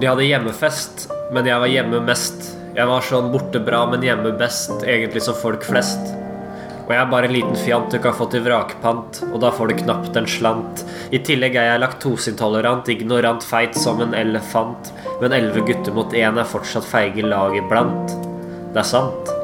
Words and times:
De 0.00 0.06
hadde 0.08 0.24
hjemmefest, 0.24 1.10
men 1.28 1.44
jeg 1.44 1.60
var 1.60 1.68
hjemme 1.68 1.98
mest. 2.00 2.46
Jeg 2.72 2.88
var 2.88 3.04
sånn 3.04 3.26
borte 3.34 3.60
bra, 3.60 3.82
men 3.90 4.00
hjemme 4.00 4.30
best, 4.40 4.72
egentlig 4.88 5.20
som 5.26 5.36
folk 5.36 5.66
flest. 5.66 6.14
Og 6.86 6.94
jeg 6.94 7.02
er 7.02 7.10
bare 7.10 7.28
en 7.28 7.34
liten 7.34 7.58
fjant 7.60 7.92
du 7.92 7.98
kan 8.00 8.16
få 8.16 8.30
til 8.32 8.46
vrakpant, 8.46 9.20
og 9.28 9.36
da 9.44 9.50
får 9.52 9.68
du 9.68 9.74
knapt 9.82 10.16
en 10.16 10.28
slant. 10.30 10.80
I 11.12 11.20
tillegg 11.26 11.58
er 11.60 11.68
jeg 11.68 11.82
laktoseintolerant, 11.82 12.88
ignorant 12.88 13.44
feit 13.44 13.76
som 13.76 14.00
en 14.00 14.16
elefant. 14.16 14.88
Men 15.20 15.36
elleve 15.36 15.66
gutter 15.68 15.92
mot 15.92 16.16
én 16.16 16.40
er 16.40 16.48
fortsatt 16.48 16.88
feige 16.88 17.26
lag 17.26 17.58
iblant. 17.60 18.16
Det 18.72 18.80
er 18.80 18.88
sant. 18.94 19.34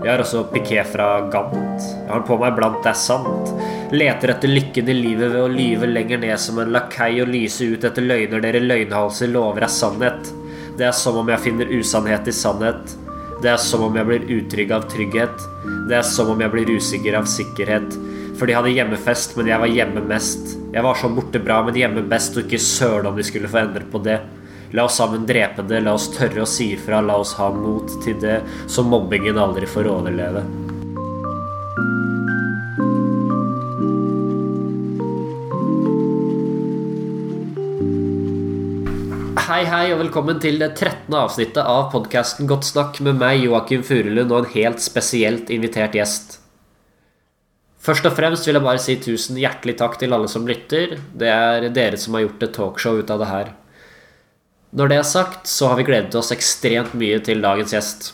Jeg 0.00 0.10
har 0.10 0.24
også 0.24 0.48
piké 0.50 0.82
fra 0.88 1.12
Gant. 1.30 1.78
Jeg 1.78 2.10
har 2.10 2.26
på 2.26 2.42
meg 2.42 2.58
blant, 2.58 2.82
det 2.82 2.90
er 2.90 2.98
sant. 2.98 3.54
Leter 3.90 4.28
etter 4.28 4.48
lykken 4.48 4.88
i 4.88 4.94
livet 4.94 5.32
ved 5.32 5.40
å 5.42 5.50
lyve 5.50 5.86
lenger 5.88 6.20
ned 6.22 6.38
som 6.38 6.60
en 6.62 6.70
lakei 6.70 7.16
og 7.24 7.32
lyse 7.32 7.66
ut 7.72 7.82
etter 7.88 8.04
løgner 8.06 8.44
dere 8.44 8.60
løgnhalser 8.62 9.32
lover 9.32 9.66
er 9.66 9.72
sannhet. 9.74 10.30
Det 10.78 10.86
er 10.86 10.94
som 10.94 11.18
om 11.18 11.32
jeg 11.32 11.42
finner 11.42 11.72
usannhet 11.74 12.30
i 12.30 12.34
sannhet. 12.34 12.94
Det 13.42 13.50
er 13.50 13.58
som 13.58 13.82
om 13.88 13.98
jeg 13.98 14.06
blir 14.06 14.30
utrygg 14.36 14.70
av 14.76 14.86
trygghet. 14.92 15.42
Det 15.90 15.98
er 15.98 16.06
som 16.06 16.30
om 16.30 16.38
jeg 16.38 16.54
blir 16.54 16.70
usikker 16.70 17.18
av 17.18 17.26
sikkerhet. 17.34 17.98
For 18.38 18.46
de 18.46 18.54
hadde 18.60 18.76
hjemmefest, 18.76 19.34
men 19.36 19.50
jeg 19.50 19.64
var 19.64 19.74
hjemme 19.74 20.06
mest. 20.06 20.54
Jeg 20.70 20.86
var 20.86 21.02
sånn 21.02 21.18
borte 21.18 21.42
bra, 21.42 21.58
men 21.66 21.82
hjemme 21.82 22.06
best, 22.14 22.38
og 22.38 22.46
ikke 22.46 22.62
søren 22.62 23.10
om 23.10 23.18
de 23.18 23.26
skulle 23.26 23.50
få 23.50 23.64
endre 23.64 23.90
på 23.90 24.04
det. 24.06 24.20
La 24.70 24.86
oss 24.86 25.02
sammen 25.02 25.26
drepe 25.26 25.66
det, 25.66 25.82
la 25.82 25.98
oss 25.98 26.12
tørre 26.14 26.46
å 26.46 26.48
si 26.48 26.76
ifra, 26.78 27.02
la 27.02 27.18
oss 27.18 27.34
ha 27.42 27.50
mot 27.50 27.90
til 28.06 28.22
det, 28.22 28.38
så 28.70 28.86
mobbingen 28.86 29.40
aldri 29.50 29.66
får 29.66 29.90
overleve. 29.98 30.46
Hei, 39.50 39.64
hei, 39.66 39.88
og 39.90 39.98
velkommen 39.98 40.36
til 40.38 40.60
det 40.60 40.68
13. 40.76 41.10
avsnittet 41.18 41.64
av 41.66 41.88
podkasten 41.90 42.46
Godt 42.46 42.68
snakk 42.68 43.00
med 43.02 43.16
meg, 43.18 43.40
Joakim 43.42 43.80
Furulund, 43.82 44.30
og 44.30 44.44
en 44.44 44.52
helt 44.52 44.78
spesielt 44.78 45.50
invitert 45.50 45.96
gjest. 45.98 46.36
Først 47.82 48.06
og 48.06 48.14
fremst 48.14 48.46
vil 48.46 48.60
jeg 48.60 48.62
bare 48.68 48.82
si 48.84 48.94
tusen 49.02 49.40
hjertelig 49.42 49.74
takk 49.82 49.98
til 49.98 50.14
alle 50.14 50.30
som 50.30 50.46
lytter. 50.46 50.94
Det 51.18 51.32
er 51.34 51.66
dere 51.74 51.98
som 51.98 52.14
har 52.14 52.28
gjort 52.28 52.46
et 52.46 52.54
talkshow 52.60 53.02
ut 53.02 53.10
av 53.10 53.24
det 53.24 53.32
her. 53.32 53.52
Når 54.70 54.94
det 54.94 55.00
er 55.00 55.10
sagt, 55.16 55.50
så 55.50 55.72
har 55.72 55.82
vi 55.82 55.88
gledet 55.90 56.22
oss 56.22 56.30
ekstremt 56.30 56.94
mye 56.94 57.18
til 57.18 57.42
dagens 57.42 57.74
gjest. 57.74 58.12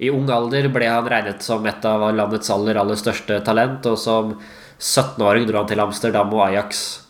I 0.00 0.08
ung 0.08 0.32
alder 0.32 0.72
ble 0.72 0.88
han 0.88 1.04
regnet 1.04 1.44
som 1.44 1.68
et 1.68 1.84
av 1.84 2.08
landets 2.16 2.48
aller, 2.48 2.80
aller 2.80 2.96
største 2.96 3.44
talent, 3.44 3.84
og 3.92 4.00
som 4.00 4.38
17-åring 4.80 5.44
dro 5.52 5.60
han 5.60 5.74
til 5.74 5.84
Amsterdam 5.84 6.32
og 6.32 6.46
Ajax. 6.48 7.03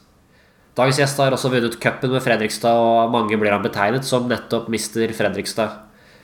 Dagens 0.74 0.98
gjest 0.98 1.20
har 1.22 1.34
også 1.34 1.52
vunnet 1.52 1.76
cupen 1.78 2.10
med 2.10 2.22
Fredrikstad, 2.24 2.74
og 2.82 3.12
mange 3.14 3.38
blir 3.38 3.54
han 3.54 3.62
betegnet 3.62 4.06
som 4.06 4.26
nettopp 4.26 4.66
Mr. 4.66 5.12
Fredrikstad. 5.14 5.76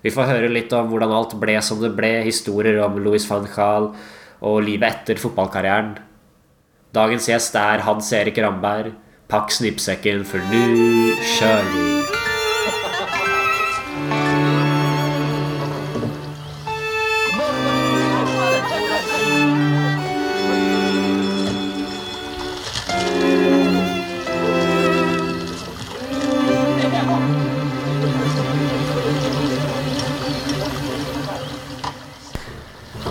Vi 0.02 0.10
får 0.10 0.26
høre 0.32 0.50
litt 0.50 0.72
om 0.74 0.88
hvordan 0.90 1.12
alt 1.14 1.36
ble 1.38 1.54
som 1.62 1.78
det 1.82 1.92
ble, 1.94 2.16
historier 2.26 2.80
om 2.82 2.98
Louis 2.98 3.26
van 3.30 3.46
Gaal 3.46 3.92
og 4.40 4.62
livet 4.66 4.88
etter 4.90 5.20
fotballkarrieren. 5.22 5.94
Dagens 6.96 7.28
gjest 7.30 7.54
er 7.60 7.84
Hans 7.86 8.10
Erik 8.16 8.40
Ramberg. 8.42 8.96
Pakk 9.30 9.54
snippsekken, 9.54 10.26
for 10.26 10.42
nå 10.50 10.64
kjører 11.36 11.70
vi. 11.76 12.19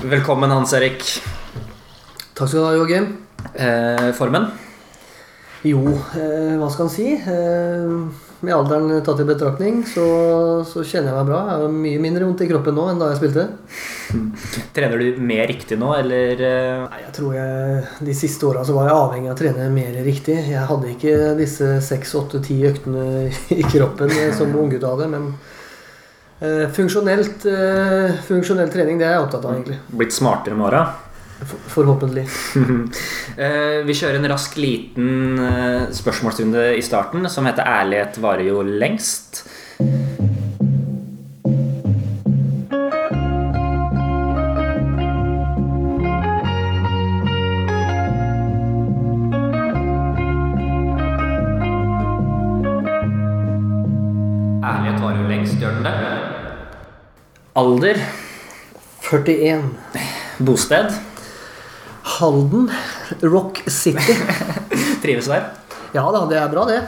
Velkommen, 0.09 0.49
Hans 0.49 0.73
Erik. 0.73 1.03
Takk 2.33 2.47
skal 2.49 2.55
du 2.59 2.65
ha, 2.65 2.71
Joakim. 2.79 3.05
Eh, 3.53 4.09
formen? 4.17 4.47
Jo, 5.67 5.83
eh, 6.15 6.55
hva 6.57 6.69
skal 6.71 6.87
en 6.87 6.93
si? 6.93 7.11
Eh, 7.13 7.91
med 8.39 8.55
alderen 8.55 9.03
tatt 9.03 9.19
i 9.21 9.27
betraktning, 9.27 9.81
så, 9.85 10.05
så 10.65 10.81
kjenner 10.87 11.11
jeg 11.11 11.17
meg 11.19 11.27
bra. 11.29 11.41
Jeg 11.51 11.61
har 11.65 11.75
mye 11.83 12.01
mindre 12.01 12.25
vondt 12.25 12.41
i 12.45 12.47
kroppen 12.49 12.77
nå 12.79 12.87
enn 12.89 13.01
da 13.03 13.11
jeg 13.11 13.19
spilte. 13.19 13.45
Trener 14.77 15.03
du 15.03 15.19
mer 15.29 15.45
riktig 15.51 15.77
nå, 15.77 15.91
eller? 15.99 16.41
eh? 16.47 16.87
Nei, 16.87 17.01
jeg 17.03 17.13
tror 17.19 17.35
jeg, 17.37 17.83
De 18.09 18.17
siste 18.17 18.49
åra 18.49 18.63
var 18.65 18.89
jeg 18.89 18.97
avhengig 19.03 19.29
av 19.29 19.35
å 19.35 19.41
trene 19.43 19.69
mer 19.75 19.99
riktig. 20.07 20.39
Jeg 20.55 20.65
hadde 20.71 20.93
ikke 20.95 21.15
disse 21.37 21.75
seks, 21.85 22.15
åtte, 22.17 22.41
ti 22.49 22.61
øktene 22.71 23.27
i 23.53 23.61
kroppen 23.67 24.15
som 24.39 24.55
unggutt 24.57 24.87
hadde. 24.89 25.11
Men 25.11 25.33
funksjonelt, 26.39 27.45
eh, 27.45 28.15
funksjonell 28.23 28.71
trening 28.71 28.99
det 28.99 29.07
er 29.07 29.17
jeg 29.17 29.25
opptatt 29.25 29.45
av, 29.45 29.57
egentlig. 29.57 29.79
Blitt 29.91 30.15
smartere 30.15 30.55
med 30.55 30.69
åra? 30.69 30.83
For, 31.39 31.59
forhåpentlig. 31.79 32.27
Eh, 33.39 33.85
vi 33.87 33.93
kjører 33.95 34.17
en 34.19 34.27
rask 34.27 34.57
liten 34.59 35.39
eh, 35.39 35.85
spørsmålsrunde 35.95 36.73
i 36.75 36.81
starten 36.83 37.23
som 37.31 37.45
heter 37.47 37.63
'Ærlighet 37.63 38.17
varer 38.19 38.49
jo 38.49 38.63
lengst'. 38.67 39.45
Alder, 57.59 57.97
41. 59.01 59.63
bosted, 60.37 60.93
Halden. 62.03 62.69
Rock 63.21 63.59
City. 63.67 64.15
trives 65.03 65.27
der. 65.27 65.49
Ja 65.91 66.05
da, 66.13 66.21
det 66.29 66.37
er 66.39 66.53
bra, 66.53 66.63
det. 66.69 66.79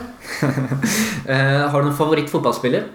Eh, 1.22 1.60
har 1.68 1.76
du 1.76 1.90
noen 1.90 1.98
favorittfotballspiller? 1.98 2.88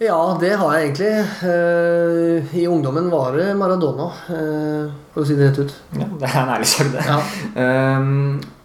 Ja, 0.00 0.16
det 0.40 0.54
har 0.58 0.72
jeg 0.74 0.88
egentlig. 0.88 1.12
Eh, 1.44 2.56
I 2.56 2.66
ungdommen 2.72 3.12
var 3.12 3.36
det 3.36 3.52
Maradona, 3.60 4.08
eh, 4.32 4.88
for 5.12 5.22
å 5.22 5.28
si 5.28 5.36
det 5.36 5.50
rett 5.50 5.60
ut. 5.60 5.76
Ja, 5.92 6.08
det 6.08 6.32
er 6.32 6.40
en 6.40 6.56
ærlig 6.56 6.72
sak, 6.72 6.88
det. 6.96 7.04
Ja. 7.04 7.20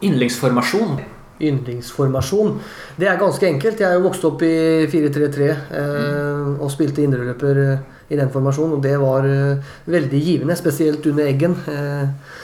Yndlingsformasjon. 0.08 1.02
Yndlingsformasjon. 1.40 2.58
Det 3.00 3.08
er 3.08 3.20
ganske 3.20 3.48
enkelt. 3.48 3.80
Jeg 3.80 3.88
er 3.90 3.98
jo 3.98 4.06
vokst 4.08 4.26
opp 4.28 4.44
i 4.44 4.88
4-3-3 4.92 5.48
eh, 5.48 6.52
og 6.60 6.72
spilte 6.74 7.06
indreløper 7.06 7.64
eh, 7.64 7.88
i 8.10 8.20
den 8.20 8.32
formasjonen, 8.34 8.78
og 8.78 8.84
det 8.84 8.96
var 9.00 9.28
eh, 9.30 9.74
veldig 9.90 10.22
givende, 10.26 10.58
spesielt 10.60 11.06
under 11.10 11.30
Eggen. 11.30 11.58
Eh, 11.70 12.38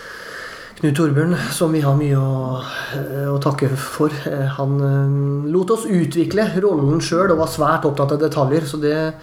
Knut 0.75 0.97
Torbjørn, 0.99 1.37
som 1.55 1.71
vi 1.71 1.79
har 1.85 1.95
mye 1.95 2.19
å, 2.19 2.59
eh, 2.99 3.29
å 3.31 3.39
takke 3.43 3.69
for, 3.79 4.11
eh, 4.27 4.45
han 4.57 5.47
lot 5.51 5.71
oss 5.71 5.85
utvikle 5.87 6.49
rollen 6.59 6.99
sjøl 6.99 7.31
og 7.31 7.39
var 7.39 7.47
svært 7.47 7.87
opptatt 7.87 8.11
av 8.11 8.19
detaljer, 8.19 8.67
så 8.67 8.79
det, 8.81 9.13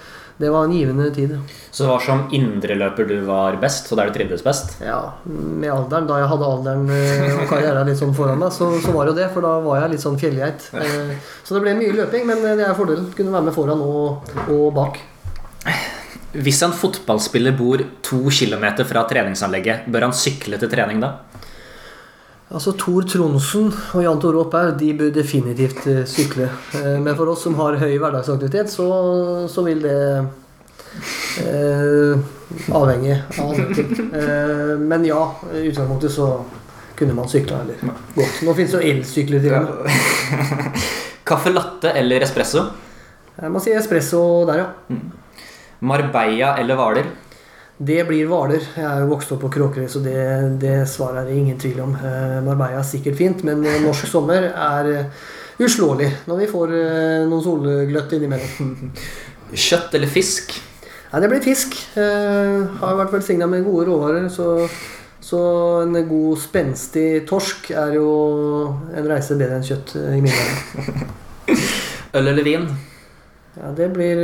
det 0.42 0.50
var 0.50 0.66
en 0.66 0.72
givende 0.74 1.06
tid. 1.14 1.36
Så 1.70 1.84
det 1.84 1.90
var 1.92 2.02
som 2.04 2.24
indreløper 2.34 3.06
du 3.08 3.14
var 3.24 3.56
best, 3.62 3.86
og 3.92 4.00
der 4.00 4.10
du 4.10 4.16
trivdes 4.18 4.42
best? 4.44 4.74
Ja, 4.82 4.98
med 5.24 5.70
alderen, 5.72 6.08
da 6.10 6.18
jeg 6.20 6.28
hadde 6.32 6.50
alderen 6.50 6.90
eh, 6.92 7.38
og 7.38 7.46
karrieren 7.48 7.88
litt 7.88 8.00
sånn 8.02 8.12
foran 8.16 8.42
meg, 8.42 8.52
så, 8.52 8.68
så 8.82 8.92
var 8.92 9.06
det 9.08 9.14
jo 9.14 9.20
det, 9.22 9.30
for 9.32 9.46
da 9.46 9.54
var 9.64 9.80
jeg 9.84 9.94
litt 9.94 10.04
sånn 10.04 10.18
fjellgeit. 10.20 10.66
Eh, 10.76 11.14
Så 11.46 11.56
det 11.56 11.62
ble 11.64 11.76
mye 11.78 11.94
løping, 12.02 12.26
men 12.28 12.42
det 12.44 12.66
er 12.66 12.76
fordelen. 12.78 13.08
Kunne 13.16 13.32
være 13.34 13.48
med 13.48 13.56
foran 13.56 13.80
og, 13.86 14.34
og 14.52 14.68
bak. 14.76 15.00
Hvis 16.32 16.62
en 16.64 16.72
fotballspiller 16.72 17.52
bor 17.56 17.82
to 18.04 18.22
kilometer 18.32 18.86
fra 18.88 19.02
treningsanlegget, 19.08 19.86
bør 19.92 20.08
han 20.08 20.14
sykle 20.16 20.58
til 20.60 20.70
trening 20.72 21.02
da? 21.02 21.10
Altså 22.52 22.74
Tor 22.76 23.06
Tronsen 23.08 23.70
og 23.96 24.02
Jan 24.04 24.18
Tore 24.20 24.42
Opphaug 24.42 24.74
de 24.80 24.90
bør 24.98 25.12
definitivt 25.14 25.86
eh, 25.88 26.02
sykle. 26.08 26.50
Eh, 26.76 26.98
Men 27.00 27.16
for 27.16 27.30
oss 27.32 27.46
som 27.46 27.54
har 27.56 27.78
høy 27.80 27.94
hverdagsaktivitet, 27.96 28.68
så, 28.68 28.88
så 29.48 29.64
vil 29.64 29.80
det 29.86 29.94
eh, 31.40 32.18
avhenge 32.76 33.16
av 33.40 33.54
ting. 33.72 33.94
Eh, 34.12 34.74
men 34.84 35.06
ja, 35.08 35.22
i 35.56 35.64
utgangspunktet 35.70 36.12
så 36.12 36.28
kunne 36.98 37.16
man 37.16 37.30
sykla 37.32 37.62
eller 37.64 37.80
gått. 38.18 38.42
Nå 38.44 38.52
finnes 38.58 38.76
jo 38.76 38.82
elsykler 38.84 39.40
til 39.42 39.56
og 39.56 39.62
med. 39.64 39.98
Kaffe 41.32 41.54
latte 41.54 41.94
eller 41.96 42.20
espresso? 42.26 42.66
Jeg 43.40 43.48
må 43.54 43.62
si 43.64 43.72
espresso 43.72 44.20
der, 44.50 44.60
ja. 44.66 44.98
Marbella 45.88 46.52
eller 46.60 46.76
Hvaler? 46.78 47.08
Det 47.82 48.02
blir 48.06 48.28
Hvaler. 48.30 48.62
Jeg 48.76 48.84
er 48.86 49.00
jo 49.02 49.10
vokst 49.10 49.32
opp 49.34 49.40
på 49.42 49.50
Kråkerøy, 49.56 49.88
så 49.90 49.98
det, 50.04 50.14
det 50.62 50.82
svaret 50.90 51.24
er 51.24 51.30
det 51.30 51.38
ingen 51.40 51.58
tvil 51.58 51.80
om. 51.82 51.94
Eh, 51.98 52.38
Marbella 52.46 52.78
er 52.78 52.86
sikkert 52.86 53.16
fint, 53.18 53.40
men 53.48 53.64
eh, 53.66 53.80
norsk 53.82 54.06
sommer 54.06 54.46
er 54.50 54.90
eh, 54.92 55.24
uslåelig 55.62 56.10
når 56.30 56.42
vi 56.44 56.50
får 56.50 56.74
noen 57.30 57.42
solgløtt 57.42 58.14
innimellom. 58.14 58.92
Kjøtt 59.64 59.96
eller 59.98 60.10
fisk? 60.10 60.54
Nei, 61.10 61.22
det 61.24 61.30
blir 61.32 61.42
fisk. 61.44 61.74
Eh, 61.98 62.60
har 62.84 63.00
vært 63.00 63.16
velsigna 63.16 63.50
med 63.50 63.66
gode 63.66 63.88
råvarer, 63.90 64.28
så, 64.30 64.68
så 65.24 65.42
en 65.82 65.98
god, 66.06 66.38
spenstig 66.44 67.24
torsk 67.28 67.72
er 67.74 67.98
jo 67.98 68.12
en 68.92 69.10
reise 69.10 69.34
bedre 69.40 69.58
enn 69.58 69.66
kjøtt 69.66 69.96
i 69.98 70.22
mine 70.22 70.38
øyne. 70.38 71.10
Øl 72.20 72.30
eller 72.30 72.46
vin? 72.46 72.70
Ja, 73.56 73.74
det 73.76 73.90
blir 73.96 74.22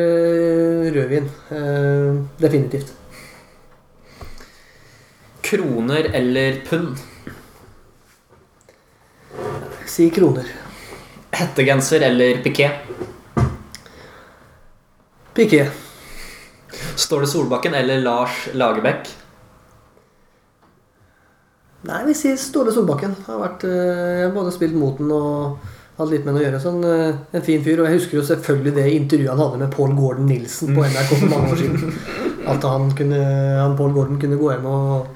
rødvin. 0.94 1.26
Eh, 1.50 2.22
definitivt. 2.38 2.97
Kroner 5.48 6.04
eller 6.04 6.60
pund? 6.68 6.96
Si 9.86 10.10
kroner. 10.10 10.44
Hettegenser 11.30 12.00
eller 12.00 12.42
piké? 12.42 12.70
Piqué. 15.34 15.70
Ståle 16.96 17.26
Solbakken 17.26 17.74
eller 17.74 18.00
Lars 18.00 18.48
Lagerbäck? 18.52 19.08
Nei, 21.80 22.04
vi 22.04 22.14
sier 22.14 22.36
Ståle 22.36 22.72
Solbakken. 22.72 23.16
Har 23.26 23.40
vært, 23.40 23.64
eh, 23.64 24.12
jeg 24.18 24.28
har 24.28 24.36
både 24.36 24.52
spilt 24.52 24.76
mot 24.76 24.98
den 24.98 25.10
og 25.16 25.58
hatt 25.96 26.10
litt 26.10 26.24
med 26.26 26.34
den 26.34 26.42
å 26.42 26.44
gjøre. 26.44 26.60
Sånn, 26.60 26.84
eh, 26.84 27.16
en 27.32 27.42
fin 27.42 27.64
fyr. 27.64 27.80
Og 27.80 27.88
jeg 27.88 28.00
husker 28.02 28.20
jo 28.20 28.28
selvfølgelig 28.34 28.74
det 28.74 28.86
intervjuet 29.00 29.32
han 29.32 29.44
hadde 29.46 29.64
med 29.64 29.72
Paul 29.72 29.96
Gordon 29.96 30.28
Nilsen 30.28 30.74
på 30.76 30.84
NRK 30.84 31.16
for 31.16 31.28
mange 31.32 31.52
år 31.52 31.62
siden. 31.64 32.00
At 32.52 32.62
han, 32.62 32.90
kunne, 32.96 33.20
han 33.62 33.76
Paul 33.76 33.92
Gordon 33.96 34.20
kunne 34.20 34.36
gå 34.40 34.52
hjem 34.52 34.66
og 34.66 35.06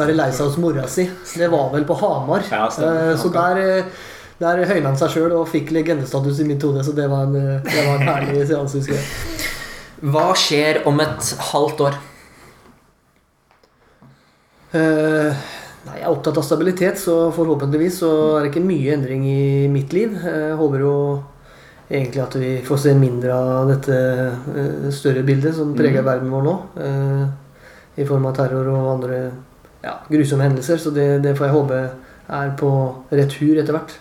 være 0.00 0.16
lei 0.16 0.28
seg 0.34 0.48
hos 0.48 0.58
mora 0.60 0.86
si. 0.90 1.04
Det 1.38 1.48
var 1.52 1.68
vel 1.74 1.86
på 1.88 1.96
Hamar. 2.00 2.46
Ja. 2.50 2.66
Eh, 2.68 3.12
så 3.18 3.30
der, 3.34 3.60
eh, 3.62 4.08
der 4.40 4.64
høyna 4.64 4.90
han 4.90 4.98
seg 5.00 5.14
sjøl 5.14 5.36
og 5.38 5.48
fikk 5.50 5.72
legendestatus 5.76 6.42
i 6.42 6.48
mitt 6.48 6.62
hode. 6.66 6.84
Så 6.86 6.94
det 6.96 7.08
var 7.10 7.28
en, 7.28 7.36
eh, 7.36 7.62
det 7.66 7.86
var 7.86 7.98
en 7.98 8.10
herlig 8.10 8.46
seanse, 8.50 8.80
husker 8.82 8.98
jeg. 8.98 9.06
Hva 10.12 10.28
skjer 10.38 10.82
om 10.86 11.00
et 11.02 11.32
halvt 11.52 11.86
år? 11.88 11.96
Uh, 14.68 15.32
nei, 15.86 15.94
jeg 15.96 16.04
er 16.04 16.12
opptatt 16.12 16.36
av 16.38 16.44
stabilitet, 16.44 16.98
så 17.00 17.32
forhåpentligvis 17.32 18.02
så 18.02 18.10
er 18.36 18.44
det 18.44 18.50
ikke 18.52 18.68
mye 18.68 18.92
endring 18.94 19.24
i 19.26 19.66
mitt 19.72 19.96
liv. 19.96 20.12
Jeg 20.22 20.58
håper 20.60 20.84
jo 20.84 20.94
egentlig 21.88 22.22
at 22.22 22.36
vi 22.36 22.50
får 22.64 22.80
se 22.82 22.94
mindre 22.98 23.32
av 23.34 23.70
dette 23.72 23.98
større 24.94 25.24
bildet 25.26 25.56
som 25.56 25.74
preger 25.76 26.04
verden 26.06 26.32
vår 26.32 26.44
nå. 26.44 26.54
eh, 26.84 27.22
I 28.02 28.06
form 28.06 28.28
av 28.28 28.36
terror 28.36 28.68
og 28.74 28.90
andre 28.92 29.20
ja, 29.84 29.96
grusomme 30.10 30.46
hendelser. 30.48 30.78
Så 30.82 30.90
det, 30.94 31.08
det 31.24 31.36
får 31.38 31.46
jeg 31.48 31.56
håpe 31.56 31.80
er 32.28 32.50
på 32.60 32.70
retur 33.14 33.58
etter 33.62 33.72
hvert. 33.76 33.94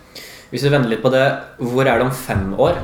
Hvis 0.51 0.63
vi 0.63 0.71
vender 0.71 0.89
litt 0.91 1.03
på 1.03 1.11
det, 1.11 1.25
hvor 1.59 1.83
er 1.87 1.97
det 1.99 2.05
om 2.07 2.11
fem 2.15 2.49
år? 2.59 2.77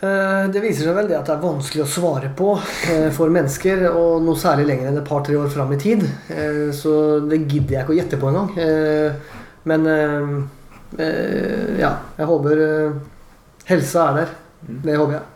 Eh, 0.00 0.44
Det 0.52 0.60
viser 0.62 0.86
seg 0.86 0.94
vel 0.96 1.08
det 1.10 1.16
at 1.18 1.26
det 1.26 1.34
er 1.34 1.42
vanskelig 1.42 1.82
å 1.84 1.90
svare 1.90 2.30
på 2.38 2.52
eh, 2.92 3.08
for 3.14 3.32
mennesker, 3.34 3.86
og 3.90 4.22
noe 4.24 4.38
særlig 4.38 4.68
lenger 4.68 4.90
enn 4.90 5.00
et 5.00 5.08
par-tre 5.08 5.36
år 5.40 5.50
fram 5.52 5.72
i 5.74 5.80
tid. 5.82 6.04
Eh, 6.30 6.68
Så 6.76 6.92
det 7.28 7.40
gidder 7.48 7.74
jeg 7.78 7.82
ikke 7.84 7.96
å 7.96 7.98
gjette 7.98 8.20
på 8.20 8.30
engang. 8.30 8.52
Men 9.68 9.84
ja, 11.78 11.90
jeg 12.16 12.26
håper 12.30 12.60
helsa 13.68 14.06
er 14.08 14.14
der. 14.22 14.30
Det 14.86 14.94
håper 14.96 15.18
jeg. 15.18 15.26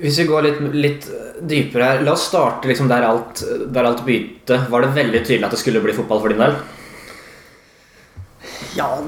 Hvis 0.00 0.18
vi 0.20 0.28
går 0.28 0.46
litt, 0.46 0.62
litt 0.74 1.06
dypere 1.40 1.90
her, 1.90 2.02
la 2.06 2.14
oss 2.16 2.28
starte 2.30 2.68
liksom 2.68 2.88
der 2.90 3.06
alt, 3.06 3.42
der 3.72 3.88
alt 3.88 4.04
begynte. 4.06 4.58
Var 4.70 4.84
det 4.84 4.96
veldig 4.96 5.22
tydelig 5.24 5.48
at 5.48 5.56
det 5.56 5.60
skulle 5.62 5.84
bli 5.84 5.94
fotball 5.96 6.22
for 6.22 6.32
din 6.32 6.42
del? 6.42 6.58
Ja, 8.76 8.98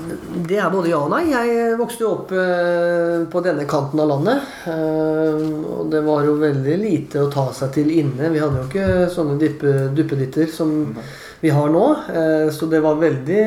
det 0.49 0.56
er 0.56 0.70
både 0.73 0.88
ja 0.88 0.99
og 1.02 1.11
nei. 1.12 1.26
Jeg 1.29 1.76
vokste 1.79 2.05
jo 2.05 2.12
opp 2.14 2.32
eh, 2.32 3.25
på 3.29 3.43
denne 3.44 3.67
kanten 3.69 4.00
av 4.00 4.08
landet. 4.11 4.44
Eh, 4.70 5.46
og 5.75 5.90
det 5.93 6.00
var 6.06 6.25
jo 6.25 6.38
veldig 6.40 6.76
lite 6.81 7.23
å 7.25 7.31
ta 7.32 7.49
seg 7.56 7.75
til 7.76 7.93
inne. 7.93 8.31
Vi 8.32 8.40
hadde 8.40 8.62
jo 8.62 8.69
ikke 8.69 9.08
sånne 9.12 9.37
duppeditter 9.96 10.49
som 10.52 10.73
vi 11.43 11.52
har 11.52 11.73
nå. 11.73 11.85
Eh, 12.08 12.49
så 12.55 12.69
det 12.73 12.81
var 12.85 13.00
veldig 13.02 13.44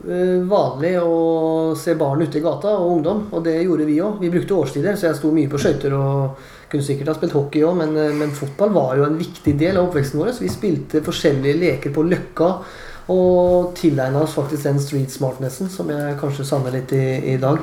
vanlig 0.00 0.94
å 1.02 1.74
se 1.76 1.92
barn 1.98 2.22
ute 2.24 2.38
i 2.38 2.44
gata, 2.44 2.72
og 2.78 2.96
ungdom. 2.96 3.26
Og 3.36 3.44
det 3.44 3.58
gjorde 3.62 3.88
vi 3.88 3.98
òg. 4.00 4.20
Vi 4.22 4.30
brukte 4.32 4.56
årstider, 4.56 4.96
så 4.96 5.10
jeg 5.10 5.18
sto 5.18 5.32
mye 5.34 5.50
på 5.50 5.60
skøyter 5.60 5.96
og 5.98 6.40
kunne 6.70 6.86
sikkert 6.86 7.10
ha 7.10 7.16
spilt 7.18 7.34
hockey 7.34 7.64
òg, 7.66 7.76
men, 7.80 7.96
eh, 7.98 8.14
men 8.14 8.30
fotball 8.30 8.70
var 8.74 8.96
jo 8.96 9.04
en 9.04 9.18
viktig 9.18 9.56
del 9.58 9.76
av 9.76 9.88
oppveksten 9.88 10.20
vår. 10.20 10.32
Så 10.32 10.46
vi 10.46 10.52
spilte 10.52 11.04
forskjellige 11.04 11.58
leker 11.58 11.94
på 11.94 12.06
Løkka. 12.06 12.52
Og 13.10 13.74
tilegna 13.74 14.22
oss 14.22 14.36
faktisk 14.36 14.68
den 14.68 14.78
street 14.78 15.10
smartnessen 15.10 15.68
som 15.68 15.88
jeg 15.90 16.18
kanskje 16.20 16.46
savner 16.46 16.76
litt 16.76 16.92
i, 16.94 17.34
i 17.34 17.36
dag. 17.42 17.58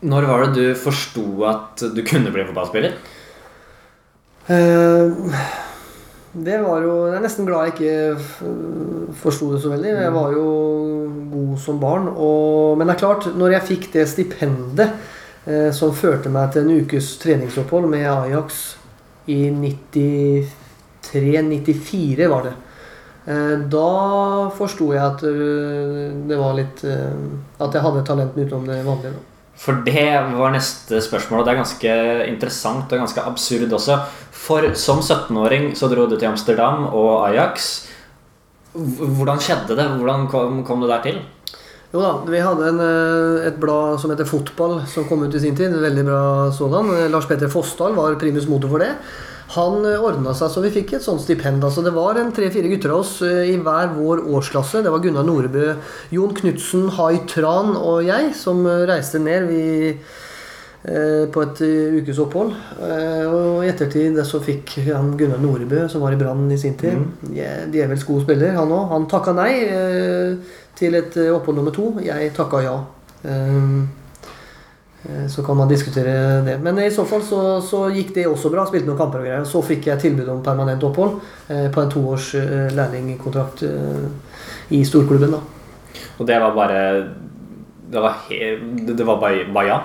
Når 0.00 0.28
var 0.28 0.44
det 0.46 0.52
du 0.54 0.78
forsto 0.78 1.24
at 1.48 1.82
du 1.92 2.04
kunne 2.06 2.30
bli 2.30 2.44
fotballspiller? 2.46 2.94
Eh, 4.46 5.10
det 6.32 6.62
var 6.62 6.82
jo 6.84 7.06
Jeg 7.08 7.16
er 7.18 7.22
nesten 7.24 7.46
glad 7.48 7.64
jeg 7.66 7.72
ikke 7.74 7.94
uh, 8.46 9.14
forsto 9.18 9.44
det 9.54 9.60
så 9.62 9.68
veldig. 9.72 9.90
Jeg 10.04 10.14
var 10.14 10.28
jo 10.36 10.46
god 11.32 11.54
som 11.58 11.80
barn. 11.82 12.06
Og, 12.12 12.78
men 12.78 12.86
det 12.86 12.94
er 12.94 13.04
klart, 13.04 13.24
når 13.34 13.48
jeg 13.56 13.68
fikk 13.72 13.84
det 13.94 14.08
stipendet 14.08 14.88
eh, 15.46 15.72
som 15.74 15.96
førte 15.96 16.28
meg 16.32 16.52
til 16.52 16.62
en 16.62 16.76
ukes 16.84 17.18
treningsopphold 17.22 17.86
med 17.90 18.06
Ajax 18.06 18.76
i 19.30 19.50
93-94, 19.50 22.28
var 22.30 22.42
det. 22.46 22.54
Eh, 23.26 23.58
da 23.70 24.50
forsto 24.56 24.92
jeg 24.94 25.04
at 25.04 25.22
uh, 25.26 26.10
det 26.26 26.36
var 26.40 26.54
litt 26.56 26.84
uh, 26.88 27.14
At 27.60 27.74
jeg 27.76 27.82
hadde 27.84 28.06
talent 28.08 28.38
utenom 28.38 28.66
det 28.66 28.86
vanlige. 28.86 29.12
Da. 29.12 29.18
For 29.60 29.82
det 29.84 30.06
var 30.38 30.54
neste 30.54 31.02
spørsmål, 31.04 31.42
og 31.42 31.46
det 31.46 31.52
er 31.52 31.58
ganske 31.60 31.96
interessant 32.30 32.92
og 32.92 33.02
ganske 33.02 33.24
absurd 33.28 33.74
også. 33.76 33.98
For 34.32 34.70
som 34.72 35.02
17-åring 35.04 35.74
så 35.76 35.90
dro 35.92 36.06
du 36.08 36.16
til 36.16 36.30
Amsterdam 36.30 36.86
og 36.88 37.26
Ajax. 37.28 37.66
Hvordan 38.72 39.42
skjedde 39.42 39.76
det? 39.76 39.84
Hvordan 39.98 40.26
kom, 40.32 40.62
kom 40.64 40.80
det 40.80 40.90
der 40.94 41.04
til? 41.04 41.20
Jo 41.90 42.00
da, 42.00 42.10
vi 42.30 42.38
hadde 42.38 42.68
en, 42.70 42.80
eh, 42.84 43.48
et 43.48 43.56
blad 43.60 43.98
som 43.98 44.12
heter 44.12 44.28
Fotball, 44.28 44.78
som 44.86 45.08
kom 45.08 45.26
ut 45.26 45.34
i 45.34 45.42
sin 45.42 45.56
tid. 45.58 45.74
Veldig 45.74 46.04
bra 46.06 46.22
sådan. 46.54 47.10
Lars 47.10 47.26
Petter 47.26 47.50
Fossdal 47.50 47.96
var 47.98 48.14
primus 48.20 48.46
motor 48.48 48.70
for 48.70 48.78
det. 48.78 48.94
Han 49.56 49.82
ordna 49.82 50.30
seg 50.36 50.52
så 50.52 50.62
vi 50.62 50.70
fikk 50.70 50.92
et 50.94 51.02
sånt 51.04 51.22
stipend. 51.24 51.64
altså 51.66 51.82
Det 51.82 51.94
var 51.96 52.18
en 52.20 52.30
tre-fire 52.34 52.70
gutter 52.70 52.92
av 52.94 53.02
oss 53.02 53.16
eh, 53.26 53.50
i 53.50 53.56
hver 53.58 53.92
vår 53.96 54.22
årsklasse. 54.30 54.84
Det 54.84 54.92
var 54.92 55.02
Gunnar 55.02 55.26
Norebø, 55.26 55.72
Jon 56.14 56.34
Knutsen, 56.36 56.86
Hai 56.94 57.24
Tran 57.30 57.74
og 57.74 58.04
jeg 58.06 58.30
som 58.38 58.62
eh, 58.66 58.84
reiste 58.90 59.18
ned. 59.22 59.48
Vi 59.50 59.64
eh, 59.90 61.26
på 61.34 61.42
et 61.42 61.62
eh, 61.66 61.98
ukes 61.98 62.22
opphold. 62.22 62.54
Eh, 62.78 63.26
Og 63.26 63.64
i 63.66 63.72
ettertid 63.72 64.22
så 64.26 64.38
fikk 64.44 64.76
han 64.86 65.16
Gunnar 65.18 65.42
Norebø, 65.42 65.86
som 65.90 66.06
var 66.06 66.14
i 66.14 66.20
Brann 66.20 66.46
i 66.54 66.58
sin 66.60 66.78
tid 66.78 67.00
mm. 67.00 67.10
Djevelsk 67.74 68.14
god 68.14 68.26
spiller, 68.28 68.54
han 68.54 68.74
òg. 68.76 68.86
Han 68.94 69.10
takka 69.10 69.34
nei 69.34 69.52
eh, 69.66 70.58
til 70.78 70.94
et 71.00 71.18
eh, 71.18 71.34
opphold 71.34 71.58
nummer 71.58 71.74
to. 71.74 71.96
Jeg 72.06 72.30
takka 72.38 72.62
ja. 72.64 72.76
Eh, 73.26 73.34
eh, 73.34 73.99
Så 75.32 75.40
kan 75.42 75.56
man 75.56 75.68
diskutere 75.68 76.42
det. 76.44 76.58
Men 76.60 76.78
i 76.78 76.90
så 76.92 77.06
fall 77.08 77.22
så, 77.24 77.38
så 77.64 77.86
gikk 77.88 78.10
det 78.18 78.26
også 78.28 78.50
bra. 78.52 78.66
Spilte 78.68 78.90
noen 78.90 78.98
kamper 78.98 79.22
og 79.22 79.24
greier. 79.24 79.46
Så 79.48 79.62
fikk 79.64 79.86
jeg 79.88 80.02
tilbud 80.02 80.28
om 80.28 80.42
permanent 80.44 80.82
opphold 80.84 81.14
eh, 81.48 81.70
på 81.72 81.80
en 81.80 81.92
toårs 81.92 82.34
eh, 82.36 82.68
lærlingkontrakt 82.76 83.62
eh, 83.64 84.04
i 84.76 84.82
storklubben. 84.84 85.32
da 85.32 85.40
Og 86.18 86.26
det 86.28 86.36
var 86.42 86.52
bare 86.58 86.82
Det 87.90 88.02
var, 88.04 88.20
he, 88.28 88.52
det 88.86 89.06
var 89.06 89.16
bare, 89.22 89.46
bare 89.54 89.66
ja? 89.72 89.78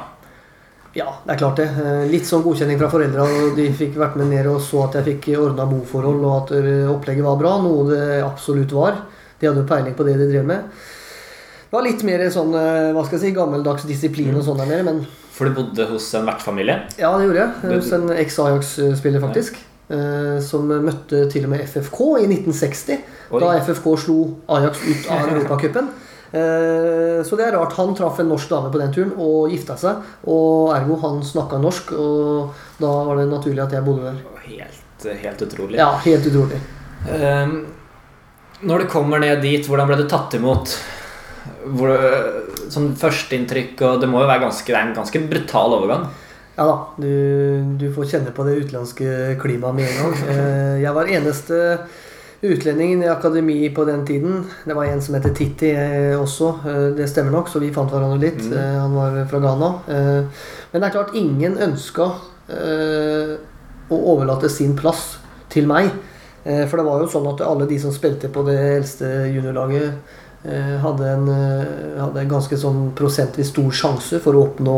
Ja, 0.95 1.09
det 1.25 1.33
er 1.33 1.39
klart 1.39 1.57
det. 1.59 1.69
Eh, 1.79 2.03
Litt 2.11 2.27
sånn 2.27 2.43
godkjenning 2.45 2.77
fra 2.79 2.91
foreldra, 2.91 3.25
de 3.55 3.69
fikk 3.75 3.95
vært 3.99 4.19
med 4.19 4.29
ned 4.31 4.47
og 4.51 4.59
så 4.63 4.85
at 4.85 4.99
jeg 4.99 5.07
fikk 5.09 5.31
ordna 5.39 5.65
boforhold, 5.67 6.21
og 6.23 6.35
at 6.37 6.53
eh, 6.59 6.91
opplegget 6.91 7.25
var 7.25 7.39
bra, 7.39 7.55
noe 7.63 7.87
det 7.89 8.03
absolutt 8.23 8.75
var. 8.75 8.99
De 9.39 9.47
hadde 9.49 9.63
jo 9.63 9.67
peiling 9.67 9.95
på 9.97 10.05
det 10.07 10.19
de 10.19 10.29
drev 10.29 10.45
med. 10.47 10.69
Det 11.75 11.81
var 11.81 11.87
litt 11.89 12.03
mer 12.07 12.21
sånn 12.31 12.53
eh, 12.55 12.93
hva 12.95 13.01
skal 13.03 13.17
jeg 13.17 13.21
si, 13.25 13.29
gammeldags 13.35 13.83
disiplin 13.83 14.31
og 14.39 14.45
sånn 14.47 14.61
der 14.61 14.69
nede, 14.69 14.83
men 14.87 15.01
For 15.35 15.49
du 15.49 15.57
bodde 15.57 15.83
hos 15.89 16.05
en 16.15 16.23
vertsfamilie? 16.29 16.77
ja, 16.95 17.09
det 17.19 17.25
gjorde 17.25 17.41
jeg. 17.41 17.71
Hos 17.73 17.89
en 17.97 18.05
eks-Ajax-spiller, 18.15 19.19
faktisk. 19.19 19.57
Ja. 19.59 19.97
Som 20.41 20.71
møtte 20.71 21.25
til 21.33 21.43
og 21.45 21.51
med 21.51 21.65
FFK 21.67 21.99
i 22.21 22.29
1960, 22.29 23.03
Oi. 23.35 23.41
da 23.43 23.51
FFK 23.59 23.89
slo 24.05 24.15
Ajax 24.55 24.85
ut 24.87 25.11
av 25.11 25.27
Europacupen. 25.33 25.91
Eh, 26.31 27.19
Så 27.27 27.35
det 27.35 27.49
er 27.49 27.53
rart. 27.59 27.75
Han 27.75 27.91
traff 27.99 28.23
en 28.23 28.31
norsk 28.31 28.49
dame 28.55 28.71
på 28.71 28.79
den 28.79 28.95
turen 28.95 29.11
og 29.19 29.51
gifta 29.51 29.75
seg. 29.83 29.99
Og 30.31 30.71
ergo 30.79 30.95
han 31.03 31.19
snakka 31.27 31.59
norsk, 31.59 31.91
og 31.91 32.55
da 32.79 32.95
var 33.11 33.19
det 33.19 33.27
naturlig 33.35 33.65
at 33.67 33.75
jeg 33.75 33.83
bodde 33.91 34.13
der. 34.13 34.23
Helt, 34.47 35.07
helt 35.27 35.43
utrolig. 35.49 35.75
Ja, 35.83 35.91
helt 36.07 36.31
utrolig. 36.31 36.63
Um, 37.11 37.57
når 38.63 38.85
du 38.85 38.93
kommer 38.95 39.19
ned 39.19 39.43
dit, 39.43 39.67
hvordan 39.67 39.91
ble 39.91 39.99
du 39.99 40.07
tatt 40.09 40.39
imot? 40.39 40.79
Hvor, 41.77 41.91
sånn 42.73 42.93
Førsteinntrykk 42.99 43.81
og 43.87 44.01
Det 44.01 44.09
må 44.09 44.21
jo 44.23 44.29
være 44.29 44.45
ganske, 44.47 44.69
det 44.71 44.79
er 44.79 44.87
en 44.89 44.97
ganske 44.97 45.21
brutal 45.29 45.75
overgang. 45.79 46.07
Ja 46.55 46.65
da, 46.69 46.75
du, 46.95 47.75
du 47.75 47.89
får 47.91 48.07
kjenne 48.13 48.31
på 48.31 48.45
det 48.47 48.55
utenlandske 48.63 49.35
klimaet 49.41 49.75
med 49.75 49.89
en 49.89 50.01
gang. 50.03 50.19
Eh, 50.33 50.75
Jeg 50.83 50.93
var 50.95 51.11
eneste 51.11 51.57
utlendingen 52.45 53.01
i 53.03 53.09
akademi 53.11 53.57
på 53.75 53.83
den 53.87 54.05
tiden. 54.07 54.45
Det 54.63 54.75
var 54.77 54.87
en 54.87 55.01
som 55.03 55.17
heter 55.17 55.33
Titti 55.35 55.71
eh, 55.73 56.13
også, 56.19 56.51
det 56.95 57.09
stemmer 57.11 57.33
nok, 57.35 57.49
så 57.51 57.59
vi 57.63 57.73
fant 57.75 57.91
hverandre 57.91 58.21
litt. 58.21 58.41
Mm. 58.45 58.57
Han 58.83 58.95
var 58.95 59.19
fra 59.31 59.41
Ghana. 59.43 59.69
Men 59.89 60.81
det 60.81 60.87
er 60.89 60.95
klart, 60.95 61.15
ingen 61.17 61.57
ønska 61.65 62.09
å 63.89 63.97
overlate 63.97 64.49
sin 64.53 64.75
plass 64.77 65.15
til 65.49 65.65
meg. 65.69 65.89
For 66.45 66.77
det 66.77 66.85
var 66.85 67.01
jo 67.01 67.09
sånn 67.09 67.25
at 67.31 67.41
alle 67.41 67.65
de 67.69 67.79
som 67.81 67.93
spilte 67.93 68.29
på 68.29 68.43
det 68.45 68.57
eldste 68.75 69.09
juniorlaget, 69.33 69.95
hadde 70.81 71.05
en, 71.09 71.27
eh, 71.29 72.01
hadde 72.01 72.21
en 72.21 72.29
ganske 72.29 72.57
sånn 72.57 72.91
prosentvis 72.93 73.49
stor 73.49 73.71
sjanse 73.71 74.19
for 74.21 74.33
å 74.37 74.43
oppnå 74.49 74.77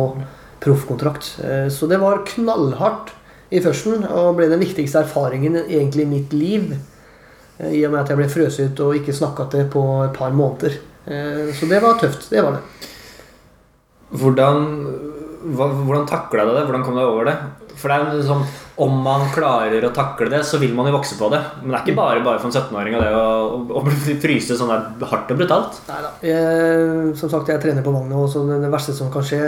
proffkontrakt. 0.64 1.40
Eh, 1.44 1.68
så 1.70 1.88
det 1.88 2.00
var 2.00 2.24
knallhardt 2.26 3.12
i 3.52 3.60
førsten, 3.64 4.06
og 4.10 4.36
ble 4.38 4.50
den 4.50 4.60
viktigste 4.60 5.04
erfaringen 5.04 5.56
egentlig 5.66 6.04
i 6.04 6.12
mitt 6.12 6.34
liv. 6.34 6.78
eh, 7.60 7.72
I 7.80 7.86
og 7.86 7.92
med 7.92 8.02
at 8.02 8.10
jeg 8.10 8.18
ble 8.18 8.28
frøst 8.30 8.60
ut 8.60 8.80
og 8.80 8.96
ikke 8.96 9.14
snakka 9.16 9.50
til 9.52 9.66
på 9.66 9.84
et 10.06 10.14
par 10.14 10.32
måneder. 10.32 10.78
Eh, 11.08 11.52
Så 11.54 11.68
det 11.70 11.82
var 11.82 12.00
tøft. 12.00 12.30
Det 12.30 12.44
var 12.44 12.52
det. 12.52 12.62
Hvordan, 14.14 14.66
hvordan 15.54 16.08
takla 16.08 16.46
du 16.46 16.54
det? 16.56 16.66
Hvordan 16.66 16.84
kom 16.84 16.96
du 16.96 17.02
over 17.02 17.26
det? 17.26 17.38
For 17.76 17.90
det 17.90 17.98
er 17.98 18.16
jo 18.18 18.24
sånn, 18.24 18.46
Om 18.78 19.00
man 19.02 19.24
klarer 19.34 19.82
å 19.88 19.90
takle 19.90 20.30
det, 20.30 20.44
så 20.46 20.60
vil 20.62 20.76
man 20.78 20.86
jo 20.86 20.94
vokse 20.94 21.16
på 21.18 21.32
det. 21.34 21.40
Men 21.64 21.72
det 21.72 21.78
er 21.80 21.86
ikke 21.88 21.98
bare 21.98 22.22
bare 22.22 22.38
for 22.38 22.52
en 22.52 22.54
17-åring 22.54 22.98
og 22.98 23.02
det 23.02 23.14
å, 23.18 23.24
å, 23.58 23.82
å 23.82 24.20
fryse 24.22 24.58
sånn 24.60 24.70
der 24.70 25.10
hardt 25.10 25.34
og 25.34 25.40
brutalt. 25.40 25.80
Neida. 25.88 26.12
Jeg, 26.22 27.16
som 27.18 27.32
sagt, 27.32 27.50
jeg 27.50 27.64
trener 27.64 27.86
på 27.86 27.94
vogna, 27.96 28.20
og 28.22 28.30
så 28.30 28.44
det 28.46 28.70
verste 28.70 28.94
som 28.94 29.10
kan 29.14 29.26
skje, 29.26 29.42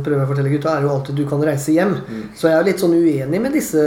prøver 0.00 0.22
jeg 0.22 0.24
å 0.24 0.30
fortelle 0.32 0.54
gutta, 0.54 0.78
er 0.78 0.88
jo 0.88 0.94
alltid 0.94 1.20
du 1.20 1.26
kan 1.28 1.44
reise 1.44 1.76
hjem. 1.76 1.92
Så 2.32 2.48
jeg 2.48 2.56
er 2.56 2.66
litt 2.70 2.80
sånn 2.80 2.96
uenig 2.96 3.42
med 3.44 3.56
disse 3.58 3.84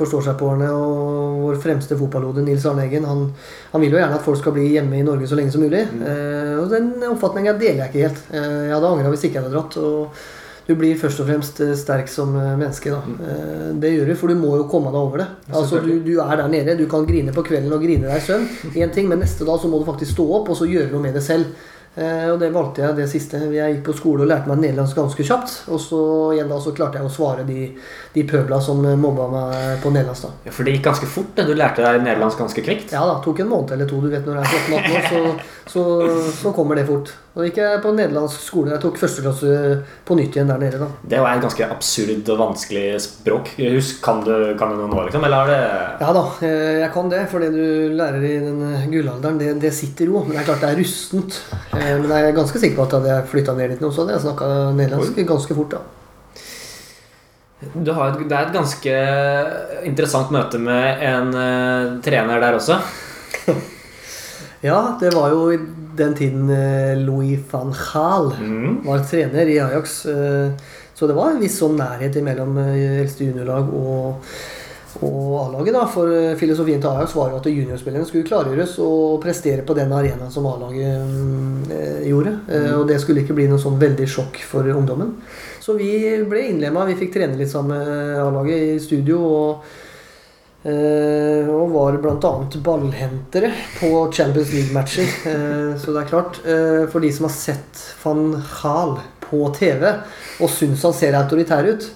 forstår-seg-på-erne 0.00 0.72
og 0.72 1.44
vår 1.44 1.60
fremste 1.60 2.00
fotballhode, 2.00 2.46
Nils 2.46 2.64
Arne 2.70 2.88
Eggen. 2.88 3.08
Han, 3.10 3.26
han 3.74 3.84
vil 3.84 3.92
jo 3.92 4.00
gjerne 4.00 4.16
at 4.16 4.24
folk 4.24 4.40
skal 4.40 4.56
bli 4.56 4.70
hjemme 4.72 5.02
i 5.02 5.04
Norge 5.04 5.28
så 5.28 5.36
lenge 5.36 5.52
som 5.52 5.64
mulig. 5.64 5.84
Eh, 5.84 6.56
og 6.56 6.72
den 6.72 6.94
oppfatninga 7.12 7.58
deler 7.60 7.84
jeg 7.84 7.92
ikke 7.92 8.08
helt. 8.08 8.28
Eh, 8.32 8.52
jeg 8.70 8.76
hadde 8.78 8.94
angra 8.96 9.12
hvis 9.12 9.28
ikke 9.28 9.36
jeg 9.36 9.44
hadde 9.44 9.58
dratt. 9.58 9.82
og 9.84 10.38
du 10.70 10.76
blir 10.78 10.94
først 11.00 11.20
og 11.22 11.26
fremst 11.26 11.58
eh, 11.64 11.72
sterk 11.78 12.10
som 12.10 12.36
eh, 12.38 12.52
menneske. 12.60 12.92
da. 12.94 13.00
Eh, 13.26 13.66
Det 13.82 13.90
gjør 13.96 14.12
du, 14.12 14.14
for 14.20 14.30
du 14.30 14.38
må 14.38 14.52
jo 14.60 14.68
komme 14.70 14.92
deg 14.94 15.00
over 15.00 15.22
det. 15.24 15.26
Altså, 15.50 15.80
du, 15.82 15.92
du 16.06 16.12
er 16.22 16.36
der 16.38 16.48
nede. 16.52 16.76
Du 16.78 16.86
kan 16.90 17.06
grine 17.08 17.34
på 17.34 17.42
kvelden 17.46 17.74
og 17.74 17.82
grine 17.82 18.06
deg 18.06 18.20
i 18.20 18.26
søvn, 18.28 18.46
Én 18.84 18.94
ting, 18.94 19.10
men 19.10 19.18
neste 19.24 19.46
dag 19.48 19.58
så 19.62 19.70
må 19.72 19.82
du 19.82 19.88
faktisk 19.90 20.14
stå 20.14 20.28
opp 20.40 20.52
og 20.54 20.60
så 20.60 20.68
gjøre 20.70 20.92
noe 20.94 21.02
med 21.02 21.18
det 21.18 21.24
selv. 21.26 21.50
Eh, 21.98 22.28
og 22.30 22.36
det 22.38 22.52
valgte 22.54 22.84
jeg 22.84 22.94
det 23.00 23.08
siste. 23.10 23.40
Jeg 23.50 23.74
gikk 23.74 23.84
på 23.88 23.94
skole 23.98 24.22
og 24.22 24.30
lærte 24.30 24.46
meg 24.50 24.60
nederlandsk 24.62 24.96
ganske 25.00 25.24
kjapt. 25.26 25.54
Og 25.74 25.80
så 25.82 26.00
igjen 26.36 26.48
da 26.52 26.60
så 26.62 26.70
klarte 26.76 27.00
jeg 27.00 27.08
å 27.08 27.12
svare 27.12 27.42
de, 27.48 27.64
de 28.14 28.24
pøbla 28.30 28.60
som 28.62 28.78
mobba 29.00 29.26
meg 29.32 29.80
på 29.82 29.90
nederlandsk. 29.94 30.28
da. 30.28 30.50
Ja, 30.50 30.54
For 30.54 30.64
det 30.68 30.76
gikk 30.76 30.86
ganske 30.86 31.08
fort. 31.10 31.32
det. 31.36 31.48
Du 31.50 31.54
lærte 31.58 31.82
deg 31.82 32.04
nederlandsk 32.06 32.38
ganske 32.44 32.62
kvikt. 32.66 32.94
Ja 32.94 33.02
da, 33.10 33.18
tok 33.24 33.42
en 33.42 33.50
måned 33.50 33.74
eller 33.74 33.90
to. 33.90 33.98
Du 34.04 34.08
vet 34.12 34.26
når 34.28 34.38
jeg 34.38 34.46
er 34.46 34.70
17-18 34.70 34.94
år, 35.00 35.10
så, 35.10 35.74
så, 35.74 35.82
så 36.44 36.54
kommer 36.56 36.78
det 36.78 36.86
fort. 36.88 37.10
Og 37.38 37.44
gikk 37.46 37.60
jeg 37.62 37.82
på 37.82 37.92
nederlandsk 37.94 38.40
skole. 38.42 38.72
Jeg 38.74 38.82
tok 38.82 38.96
første 38.98 39.22
klasse 39.22 39.50
på 40.06 40.16
nytt 40.18 40.34
igjen 40.38 40.48
der 40.50 40.62
nede. 40.62 40.80
da. 40.82 40.88
Det 41.12 41.20
var 41.22 41.34
et 41.36 41.44
ganske 41.44 41.68
absurd 41.74 42.30
og 42.34 42.40
vanskelig 42.40 42.86
språk. 43.04 43.52
Husk, 43.58 44.00
Kan 44.02 44.22
du, 44.26 44.32
kan 44.58 44.72
du 44.72 44.80
noe 44.80 44.90
nå, 44.94 45.04
liksom? 45.06 45.26
Eller 45.26 45.42
er 45.42 45.52
det 45.52 46.06
Ja 46.06 46.14
da, 46.16 46.24
eh, 46.46 46.80
jeg 46.84 46.90
kan 46.94 47.10
det. 47.12 47.20
For 47.30 47.42
det 47.42 47.50
du 47.54 47.94
lærer 47.98 48.22
i 48.26 48.32
den 48.46 48.64
gullalderen, 48.94 49.38
det, 49.42 49.52
det 49.62 49.74
sitter 49.74 50.10
jo. 50.10 50.22
Men 50.24 50.38
det 50.38 50.42
er 50.42 50.48
klart 50.50 50.64
det 50.64 50.72
er 50.72 50.80
rustent. 50.82 51.38
Eh, 51.80 51.96
Men 52.00 52.10
jeg 52.12 52.28
er 52.30 52.36
ganske 52.36 52.60
sikker 52.60 52.76
på 52.76 52.84
at 52.86 52.94
hadde 52.98 53.10
jeg 53.14 53.28
flytta 53.32 53.54
ned 53.56 53.72
litt 53.74 53.80
nå, 53.84 53.90
så 53.92 54.04
hadde 54.04 54.16
jeg 54.18 54.24
snakka 54.26 54.50
nederlandsk 54.76 55.20
ganske 55.28 55.56
fort. 55.56 55.76
da. 55.76 55.80
du 57.74 57.90
har 57.92 58.12
et, 58.14 58.22
Det 58.28 58.36
er 58.36 58.46
et 58.48 58.54
ganske 58.56 58.94
interessant 59.88 60.30
møte 60.32 60.58
med 60.60 61.02
en 61.04 61.34
uh, 61.34 62.00
trener 62.04 62.40
der 62.40 62.56
også. 62.60 62.80
Ja, 64.60 64.98
det 65.00 65.14
var 65.14 65.30
jo 65.32 65.46
i 65.54 65.56
den 65.96 66.12
tiden 66.18 66.50
uh, 66.52 66.92
Louis 67.00 67.40
van 67.50 67.70
Gaal 67.72 68.34
Mm. 68.36 68.82
var 68.84 68.98
trener 69.08 69.48
i 69.48 69.58
Ajax. 69.58 70.04
Uh, 70.06 70.52
Så 70.94 71.06
det 71.08 71.14
var 71.16 71.30
en 71.32 71.40
viss 71.40 71.54
sånn 71.56 71.78
nærhet 71.80 72.18
mellom 72.20 72.58
eldste 72.60 73.24
juniorlag 73.24 73.70
og, 73.72 74.26
og 74.98 75.46
A-laget. 75.46 75.74
da, 75.74 75.84
For 75.86 76.10
eh, 76.12 76.36
filosofien 76.38 76.80
til 76.82 76.90
Ajax 76.90 77.14
var 77.16 77.30
jo 77.30 77.38
at 77.38 77.46
juniorspillerne 77.50 78.06
skulle 78.08 78.26
klargjøres 78.26 78.76
og 78.84 79.20
prestere 79.22 79.64
på 79.66 79.76
den 79.78 79.92
arenaen 79.94 80.32
som 80.34 80.48
A-laget 80.50 81.04
mm, 81.06 81.70
eh, 81.70 82.00
gjorde. 82.10 82.34
Eh, 82.50 82.72
Og 82.78 82.88
det 82.88 82.98
skulle 83.02 83.22
ikke 83.22 83.36
bli 83.38 83.46
noe 83.50 83.60
sånn 83.62 83.78
veldig 83.80 84.08
sjokk 84.10 84.40
for 84.46 84.66
ungdommen. 84.74 85.14
Så 85.62 85.76
vi 85.78 85.92
ble 86.26 86.48
innlemma. 86.50 86.88
Vi 86.90 86.98
fikk 86.98 87.14
trene 87.14 87.38
litt 87.38 87.52
sammen 87.52 87.78
med 87.78 88.18
A-laget 88.24 88.74
i 88.74 88.82
studio. 88.82 89.22
og 89.28 89.78
Eh, 90.60 91.46
og 91.48 91.70
var 91.72 91.94
bl.a. 91.96 92.30
ballhentere 92.60 93.48
på 93.78 93.88
Champions 94.12 94.50
League-matcher. 94.52 95.06
Så 95.80 95.94
det 95.94 96.02
er 96.02 96.10
klart, 96.10 96.36
for 96.92 97.00
de 97.00 97.08
som 97.16 97.24
har 97.24 97.32
sett 97.32 97.80
van 98.02 98.34
Gaal 98.44 98.98
på 99.24 99.40
TV 99.56 99.86
og 99.88 100.52
syns 100.52 100.84
han 100.84 100.92
ser 100.92 101.16
autoritær 101.16 101.64
ut, 101.64 101.86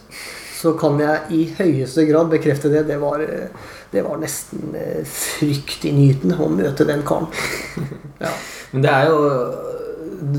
så 0.65 0.73
kan 0.81 0.99
jeg 1.01 1.37
i 1.37 1.43
høyeste 1.59 2.07
grad 2.09 2.33
bekrefte 2.33 2.73
det. 2.73 2.87
Det 2.89 2.97
var, 3.03 3.21
eh, 3.21 3.53
det 3.93 4.05
var 4.07 4.21
nesten 4.23 4.75
eh, 4.79 5.05
fryktinngytende 5.05 6.41
å 6.41 6.51
møte 6.53 6.89
den 6.89 7.05
karen. 7.07 7.31
Ja. 8.25 8.31
Men 8.71 8.85
det 8.85 8.91
er 8.95 9.09
jo 9.11 9.17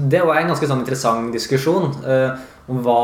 Det 0.07 0.21
var 0.23 0.37
en 0.39 0.47
ganske 0.47 0.67
sånn 0.69 0.79
interessant 0.81 1.33
diskusjon 1.35 1.89
eh, 2.07 2.31
om 2.71 2.79
hva, 2.81 3.01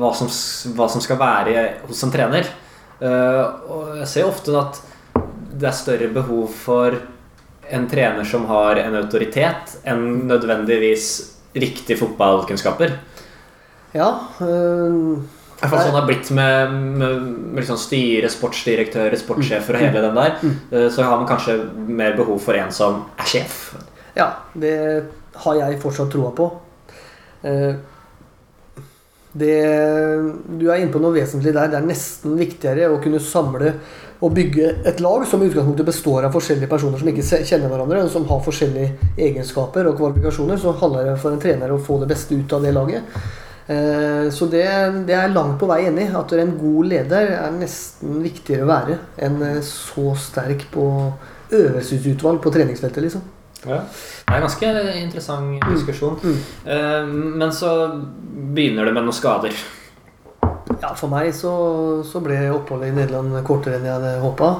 hva, 0.00 0.10
som, 0.18 0.28
hva 0.76 0.88
som 0.90 1.00
skal 1.00 1.16
være 1.20 1.62
hos 1.86 2.02
en 2.04 2.12
trener. 2.12 2.50
Eh, 2.98 3.44
og 3.70 3.94
jeg 4.02 4.10
ser 4.10 4.28
ofte 4.28 4.52
at 4.58 4.82
det 5.58 5.70
er 5.70 5.78
større 5.78 6.10
behov 6.12 6.50
for 6.52 6.98
en 7.68 7.86
trener 7.88 8.26
som 8.26 8.44
har 8.50 8.80
en 8.82 8.98
autoritet, 8.98 9.78
enn 9.88 10.26
nødvendigvis 10.28 11.08
riktige 11.58 11.98
fotballkunnskaper. 12.00 12.98
ja 13.96 14.10
eh, 14.44 15.37
Hvert 15.58 15.70
fall 15.72 15.80
sånn 15.82 15.94
det 15.94 15.98
har 16.00 16.06
blitt 16.06 16.30
med, 16.30 16.72
med, 17.00 17.22
med 17.50 17.60
liksom 17.62 17.78
styre, 17.82 18.28
sportsdirektører, 18.30 19.16
sportssjefer 19.18 19.74
og 19.74 19.80
hele 19.82 20.02
den 20.04 20.14
der. 20.18 20.36
Eh, 20.70 20.88
Så 20.94 21.02
har 21.02 21.16
man 21.18 21.26
kanskje 21.26 21.58
mer 21.88 22.14
behov 22.16 22.38
for 22.44 22.54
en 22.54 22.70
som 22.72 23.04
er 23.18 23.26
sjef. 23.26 23.74
Ja, 24.14 24.28
det 24.54 24.76
har 25.42 25.54
jeg 25.58 25.80
fortsatt 25.82 26.10
troa 26.14 26.30
på. 26.34 26.50
Eh, 27.42 27.74
Det, 29.38 29.54
du 30.58 30.64
er 30.72 30.80
inne 30.80 30.90
på 30.90 30.98
noe 31.02 31.12
vesentlig 31.14 31.52
der. 31.54 31.68
Det 31.70 31.76
er 31.78 31.84
nesten 31.86 32.38
viktigere 32.40 32.88
å 32.90 33.00
kunne 33.02 33.20
samle 33.22 33.74
og 34.24 34.32
bygge 34.34 34.70
et 34.88 34.98
lag 35.04 35.26
som 35.30 35.42
i 35.44 35.46
utgangspunktet 35.50 35.86
består 35.86 36.24
av 36.26 36.32
forskjellige 36.34 36.66
personer 36.70 36.98
som 36.98 37.10
ikke 37.12 37.42
kjenner 37.46 37.70
hverandre, 37.70 38.00
som 38.10 38.24
har 38.26 38.40
forskjellige 38.42 39.12
egenskaper 39.28 39.86
og 39.86 39.98
kvalifikasjoner. 40.00 40.58
Så 40.58 40.72
handler 40.80 41.10
det 41.12 41.18
for 41.22 41.30
en 41.36 41.42
trener 41.44 41.70
å 41.70 41.78
få 41.78 42.00
det 42.00 42.08
beste 42.10 42.34
ut 42.40 42.56
av 42.56 42.64
det 42.66 42.72
laget. 42.74 43.04
Eh, 43.68 44.30
Så 44.32 44.46
det, 44.48 44.64
det 45.06 45.14
er 45.14 45.26
jeg 45.26 45.34
langt 45.34 45.58
på 45.60 45.68
vei 45.68 45.82
enig 45.88 46.08
i. 46.08 46.12
At 46.16 46.32
en 46.32 46.54
god 46.60 46.88
leder 46.88 47.32
er 47.36 47.56
nesten 47.56 48.22
viktigere 48.24 48.64
å 48.64 48.70
være 48.70 48.98
enn 49.24 49.42
eh, 49.44 49.58
så 49.64 50.14
sterk 50.16 50.68
på 50.72 50.86
øvelsesutvalg 51.52 52.40
på 52.44 52.52
treningsfeltet, 52.52 53.04
liksom. 53.04 53.24
Det 53.58 53.74
er 53.74 54.36
en 54.36 54.44
ganske 54.44 54.68
interessant 55.00 55.64
diskusjon. 55.72 56.18
Mm. 56.22 56.36
Mm. 56.68 57.14
Men 57.40 57.50
så 57.52 57.70
begynner 58.54 58.86
det 58.86 58.92
med 58.94 59.02
noen 59.08 59.16
skader. 59.16 59.56
Ja, 60.78 60.92
for 60.94 61.10
meg 61.10 61.32
så, 61.34 61.50
så 62.06 62.20
ble 62.22 62.36
oppholdet 62.54 62.92
i 62.92 62.94
Nederland 63.00 63.34
kortere 63.48 63.80
enn 63.80 63.88
jeg 63.88 63.96
hadde 63.96 64.12
håpa. 64.22 64.50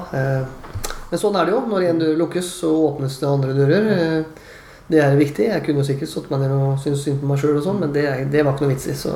Men 1.13 1.21
sånn 1.21 1.37
er 1.39 1.47
det 1.47 1.55
jo. 1.55 1.61
Når 1.69 1.85
en 1.93 2.01
dør 2.01 2.19
lukkes, 2.25 2.49
så 2.59 2.73
åpnes 2.89 3.15
det 3.21 3.29
andre 3.29 3.55
dører. 3.55 4.25
Det 4.89 4.97
er 5.03 5.19
viktig. 5.19 5.45
Jeg 5.51 5.65
kunne 5.67 5.85
sikkert 5.85 6.09
stått 6.09 6.31
meg 6.33 6.41
ned 6.43 6.55
og 6.55 6.81
syntes 6.81 7.05
synd 7.05 7.21
på 7.21 7.29
meg 7.29 7.39
sjøl, 7.41 7.61
sånn, 7.61 7.83
men 7.83 7.93
det, 7.93 8.07
det 8.33 8.41
var 8.41 8.55
ikke 8.55 8.65
noe 8.65 8.73
vits 8.73 8.89
i. 8.89 8.95
Så. 8.97 9.13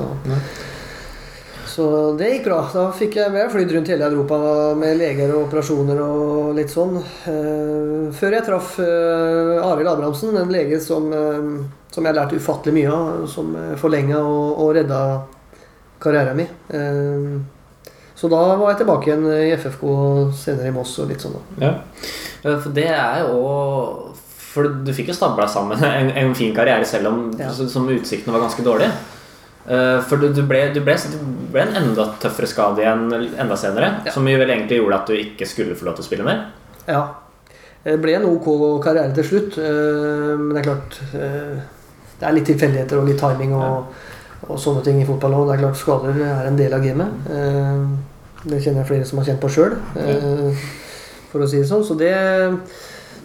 Så 1.74 1.86
det 2.14 2.28
gikk 2.30 2.44
bra. 2.46 2.60
Da 2.70 2.84
fikk 2.94 3.16
jeg 3.18 3.32
ble 3.34 3.48
flydd 3.50 3.72
rundt 3.74 3.90
hele 3.90 4.06
Europa 4.06 4.36
med 4.78 5.00
leger 5.00 5.32
og 5.34 5.48
operasjoner 5.48 5.98
og 6.04 6.52
litt 6.54 6.70
sånn. 6.70 7.00
Eh, 7.00 8.12
før 8.14 8.36
jeg 8.36 8.46
traff 8.46 8.76
eh, 8.84 9.56
Arild 9.58 9.90
Abrahamsen, 9.90 10.36
en 10.38 10.54
lege 10.54 10.78
som, 10.84 11.10
eh, 11.10 11.50
som 11.90 12.06
jeg 12.06 12.14
lærte 12.20 12.38
ufattelig 12.38 12.76
mye 12.78 12.94
av, 12.94 13.26
som 13.32 13.50
forlenga 13.80 14.22
og, 14.22 14.62
og 14.62 14.72
redda 14.78 15.00
karrieren 16.04 16.38
min. 16.38 17.42
Så 18.14 18.30
da 18.30 18.42
var 18.60 18.70
jeg 18.70 18.84
tilbake 18.84 19.10
igjen 19.10 19.24
i 19.32 19.54
FFK 19.58 19.86
senere 20.38 20.70
i 20.70 20.74
Moss 20.74 20.92
og 21.02 21.10
litt 21.10 21.24
sånn. 21.24 21.34
da. 21.34 21.64
Ja. 21.64 22.52
For 22.62 22.70
det 22.76 22.90
er 22.92 23.24
jo 23.24 23.40
For 24.54 24.68
du 24.86 24.92
fikk 24.94 25.08
jo 25.10 25.16
stabla 25.18 25.48
sammen 25.50 25.82
en, 25.88 26.12
en 26.14 26.34
fin 26.38 26.54
karriere 26.54 26.86
selv 26.86 27.10
om 27.10 27.24
Ja. 27.40 27.50
som- 27.50 27.88
utsiktene 27.90 28.32
var 28.36 28.44
ganske 28.46 28.62
dårlige. 28.62 28.92
Uh, 29.64 29.98
For 30.04 30.20
du, 30.20 30.28
du, 30.36 30.42
ble, 30.46 30.66
du, 30.74 30.80
ble, 30.84 30.94
du 31.10 31.18
ble 31.50 31.62
en 31.64 31.76
enda 31.80 32.04
tøffere 32.20 32.46
skade 32.50 32.82
igjen 32.84 33.06
enda 33.40 33.56
senere, 33.56 33.88
Ja. 34.04 34.12
som 34.12 34.26
jo 34.28 34.36
vel 34.38 34.50
egentlig 34.52 34.78
gjorde 34.78 34.98
at 35.00 35.06
du 35.08 35.14
ikke 35.16 35.46
skulle 35.48 35.74
få 35.74 35.86
lov 35.88 35.96
til 35.96 36.04
å 36.04 36.08
spille 36.10 36.26
mer. 36.26 36.42
Ja. 36.86 37.02
Det 37.84 37.98
ble 38.00 38.14
en 38.16 38.24
ok 38.28 38.46
karriere 38.84 39.14
til 39.16 39.24
slutt, 39.24 39.56
uh, 39.58 40.34
men 40.38 40.52
det 40.54 40.62
er 40.62 40.68
klart 40.68 40.98
uh, 41.14 41.56
Det 42.20 42.28
er 42.28 42.36
litt 42.36 42.46
tilfeldigheter 42.52 43.00
og 43.00 43.08
litt 43.08 43.18
timing 43.20 43.52
og, 43.56 43.88
og 44.48 44.60
sånne 44.60 44.84
ting 44.84 45.00
i 45.02 45.08
fotball 45.08 45.34
òg. 45.40 45.48
Det 45.48 45.56
er 45.56 45.62
klart 45.64 45.80
skader 45.80 46.20
er 46.28 46.46
en 46.46 46.56
del 46.60 46.72
av 46.76 46.84
gamet. 46.84 47.26
Det 48.44 48.60
kjenner 48.60 48.82
jeg 48.84 48.88
flere 48.92 49.08
som 49.08 49.18
har 49.18 49.26
kjent 49.30 49.40
på 49.42 49.48
sjøl, 49.50 49.74
for 51.32 51.40
å 51.44 51.48
si 51.48 51.58
det 51.62 51.68
sånn. 51.68 51.84
Så 51.88 51.96
det, 51.98 52.12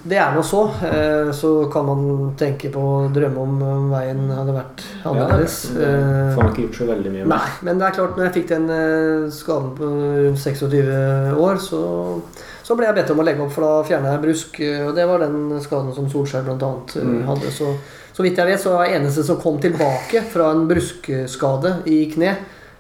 det 0.04 0.18
er 0.18 0.32
nå 0.36 0.42
så. 0.46 0.62
Eh, 0.86 1.32
Så 1.36 1.50
kan 1.72 1.86
man 1.86 2.34
tenke 2.40 2.70
på 2.72 2.80
å 2.80 3.10
drømme 3.14 3.42
om 3.42 3.90
veien 3.92 4.30
hadde 4.32 4.54
vært 4.56 4.84
annerledes. 5.06 5.58
Ja, 5.76 5.90
får 6.36 6.44
man 6.44 6.52
ikke 6.54 6.66
gjort 6.68 6.78
så 6.80 6.88
veldig 6.90 7.12
mye 7.14 7.26
med. 7.26 7.32
Nei, 7.34 7.50
men 7.68 7.80
det 7.82 7.88
er 7.90 7.96
klart 7.98 8.16
når 8.18 8.28
jeg 8.30 8.36
fikk 8.40 8.48
den 8.54 8.70
eh, 8.76 9.30
skaden 9.36 9.72
på 9.78 9.90
rundt 10.26 10.40
26 10.40 11.36
år, 11.36 11.60
så, 11.64 11.82
så 12.64 12.78
ble 12.80 12.88
jeg 12.90 12.98
bedt 13.00 13.12
om 13.16 13.20
å 13.20 13.26
legge 13.28 13.44
opp, 13.44 13.52
for 13.56 13.68
da 13.68 13.88
fjerna 13.90 14.14
jeg 14.16 14.24
brusk. 14.28 14.60
eh, 14.64 14.86
Og 14.88 14.94
det 14.96 15.08
var 15.10 15.20
den 15.26 15.40
skaden 15.66 15.92
som 15.98 16.08
Solskjær 16.12 16.46
bl.a. 16.48 16.72
Mm. 16.96 17.24
hadde. 17.28 17.52
Så, 17.56 17.74
så 18.16 18.24
vidt 18.26 18.38
jeg 18.40 18.50
vet, 18.54 18.60
så 18.64 18.76
var 18.78 18.86
jeg 18.88 19.00
eneste 19.02 19.24
som 19.28 19.40
kom 19.42 19.60
tilbake 19.64 20.24
fra 20.32 20.52
en 20.56 20.64
bruskskade 20.70 21.76
i 21.92 22.06
kne 22.14 22.38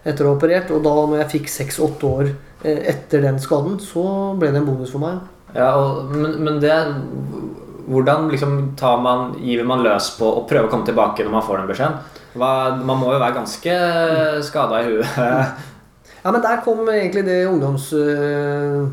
etter 0.07 0.23
å 0.25 0.31
ha 0.31 0.37
operert. 0.39 0.71
Og 0.71 0.83
da 0.87 0.95
når 1.03 1.23
jeg 1.25 1.33
fikk 1.35 1.51
seks-åtte 1.51 2.13
år 2.15 2.31
etter 2.63 3.21
den 3.23 3.37
skaden, 3.39 3.77
så 3.79 4.03
ble 4.39 4.49
det 4.51 4.59
en 4.63 4.67
bonus 4.67 4.91
for 4.95 5.03
meg. 5.03 5.19
Ja, 5.55 5.71
og, 5.79 6.11
men, 6.13 6.35
men 6.45 6.59
det 6.61 6.75
Hvordan 7.89 8.27
liksom 8.29 8.75
tar 8.77 8.99
man, 9.01 9.31
giver 9.41 9.65
man 9.65 9.81
løs 9.81 10.11
på 10.19 10.27
å 10.29 10.43
prøve 10.45 10.67
å 10.67 10.69
komme 10.69 10.85
tilbake 10.85 11.23
når 11.25 11.33
man 11.33 11.45
får 11.47 11.57
den 11.57 11.69
beskjeden? 11.71 11.95
Hva, 12.37 12.49
man 12.85 12.99
må 13.01 13.15
jo 13.15 13.21
være 13.21 13.39
ganske 13.39 13.77
skada 14.45 14.83
i 14.83 14.91
huet. 14.91 15.17
Ja, 16.19 16.33
men 16.35 16.41
der 16.43 16.59
kom 16.65 16.81
egentlig 16.91 17.23
det 17.25 17.45
ungdoms... 17.47 17.93
øh, 17.95 18.89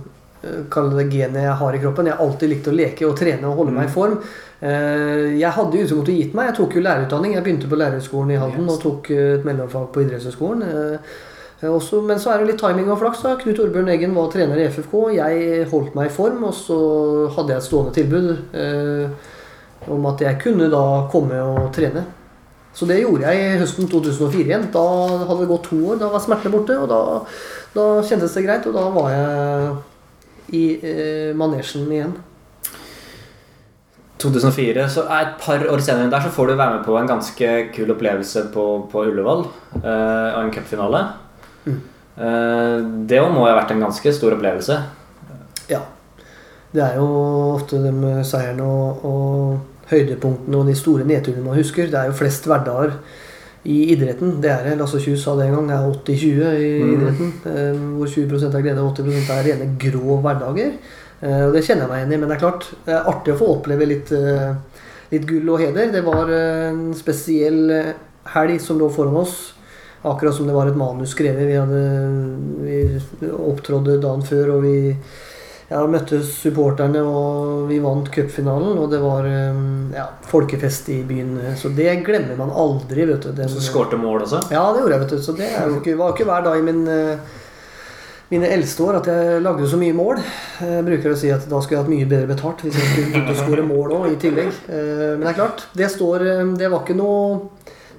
øh, 0.47 0.61
Kall 0.71 0.93
det 0.95 1.09
genet 1.11 1.43
jeg 1.43 1.57
har 1.59 1.75
i 1.75 1.81
kroppen. 1.83 2.07
Jeg 2.07 2.15
har 2.15 2.23
alltid 2.23 2.53
likt 2.53 2.69
å 2.71 2.75
leke 2.79 3.05
og 3.09 3.17
trene 3.19 3.49
og 3.51 3.59
holde 3.59 3.75
meg 3.75 3.89
i 3.89 3.93
form. 3.93 4.15
Eh, 4.63 5.35
Jeg 5.35 5.51
hadde 5.57 5.75
i 5.75 5.83
utgangspunktet 5.83 6.21
gitt 6.21 6.37
meg. 6.39 6.53
Jeg 6.53 6.57
tok 6.61 6.77
jo 6.79 6.85
lærerutdanning. 6.87 7.35
Jeg 7.35 7.43
begynte 7.49 7.71
på 7.73 7.81
lærerhøgskolen 7.81 8.31
i 8.31 8.39
Halden 8.39 8.71
og 8.71 8.79
tok 8.81 9.11
eh, 9.11 9.33
et 9.41 9.49
mellomfag 9.49 9.89
på 9.91 10.05
idrettshøgskolen. 10.07 10.63
Eh, 11.63 11.69
også- 11.73 12.03
Men 12.05 12.19
så 12.19 12.31
er 12.35 12.39
det 12.39 12.47
litt 12.53 12.59
timing 12.61 12.91
og 12.91 12.99
flaks. 13.01 13.23
da. 13.23 13.37
Knut 13.37 13.59
Orbjørn 13.59 13.89
Eggen 13.89 14.15
var 14.15 14.29
trener 14.31 14.59
i 14.59 14.67
FFK. 14.69 15.15
Jeg 15.15 15.67
holdt 15.71 15.95
meg 15.95 16.07
i 16.07 16.15
form, 16.15 16.45
og 16.45 16.53
så 16.55 17.29
hadde 17.35 17.49
jeg 17.49 17.57
et 17.57 17.63
stående 17.71 17.95
tilbud 17.95 18.39
eh, 18.55 19.09
om 19.91 20.07
at 20.07 20.19
jeg 20.21 20.39
kunne 20.43 20.71
da 20.71 21.09
komme 21.11 21.41
og 21.41 21.73
trene. 21.73 22.05
Så 22.75 22.87
det 22.87 23.01
gjorde 23.01 23.23
jeg 23.25 23.55
i 23.55 23.59
høsten 23.59 23.89
2004 23.89 24.45
igjen. 24.51 24.71
Da 24.71 24.85
hadde 25.27 25.41
det 25.41 25.49
gått 25.49 25.63
to 25.71 25.77
år. 25.93 25.99
Da 25.99 26.09
var 26.13 26.21
smertene 26.21 26.53
borte, 26.53 26.77
og 26.79 26.89
da, 26.89 27.21
da 27.75 28.03
kjentes 28.03 28.35
det 28.35 28.45
greit. 28.45 28.67
Og 28.67 28.75
da 28.75 28.91
var 28.91 29.11
jeg 29.11 29.77
i 30.53 30.65
eh, 30.85 31.33
manesjen 31.35 31.89
igjen. 31.89 32.13
2004, 34.19 34.87
så 34.89 35.03
et 35.13 35.35
par 35.41 35.61
år 35.73 35.81
senere 35.85 36.11
der 36.11 36.21
så 36.25 36.31
får 36.33 36.47
du 36.49 36.55
være 36.57 36.77
med 36.79 36.85
på 36.87 36.97
en 36.99 37.09
ganske 37.11 37.49
kul 37.77 37.91
opplevelse 37.93 38.47
på, 38.55 38.65
på 38.93 39.03
Ullevål. 39.11 39.43
eh, 39.77 40.37
og 40.37 40.45
en 40.45 40.53
cupfinale. 40.53 41.03
Mm. 41.67 41.81
Det 43.07 43.19
må 43.29 43.45
ha 43.45 43.55
vært 43.59 43.75
en 43.75 43.83
ganske 43.85 44.13
stor 44.17 44.33
opplevelse. 44.39 44.77
Ja. 45.69 45.83
Det 46.73 46.83
er 46.85 46.97
jo 46.97 47.07
ofte 47.57 47.79
de 47.83 47.93
seierne 48.27 48.65
og, 48.65 49.05
og 49.05 49.91
høydepunktene 49.91 50.59
og 50.61 50.67
de 50.71 50.75
store 50.79 51.05
nedturene 51.09 51.45
man 51.45 51.59
husker. 51.59 51.91
Det 51.93 51.99
er 52.01 52.09
jo 52.11 52.17
flest 52.17 52.47
hverdager 52.49 52.97
i 53.67 53.77
idretten. 53.93 54.37
Det 54.43 54.51
er 54.53 54.65
det. 54.65 54.77
Lasse 54.81 55.01
Kjus 55.03 55.23
sa 55.27 55.35
det 55.39 55.49
en 55.51 55.57
gang. 55.59 55.69
Det 55.69 55.77
er 55.77 56.21
80-20 56.21 56.53
i 56.57 56.71
Mm. 56.83 56.93
idretten. 56.97 57.33
eh, 57.53 57.81
Hvor 57.99 58.07
20 58.07 58.47
er 58.55 58.63
glede 58.63 58.81
og 58.83 58.95
80% 58.97 59.31
er 59.37 59.43
rene 59.51 59.69
grå 59.79 60.21
hverdager. 60.23 60.73
Eh, 61.23 61.47
Og 61.47 61.53
det 61.55 61.65
kjenner 61.65 61.87
jeg 61.87 61.91
meg 61.91 61.99
igjen 62.01 62.13
i. 62.13 62.17
Men 62.23 62.29
det 62.29 62.37
er 62.37 62.45
klart, 62.49 62.71
det 62.87 62.95
er 62.95 63.11
artig 63.13 63.35
å 63.35 63.39
få 63.39 63.51
oppleve 63.59 63.87
litt, 63.87 64.11
litt 65.13 65.27
gull 65.27 65.49
og 65.51 65.61
heder. 65.61 65.93
Det 65.93 66.05
var 66.05 66.31
en 66.31 66.95
spesiell 66.95 67.95
helg 68.35 68.61
som 68.61 68.79
lå 68.79 68.89
foran 68.91 69.17
oss. 69.17 69.53
Akkurat 70.07 70.35
som 70.37 70.47
det 70.47 70.55
var 70.55 70.69
et 70.71 70.77
manus 70.79 71.11
skrevet. 71.17 71.47
Vi, 71.49 71.57
hadde, 71.59 71.81
vi 72.63 73.31
opptrådde 73.33 73.97
dagen 74.03 74.23
før, 74.27 74.53
og 74.57 74.63
vi 74.63 74.77
ja, 75.67 75.81
møtte 75.91 76.21
supporterne, 76.23 77.01
og 77.03 77.65
vi 77.71 77.81
vant 77.83 78.07
cupfinalen. 78.15 78.77
Og 78.79 78.91
det 78.93 79.01
var 79.03 79.27
um, 79.27 79.89
ja, 79.97 80.05
folkefest 80.31 80.93
i 80.95 81.01
byen. 81.09 81.33
Så 81.59 81.73
det 81.75 81.91
glemmer 82.07 82.39
man 82.39 82.53
aldri. 82.55 83.09
vet 83.11 83.27
du. 83.27 83.33
Den, 83.35 83.51
Så 83.51 83.65
skårte 83.67 83.99
mål 83.99 84.23
også. 84.29 84.45
ja, 84.55 84.63
det 84.77 84.85
gjorde 84.85 84.95
jeg, 84.95 85.03
vet 85.07 85.17
du. 85.17 85.25
Så 85.27 85.35
det 85.41 85.51
er 85.51 85.67
jo 85.73 85.81
ikke, 85.81 85.97
var 85.99 86.15
ikke 86.15 86.29
hver 86.31 86.47
dag 86.47 86.61
i 86.61 86.65
min, 86.69 86.87
eh, 86.87 87.35
mine 88.31 88.49
eldste 88.55 88.83
år 88.87 89.01
at 89.01 89.11
jeg 89.11 89.43
lagde 89.43 89.67
så 89.71 89.79
mye 89.83 89.95
mål. 89.95 90.23
Jeg 90.63 90.87
bruker 90.87 91.13
å 91.13 91.19
si 91.19 91.35
at 91.35 91.51
da 91.51 91.59
skulle 91.63 91.81
jeg 91.81 91.85
hatt 91.85 91.93
mye 91.97 92.09
bedre 92.15 92.31
betalt 92.31 92.63
hvis 92.63 92.79
jeg 92.79 92.89
skulle 92.93 93.11
begynt 93.17 93.35
å 93.35 93.39
skåre 93.43 93.67
mål 93.67 93.99
òg, 93.99 94.09
i 94.15 94.23
tillegg. 94.23 94.55
Eh, 94.71 95.13
Men 95.19 95.27
det 95.27 95.35
er 95.35 95.41
klart, 95.43 95.67
det 95.83 95.91
står 95.99 96.27
eh, 96.31 96.45
Det 96.63 96.71
var 96.71 96.87
ikke 96.87 96.99
noe 97.03 97.27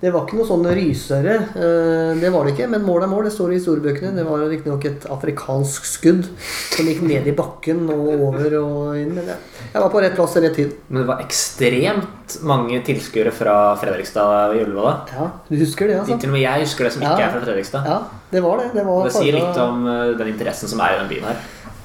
det 0.01 0.12
var 0.13 0.25
ikke 0.27 0.38
noe 0.38 0.46
sånn 0.46 0.66
rysere. 0.77 1.36
eh, 1.58 2.20
Det 2.22 2.30
var 2.34 2.45
det 2.45 2.54
ikke, 2.54 2.67
men 2.69 2.84
mål 2.86 3.04
er 3.04 3.08
mål. 3.12 3.24
Det 3.26 3.34
står 3.34 3.54
i 3.54 3.58
historiebøkene. 3.60 4.13
Det 4.15 4.26
var 4.28 4.43
riktignok 4.50 4.86
et 4.86 5.06
afrikansk 5.10 5.86
skudd 5.89 6.28
som 6.76 6.86
gikk 6.86 7.02
ned 7.02 7.28
i 7.28 7.34
bakken 7.38 7.89
og 7.89 8.08
over 8.28 8.58
og 8.62 8.98
inn. 9.00 9.15
Men 9.15 9.26
jeg, 9.32 9.38
var 9.82 9.89
på 9.89 10.02
rett 10.04 10.15
plass 10.15 10.34
til 10.38 10.43
rett 10.45 10.56
tid. 10.56 10.76
Men 10.89 11.02
det 11.02 11.08
var 11.08 11.24
ekstremt 11.26 12.38
mange 12.43 12.82
tilskuere 12.86 13.32
fra 13.34 13.58
Fredrikstad 13.82 14.56
i 14.56 14.63
Ullevål. 14.65 14.93
Ja, 15.17 15.28
Du 15.50 15.56
husker 15.58 15.88
det, 15.88 16.00
altså? 16.00 16.19
Til 16.19 16.30
og 16.30 16.34
med 16.38 16.41
jeg 16.45 16.62
husker 16.67 16.84
det 16.84 16.93
som 16.93 17.02
ikke 17.02 17.19
Ja. 17.19 17.28
er 17.28 17.32
fra 17.32 17.45
Fredrikstad. 17.45 17.86
Ja, 17.86 18.00
det 18.32 18.43
var 18.43 18.58
det. 18.58 18.74
Det, 18.74 18.86
var 18.86 19.04
Det 19.04 19.13
sier 19.13 19.34
litt 19.34 19.58
om 19.58 19.88
eh, 19.88 20.13
den 20.17 20.28
interessen 20.34 20.67
som 20.69 20.80
er 20.80 20.95
i 20.95 21.00
den 21.00 21.10
byen 21.10 21.24
her. 21.32 21.38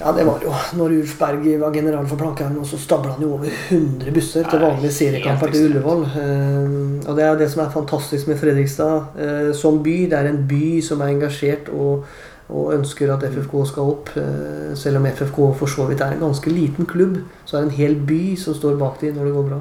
Ja, 0.03 0.11
det 0.13 0.25
var 0.27 0.43
jo 0.43 0.51
når 0.75 0.97
Ulf 0.97 1.13
Berg 1.21 1.45
var 1.61 1.75
general 1.75 2.07
for 2.11 2.19
Plankeren, 2.19 2.57
og 2.59 2.67
så 2.67 2.79
stabla 2.81 3.13
han 3.15 3.23
jo 3.23 3.37
over 3.37 3.53
100 3.69 4.11
busser 4.15 4.49
til 4.51 4.63
vanlige 4.65 4.91
seriekamper 4.97 5.53
til 5.53 5.69
Ullevål. 5.69 6.03
Eh, 6.19 6.73
og 7.07 7.19
det 7.19 7.23
er 7.23 7.39
det 7.39 7.47
som 7.53 7.63
er 7.63 7.71
fantastisk 7.71 8.27
med 8.27 8.41
Fredrikstad 8.41 9.21
eh, 9.23 9.51
som 9.55 9.79
by. 9.85 9.95
Det 10.11 10.19
er 10.19 10.31
en 10.33 10.41
by 10.51 10.81
som 10.83 11.05
er 11.05 11.13
engasjert 11.15 11.71
og, 11.71 12.03
og 12.51 12.73
ønsker 12.75 13.13
at 13.15 13.29
FFK 13.31 13.55
skal 13.71 13.93
opp. 13.95 14.11
Eh, 14.19 14.73
selv 14.81 14.99
om 14.99 15.07
FFK 15.07 15.39
for 15.61 15.71
så 15.71 15.87
vidt 15.87 16.03
er 16.03 16.17
en 16.17 16.25
ganske 16.27 16.51
liten 16.51 16.89
klubb, 16.91 17.21
så 17.45 17.61
er 17.61 17.63
det 17.63 17.71
en 17.71 17.79
hel 17.79 17.95
by 18.09 18.23
som 18.43 18.59
står 18.59 18.81
bak 18.83 18.99
dem 19.05 19.15
når 19.21 19.31
det 19.31 19.37
går 19.37 19.51
bra. 19.53 19.61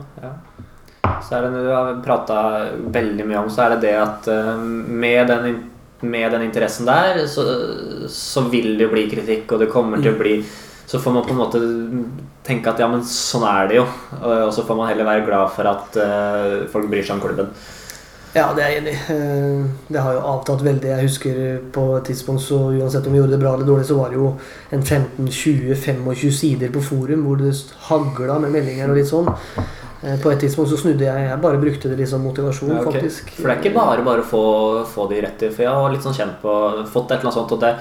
Så 1.21 1.37
er 1.37 1.45
det 1.45 1.67
du 1.67 1.69
har 1.69 2.01
prata 2.01 2.39
veldig 2.97 3.29
mye 3.29 3.43
om, 3.43 3.53
så 3.53 3.67
er 3.67 3.75
det 3.75 3.83
det 3.85 3.93
at 3.99 4.33
med 4.89 5.29
den, 5.29 5.61
med 6.01 6.31
den 6.33 6.47
interessen 6.47 6.87
der, 6.89 7.25
så, 7.27 7.45
så 8.09 8.45
vil 8.49 8.73
det 8.77 8.87
jo 8.87 8.93
bli 8.93 9.07
kritikk, 9.11 9.51
og 9.51 9.61
det 9.61 9.71
kommer 9.71 10.01
til 10.01 10.15
å 10.15 10.19
bli 10.19 10.39
Så 10.91 10.99
får 10.99 11.13
man 11.15 11.23
på 11.23 11.31
en 11.31 11.39
måte 11.39 11.59
tenke 12.43 12.67
at 12.67 12.81
ja, 12.81 12.87
men 12.91 13.03
sånn 13.07 13.45
er 13.47 13.69
det 13.69 13.77
jo. 13.77 13.85
Og 14.19 14.47
og 14.47 14.49
så 14.51 14.65
får 14.67 14.75
man 14.75 14.89
heller 14.89 15.07
være 15.07 15.23
glad 15.27 15.53
for 15.55 15.69
at 15.69 15.95
uh, 15.95 16.65
folk 16.73 16.89
bryr 16.91 17.05
seg 17.05 17.15
om 17.15 17.21
klubben. 17.23 17.53
Ja, 18.31 18.49
det 18.55 18.63
er 18.63 18.69
jeg 18.71 18.81
enig 18.81 18.91
i. 18.95 19.13
Eh, 19.13 19.65
Det 19.91 19.99
har 19.99 20.13
jo 20.15 20.21
avtatt 20.33 20.61
veldig. 20.63 20.87
Jeg 20.87 21.07
husker 21.07 21.39
på 21.75 21.83
et 21.97 22.05
tidspunkt 22.07 22.43
så 22.45 22.59
uansett 22.71 23.07
om 23.07 23.11
vi 23.11 23.19
gjorde 23.19 23.35
det 23.35 23.41
bra 23.41 23.53
eller 23.55 23.67
dårlig, 23.67 23.87
så 23.87 23.97
var 23.97 24.09
det 24.09 24.19
jo 24.19 24.29
en 24.71 24.83
15-20-25 24.83 26.31
sider 26.31 26.71
på 26.71 26.83
forum 26.83 27.25
hvor 27.27 27.41
det 27.41 27.51
hagla 27.89 28.39
med 28.39 28.55
meldinger 28.55 28.91
og 28.91 28.99
litt 28.99 29.11
sånn. 29.11 29.27
Eh, 30.03 30.15
På 30.21 30.31
et 30.31 30.39
tidspunkt 30.41 30.71
så 30.71 30.77
snudde 30.81 31.05
jeg. 31.05 31.27
Jeg 31.29 31.41
bare 31.43 31.59
brukte 31.61 31.89
det 31.91 31.97
litt 31.99 32.09
som 32.09 32.23
motivasjon, 32.25 32.69
Ja, 32.73 32.81
okay. 32.81 33.01
faktisk. 33.01 33.29
For 33.37 33.47
det 33.49 33.57
er 33.57 33.61
ikke 33.61 33.75
bare 33.77 34.03
bare 34.05 34.23
å 34.23 34.29
få, 34.31 34.43
få 34.89 35.07
de 35.11 35.21
rett 35.21 35.43
i. 35.45 35.49
For 35.53 35.63
jeg 35.67 35.71
har 35.77 35.91
litt 35.93 36.01
sånn 36.05 36.15
kjent 36.17 36.39
på 36.41 36.55
fått 36.89 37.11
et 37.11 37.19
eller 37.19 37.29
annet 37.29 37.39
sånt, 37.41 37.51
og 37.51 37.59
det 37.61 37.75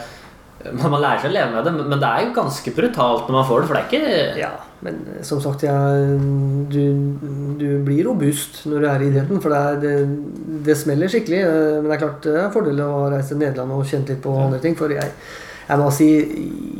man 0.76 0.90
man 0.92 1.00
lærer 1.00 1.22
seg 1.22 1.30
å 1.30 1.32
leve 1.32 1.52
med 1.54 1.64
det, 1.64 1.72
men- 1.72 2.00
det 2.02 2.04
er 2.08 2.24
jo 2.26 2.34
ganske 2.36 2.72
brutalt 2.76 3.28
når 3.30 3.32
man 3.38 3.46
får 3.48 3.60
det. 3.62 3.68
For 3.68 3.74
det 3.74 3.80
er 3.80 3.88
ikke 3.88 4.38
Ja, 4.42 4.50
men 4.82 4.94
eh, 5.16 5.22
som 5.24 5.40
sagt, 5.40 5.62
ja, 5.62 5.72
du, 6.68 7.16
du 7.56 7.78
blir 7.86 8.04
robust 8.04 8.66
når 8.68 8.80
du 8.84 8.86
er 8.90 9.00
i 9.00 9.08
idretten. 9.08 9.40
For 9.40 9.48
det, 9.48 9.60
er, 9.70 9.80
det, 9.80 10.64
det 10.66 10.76
smeller 10.76 11.08
skikkelig. 11.08 11.40
eh, 11.40 11.80
Men 11.80 11.88
det 11.88 11.96
er 11.96 12.02
klart 12.04 12.20
det 12.28 12.34
er 12.36 12.44
en 12.44 12.52
fordel 12.52 12.82
å 12.84 12.90
reise 13.10 13.32
til 13.32 13.40
Nederland 13.40 13.72
og 13.78 13.86
kjent 13.88 14.12
litt 14.12 14.20
på 14.24 14.34
andre 14.36 14.60
ting. 14.60 14.76
For 14.76 14.92
jeg, 14.92 15.08
jeg 15.70 15.78
må 15.80 15.88
si 15.96 16.10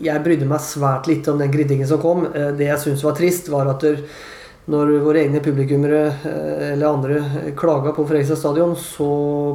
jeg 0.05 0.25
brydde 0.25 0.49
meg 0.51 0.61
svært 0.61 1.09
lite 1.09 1.33
om 1.33 1.39
den 1.41 1.53
kritikken 1.53 1.89
som 1.89 2.01
kom. 2.03 2.27
Det 2.33 2.67
jeg 2.69 2.79
syntes 2.85 3.05
var 3.09 3.17
trist, 3.17 3.49
var 3.49 3.69
at 3.73 3.81
der, 3.81 4.03
når 4.71 4.91
våre 5.03 5.23
egne 5.25 5.41
publikummere 5.43 6.01
eh, 6.25 6.73
eller 6.73 6.87
andre 6.87 7.53
klaga 7.59 7.91
på 7.97 8.05
Fredrikstad 8.07 8.39
stadion, 8.39 8.77
så 8.79 9.09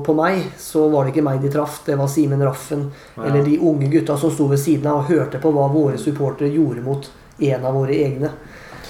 på 0.06 0.15
meg, 0.17 0.41
så 0.60 0.89
var 0.91 1.06
det 1.06 1.13
ikke 1.13 1.23
meg 1.23 1.41
de 1.41 1.49
traff. 1.54 1.82
Det 1.86 1.95
var 1.99 2.08
Simen 2.12 2.43
Raffen 2.43 2.89
Ja. 3.15 3.23
eller 3.30 3.43
de 3.45 3.58
unge 3.60 3.88
gutta 3.93 4.17
som 4.19 4.32
sto 4.32 4.47
ved 4.51 4.60
siden 4.60 4.88
av 4.91 5.04
og 5.04 5.10
hørte 5.13 5.39
på 5.39 5.51
hva 5.56 5.69
våre 5.71 5.97
supportere 5.97 6.51
gjorde 6.51 6.84
mot 6.84 7.08
en 7.39 7.65
av 7.65 7.73
våre 7.73 7.95
egne. 7.95 8.30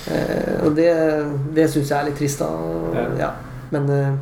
Eh, 0.07 0.65
og 0.65 0.75
det, 0.77 0.91
det 1.55 1.67
syns 1.71 1.89
jeg 1.89 1.97
er 1.99 2.05
litt 2.09 2.17
trist, 2.19 2.39
da. 2.39 2.49
Ja. 3.19 3.29
Men, 3.71 3.89
eh, 3.89 4.15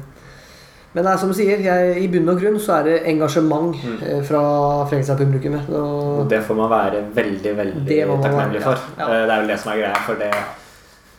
men 0.93 1.03
det 1.07 1.11
er 1.11 1.17
som 1.17 1.31
du 1.31 1.35
sier, 1.35 1.59
jeg, 1.59 1.95
i 2.03 2.07
bunn 2.07 2.29
og 2.29 2.37
grunn 2.39 2.59
så 2.61 2.75
er 2.79 2.83
det 2.89 2.97
engasjement 3.11 3.75
Mm. 3.83 3.97
eh, 4.07 4.21
fra 4.23 4.41
Fredrikstad-publikummet. 4.91 5.69
Og 5.71 6.19
Og 6.23 6.27
det 6.29 6.41
får 6.45 6.55
man 6.55 6.69
være 6.69 7.01
veldig 7.15 7.55
veldig 7.57 8.01
takknemlig 8.23 8.61
for. 8.61 8.77
ja. 8.99 9.07
Eh, 9.07 9.25
Det 9.25 9.31
er 9.31 9.39
vel 9.41 9.47
det 9.47 9.59
som 9.59 9.71
er 9.73 9.77
greia. 9.81 9.95
For 10.05 10.15
det 10.15 10.31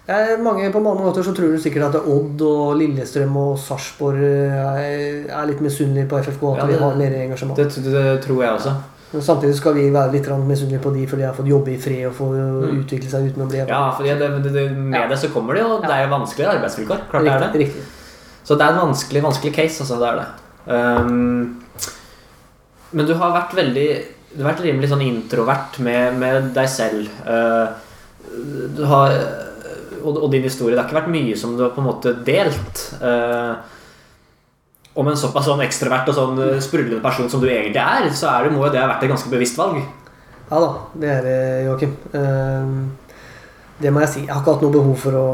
mange, 0.07 0.71
på 0.73 0.81
mange 0.85 1.01
måter 1.01 1.23
så 1.25 1.33
tror 1.35 1.53
du 1.55 1.59
sikkert 1.59 1.95
at 1.95 2.05
Odd 2.05 2.43
og 2.45 2.75
Lillestrøm 2.77 3.37
og 3.41 3.55
Sarpsborg 3.59 4.21
eh, 4.21 5.25
er, 5.33 5.47
litt 5.49 5.63
misunnelige 5.65 6.09
på 6.11 6.19
FFK. 6.21 6.43
At 6.53 6.59
Ja, 6.59 6.67
vi 6.67 6.73
det- 6.75 6.81
har 6.83 6.95
mer 6.97 7.15
engasjement. 7.23 7.57
det, 7.57 7.69
det 7.85 8.23
tror 8.27 8.43
jeg 8.43 8.53
også. 8.53 8.75
Men 9.15 9.23
samtidig 9.23 9.55
skal 9.57 9.75
vi 9.75 9.91
være 9.95 10.13
litt 10.13 10.27
misunnelige 10.27 10.83
på 10.83 10.93
de 10.93 11.07
fordi 11.07 11.23
de 11.23 11.27
har 11.27 11.35
fått 11.35 11.47
jobbe 11.47 11.69
i 11.73 11.79
fred 11.79 12.07
og 12.07 12.15
få 12.15 12.29
Mm. 12.35 12.81
utvikle 12.85 13.09
seg 13.11 13.31
uten 13.31 13.43
å 13.47 13.49
bli 13.49 13.59
Ja, 13.67 13.91
for 13.97 14.03
det, 14.03 14.19
det, 14.19 14.53
det, 14.53 14.71
med 14.77 15.09
det 15.09 15.19
så 15.19 15.29
kommer 15.33 15.55
det 15.55 15.63
jo 15.63 15.81
Det 15.81 15.91
er 15.91 16.05
jo 16.07 16.11
vanskelige 16.19 16.49
arbeidsvilkår. 16.59 16.99
Klart 17.11 17.25
det 17.25 17.33
er 17.33 17.39
det. 17.39 17.47
Riktig. 17.47 17.61
riktig. 17.67 17.83
Så 18.45 18.59
det 18.59 18.67
er 18.67 18.73
en 18.73 18.89
vanskelig, 18.89 19.23
vanskelig 19.23 19.55
case, 19.55 19.81
altså. 19.81 19.99
Det 20.01 20.09
er 20.09 20.17
det. 20.17 20.27
Um, 20.67 21.63
men 22.93 23.07
du 23.07 23.15
har 23.15 23.33
vært 23.33 23.55
veldig 23.55 24.05
Du 24.37 24.43
har 24.43 24.53
vært 24.53 24.65
rimelig 24.65 24.89
sånn 24.91 25.01
introvert 25.07 25.79
med, 25.79 26.19
med 26.19 26.53
deg 26.55 26.69
selv. 26.69 27.09
Uh, 27.25 27.69
du 28.77 28.85
har 28.85 29.13
og, 30.05 30.21
og 30.27 30.29
din 30.33 30.45
historie. 30.47 30.77
Det 30.77 30.83
har 30.83 30.91
ikke 30.91 31.01
vært 31.01 31.15
mye 31.15 31.39
som 31.41 31.57
du 31.57 31.65
har 31.65 31.73
på 31.75 31.83
en 31.83 31.89
måte 31.89 32.15
delt. 32.27 32.85
Uh, 33.01 33.57
om 34.95 35.09
en 35.11 35.19
såpass 35.19 35.49
sånn 35.49 35.63
ekstrovert 35.65 36.11
og 36.11 36.17
sånn 36.17 36.41
eh, 36.45 36.61
sprudlende 36.63 37.03
person 37.03 37.27
som 37.31 37.43
du 37.43 37.49
egentlig 37.51 37.83
er, 37.83 38.07
så 38.15 38.31
er 38.31 38.47
det, 38.47 38.55
må 38.55 38.63
jo 38.63 38.73
det 38.75 38.79
ha 38.79 38.87
vært 38.93 39.03
et 39.07 39.11
ganske 39.11 39.31
bevisst 39.33 39.59
valg. 39.59 39.81
Ja 40.51 40.61
da, 40.61 40.69
det 41.03 41.11
er 41.11 41.25
det, 41.25 41.39
Joakim. 41.67 41.97
Ehm, 42.15 42.77
det 43.81 43.91
må 43.91 44.05
jeg 44.05 44.13
si. 44.13 44.23
Jeg 44.23 44.31
har 44.31 44.43
ikke 44.43 44.55
hatt 44.55 44.63
noe 44.63 44.75
behov 44.77 44.95
for 45.03 45.19
å, 45.19 45.29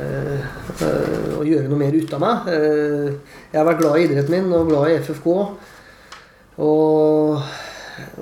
eh, 0.00 0.46
eh, 0.86 1.34
å 1.36 1.44
gjøre 1.44 1.68
noe 1.68 1.80
mer 1.82 1.98
ut 1.98 2.14
av 2.16 2.22
meg. 2.22 2.48
Eh, 2.48 3.36
jeg 3.52 3.60
har 3.60 3.68
vært 3.68 3.82
glad 3.82 3.98
i 3.98 4.06
idretten 4.06 4.36
min 4.38 4.56
og 4.56 4.70
glad 4.70 4.88
i 4.88 4.96
FFK. 5.02 5.28
Og, 6.62 7.42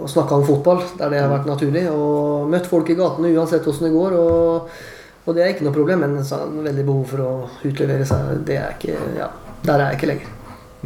og 0.00 0.10
snakka 0.10 0.38
om 0.40 0.46
fotball 0.48 0.82
der 0.98 1.14
det 1.14 1.22
har 1.22 1.30
vært 1.30 1.46
naturlig. 1.46 1.84
Og 1.94 2.50
møtt 2.50 2.66
folk 2.70 2.90
i 2.90 2.98
gatene 2.98 3.30
uansett 3.36 3.68
åssen 3.70 3.86
det 3.86 3.94
går. 3.94 4.18
Og, 4.18 4.82
og, 5.26 5.34
det 5.36 5.44
er 5.44 5.52
ikke 5.52 5.66
noe 5.66 5.76
problem, 5.76 6.02
men 6.04 6.24
så 6.24 6.40
har 6.40 6.48
jeg 6.48 6.66
veldig 6.70 6.84
behov 6.88 7.12
for 7.12 7.22
å 7.24 7.30
utlevere 7.68 8.06
seg. 8.08 8.42
Det 8.48 8.56
er 8.58 8.76
ikke, 8.76 8.96
ja, 9.18 9.28
der 9.66 9.76
er 9.76 9.90
jeg 9.90 10.00
ikke 10.00 10.10
lenger. 10.14 10.36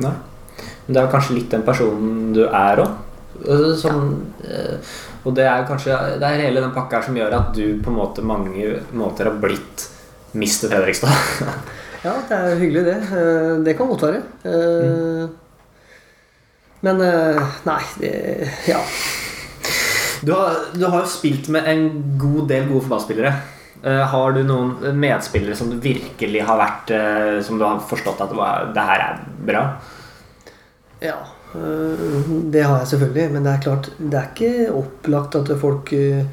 Nei. 0.04 0.14
Men 0.84 0.96
det 0.96 1.00
er 1.00 1.12
kanskje 1.12 1.36
litt 1.38 1.54
den 1.54 1.64
personen 1.66 2.32
du 2.34 2.42
er 2.44 2.82
òg. 2.82 3.00
Sånn. 3.80 4.10
Og 5.24 5.32
det 5.34 5.46
er 5.48 5.64
kanskje 5.66 5.96
Det 6.20 6.28
er 6.28 6.42
hele 6.44 6.60
den 6.62 6.72
pakka 6.74 7.00
her 7.00 7.06
som 7.08 7.16
gjør 7.18 7.32
at 7.34 7.48
du 7.56 7.80
på 7.82 7.90
en 7.90 7.96
måte 7.96 8.22
mange 8.22 8.68
måter 8.94 9.26
har 9.26 9.40
blitt 9.42 9.88
Mr. 10.34 10.68
Fredrikstad. 10.68 11.10
ja, 12.06 12.14
det 12.28 12.36
er 12.36 12.60
hyggelig, 12.60 12.84
det. 12.90 12.98
Eh, 13.16 13.50
det 13.66 13.76
kan 13.78 13.90
godt 13.90 14.06
være. 14.06 14.22
Men 16.84 17.04
Nei, 17.64 17.82
det 18.02 18.14
Ja. 18.70 18.82
Du 20.24 20.32
har, 20.32 20.56
du 20.72 20.86
har 20.88 21.02
jo 21.02 21.08
spilt 21.10 21.50
med 21.52 21.66
en 21.68 21.82
god 22.16 22.46
del 22.48 22.68
gode 22.70 22.86
fotballspillere. 22.86 23.32
Har 23.84 24.32
du 24.32 24.40
noen 24.48 24.96
medspillere 24.96 25.56
som 25.58 25.68
du 25.68 25.74
virkelig 25.76 26.40
har 26.48 26.56
vært 26.56 26.92
Som 27.44 27.58
du 27.60 27.66
har 27.66 27.82
forstått 27.84 28.22
at 28.24 28.32
det 28.72 28.84
her 28.88 29.02
er 29.04 29.18
bra? 29.44 29.64
Ja. 31.04 31.18
Eh, 31.54 32.30
det 32.50 32.62
har 32.66 32.82
jeg 32.82 32.92
selvfølgelig, 32.94 33.30
men 33.30 33.46
det 33.46 33.52
er 33.52 33.62
klart 33.62 33.90
Det 33.98 34.18
er 34.18 34.30
ikke 34.32 34.74
opplagt 34.74 35.36
at 35.38 35.52
folk 35.60 35.92
eh, 35.94 36.24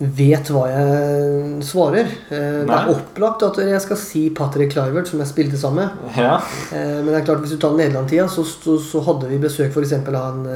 vet 0.00 0.48
hva 0.48 0.64
jeg 0.70 1.64
svarer. 1.68 2.08
Eh. 2.32 2.62
Det 2.64 2.76
er 2.76 2.92
opplagt 2.94 3.44
at 3.50 3.60
jeg 3.60 3.82
skal 3.84 4.00
si 4.00 4.22
Patrick 4.36 4.72
Clivert, 4.72 5.10
som 5.10 5.20
jeg 5.20 5.28
spilte 5.28 5.60
sammen 5.60 5.90
med. 5.90 6.16
Ja. 6.16 6.38
Men 6.72 7.10
det 7.10 7.18
er 7.18 7.26
klart 7.28 7.44
hvis 7.44 7.52
du 7.52 7.60
tar 7.60 7.76
Nederland-tida, 7.76 8.24
så, 8.32 8.46
så, 8.48 8.78
så, 8.80 9.04
hadde 9.04 9.28
vi 9.28 9.42
besøk 9.42 9.76
f.eks. 9.76 9.92
av 10.00 10.16
han 10.16 10.48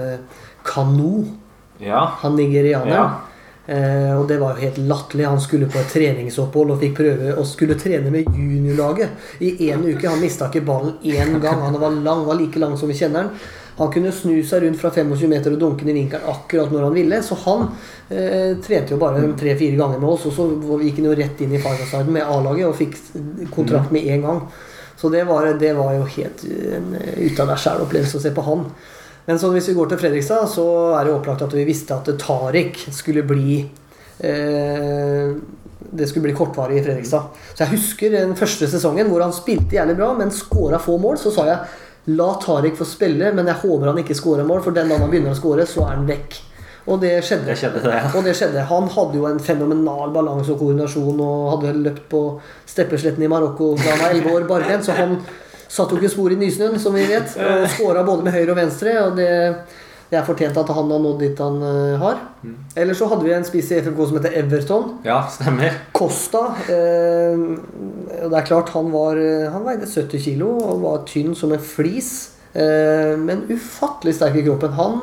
Kano. 0.64 1.26
Ja. 1.82 2.06
Han 2.22 2.38
nigerianeren. 2.40 2.94
Ja. 2.94 3.33
Eh, 3.66 4.12
og 4.20 4.28
det 4.28 4.36
var 4.38 4.54
jo 4.54 4.66
helt 4.66 4.78
latterlig. 4.78 5.26
Han 5.26 5.40
skulle 5.40 5.68
på 5.72 5.80
et 5.80 5.92
treningsopphold 5.92 6.74
og 6.74 6.80
fikk 6.82 6.96
prøve 7.00 7.34
og 7.34 7.46
skulle 7.48 7.78
trene 7.80 8.12
med 8.12 8.28
juniorlaget 8.28 9.40
i 9.40 9.70
én 9.70 9.84
uke. 9.86 10.08
Han 10.08 10.20
mista 10.20 10.50
ikke 10.50 10.66
ballen 10.66 10.98
én 11.02 11.38
gang. 11.40 11.62
Han 11.64 11.80
var 11.80 11.96
lang, 11.96 12.24
var 12.28 12.40
like 12.40 12.60
lang 12.60 12.76
som 12.78 12.92
vi 12.92 12.98
kjenner 12.98 13.24
han. 13.24 13.46
Han 13.74 13.90
kunne 13.90 14.12
snu 14.14 14.36
seg 14.46 14.62
rundt 14.62 14.78
fra 14.78 14.92
25 14.94 15.30
meter 15.30 15.54
og 15.54 15.58
dunke 15.58 15.82
den 15.82 15.96
i 15.96 16.04
vinkelen 16.04 16.28
akkurat 16.30 16.70
når 16.70 16.84
han 16.86 16.94
ville. 16.94 17.22
Så 17.26 17.38
han 17.46 17.64
eh, 18.10 18.52
trente 18.62 18.94
jo 18.94 19.00
bare 19.00 19.24
tre-fire 19.40 19.80
ganger 19.80 19.98
med 19.98 20.12
oss, 20.12 20.28
og 20.28 20.36
så 20.36 20.78
gikk 20.84 21.00
han 21.00 21.08
jo 21.10 21.16
rett 21.18 21.42
inn 21.42 21.56
i 21.56 21.62
Fireside 21.62 22.14
med 22.14 22.28
A-laget 22.28 22.68
og 22.68 22.78
fikk 22.78 23.00
kontrakt 23.54 23.94
med 23.94 24.06
en 24.14 24.28
gang. 24.28 24.44
Så 25.00 25.10
det 25.10 25.24
var, 25.26 25.48
det 25.58 25.72
var 25.74 25.96
jo 25.96 26.04
helt 26.06 26.44
en 26.46 26.92
ut 26.94 27.40
av 27.42 27.50
deg 27.50 27.64
sjæl-opplevelse 27.64 28.20
å 28.20 28.22
se 28.22 28.30
på 28.36 28.44
han. 28.46 28.68
Men 29.24 29.40
så 29.40 29.50
hvis 29.54 29.70
vi 29.70 29.76
går 29.76 29.92
til 29.92 30.00
Fredrikstad, 30.02 30.48
så 30.52 30.66
er 30.98 31.06
det 31.06 31.14
opplagt 31.14 31.44
at 31.46 31.54
vi 31.56 31.64
visste 31.68 31.96
at 31.96 32.10
Tariq 32.20 32.86
skulle 32.92 33.24
bli 33.26 33.62
eh, 34.20 35.30
Det 35.94 36.08
skulle 36.10 36.26
bli 36.26 36.36
kortvarig 36.36 36.80
i 36.80 36.84
Fredrikstad. 36.84 37.32
Så 37.54 37.64
jeg 37.64 37.76
husker 37.76 38.16
den 38.18 38.36
første 38.36 38.68
sesongen 38.68 39.08
hvor 39.08 39.24
han 39.24 39.32
spilte 39.32 39.78
jævlig 39.78 39.96
bra, 40.00 40.12
men 40.18 40.34
skåra 40.34 40.80
få 40.82 40.98
mål. 41.00 41.20
Så 41.22 41.32
sa 41.32 41.46
jeg 41.48 42.16
la 42.18 42.32
Tariq 42.42 42.76
få 42.76 42.86
spille, 42.88 43.32
men 43.32 43.48
jeg 43.48 43.62
håper 43.62 43.92
han 43.92 44.02
ikke 44.02 44.16
skårer 44.18 44.44
mål, 44.48 44.60
for 44.64 44.76
den 44.76 44.90
dagen 44.90 45.06
han 45.06 45.12
begynner 45.12 45.32
å 45.32 45.38
skåre, 45.38 45.64
så 45.68 45.86
er 45.86 45.94
han 45.96 46.08
vekk. 46.08 46.40
Og 46.84 47.00
det 47.00 47.14
skjedde. 47.24 47.48
Det 47.48 47.56
skjedde 47.56 47.80
det, 47.80 47.94
ja. 47.96 48.10
og 48.12 48.26
det 48.26 48.34
skjedde. 48.36 48.66
Han 48.68 48.90
hadde 48.92 49.16
jo 49.16 49.24
en 49.28 49.40
fenomenal 49.40 50.12
balanse 50.12 50.52
og 50.52 50.60
koordinasjon 50.60 51.22
og 51.24 51.46
hadde 51.54 51.72
løpt 51.86 52.04
på 52.10 52.20
steppesletten 52.68 53.24
i 53.24 53.30
Marokko 53.32 53.70
da 53.80 53.94
han 53.94 54.02
var 54.02 54.16
11 54.18 54.34
år 54.34 54.46
barbent, 54.50 54.84
så 54.84 54.96
han 54.98 55.16
Satt 55.74 55.90
jo 55.90 55.98
ikke 55.98 56.12
spor 56.12 56.34
i 56.34 56.38
nysnøen, 56.38 56.78
som 56.78 56.94
vi 56.94 57.06
vet. 57.08 57.34
Og 57.42 57.64
skåra 57.74 58.04
både 58.06 58.26
med 58.26 58.36
høyre 58.36 58.52
og 58.54 58.60
venstre. 58.60 58.92
Og 59.08 59.16
det, 59.18 59.30
det 60.10 60.20
er 60.20 60.26
fortjent 60.26 60.58
at 60.60 60.70
han 60.70 60.92
har 60.92 61.00
nådd 61.02 61.22
dit 61.24 61.40
han 61.42 61.56
uh, 61.64 61.96
har. 61.98 62.20
Mm. 62.44 62.52
Eller 62.78 62.98
så 62.98 63.08
hadde 63.10 63.26
vi 63.26 63.32
en 63.34 63.46
spiss 63.46 63.72
i 63.72 63.80
FFK 63.80 64.04
som 64.04 64.20
heter 64.20 64.36
Everton. 64.38 64.92
Ja, 65.06 65.24
stemmer 65.34 65.80
Costa. 65.96 66.44
Eh, 66.70 67.42
det 68.24 68.38
er 68.38 68.46
klart, 68.46 68.70
han, 68.76 68.92
var, 68.94 69.18
eh, 69.18 69.48
han 69.50 69.66
veide 69.66 69.90
70 69.90 70.22
kg 70.22 70.46
og 70.46 70.84
var 70.84 71.02
tynn 71.10 71.34
som 71.38 71.54
en 71.56 71.62
flis. 71.62 72.12
Eh, 72.54 73.16
men 73.18 73.46
ufattelig 73.50 74.14
sterk 74.14 74.38
i 74.38 74.44
kroppen. 74.46 74.76
Han 74.78 75.00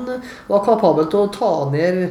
var 0.47 0.63
kapabel 0.63 1.09
til 1.11 1.25
å 1.25 1.31
ta 1.35 1.51
ned 1.73 2.05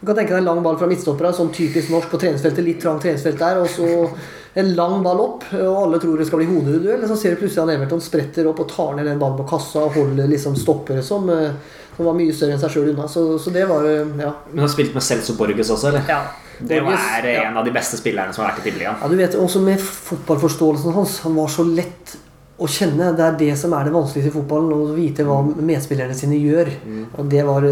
Du 0.00 0.08
kan 0.08 0.16
tenke 0.16 0.32
deg 0.32 0.40
en 0.40 0.46
lang 0.48 0.62
ball 0.64 0.78
fra 0.80 0.86
midtstoppere, 0.88 1.30
sånn 1.36 1.52
typisk 1.52 1.92
norsk 1.92 2.08
på 2.08 2.18
treningsfeltet. 2.22 2.64
Litt 2.64 2.80
trangt 2.80 3.04
treningsfelt 3.04 3.36
der. 3.38 3.58
Og 3.60 3.68
så 3.68 4.08
en 4.54 4.74
lang 4.74 5.02
ball 5.02 5.20
opp, 5.22 5.44
og 5.54 5.76
alle 5.84 6.00
tror 6.02 6.18
det 6.18 6.26
skal 6.26 6.42
bli 6.42 6.48
hodeduell. 6.50 7.06
Så 7.08 7.16
ser 7.18 7.34
du 7.34 7.42
plutselig 7.42 7.62
at 7.62 7.74
Everton 7.76 8.02
spretter 8.02 8.48
opp 8.50 8.62
og 8.64 8.70
tar 8.72 8.96
ned 8.98 9.06
den 9.06 9.20
ballen 9.20 9.38
på 9.38 9.46
kassa 9.52 9.84
og 9.86 9.94
holder 9.94 10.30
liksom 10.30 10.56
stoppere 10.58 11.04
som, 11.06 11.28
eh, 11.30 11.52
som 11.96 12.08
var 12.08 12.16
mye 12.18 12.34
større 12.34 12.56
enn 12.56 12.62
seg 12.62 12.74
sjøl 12.74 12.90
unna. 12.94 13.06
Så, 13.10 13.26
så, 13.42 13.52
det 13.54 13.68
var 13.70 13.86
eh, 13.86 14.16
ja. 14.18 14.32
Men 14.50 14.62
han 14.62 14.66
har 14.66 14.72
spilt 14.74 14.96
med 14.96 15.06
Celso 15.06 15.36
Borges 15.38 15.70
også, 15.70 15.92
eller? 15.92 16.08
Ja. 16.10 16.24
Det 16.58 16.80
Borges, 16.82 17.06
er 17.16 17.30
en 17.30 17.54
ja. 17.54 17.60
av 17.60 17.64
de 17.64 17.72
beste 17.72 17.96
spillerne 18.00 18.34
som 18.36 18.44
har 18.44 18.50
vært 18.50 18.64
i 18.64 18.66
Tippeligaen. 18.66 18.98
Ja, 19.00 19.08
du 19.08 19.16
vet, 19.22 19.38
også 19.38 19.62
med 19.64 19.80
fotballforståelsen 19.80 20.98
hans. 20.98 21.20
Han 21.24 21.38
var 21.38 21.48
så 21.54 21.64
lett 21.64 22.18
å 22.60 22.66
kjenne. 22.68 23.14
Det 23.16 23.24
er 23.24 23.38
det 23.40 23.54
som 23.56 23.72
er 23.72 23.86
det 23.86 23.94
vanskeligste 23.94 24.34
i 24.34 24.34
fotballen. 24.34 24.74
Å 24.74 24.98
vite 24.98 25.24
hva 25.24 25.38
medspillerne 25.46 26.16
sine 26.18 26.36
gjør. 26.42 26.74
Mm. 26.84 27.02
Og 27.14 27.30
det 27.32 27.46
var 27.46 27.64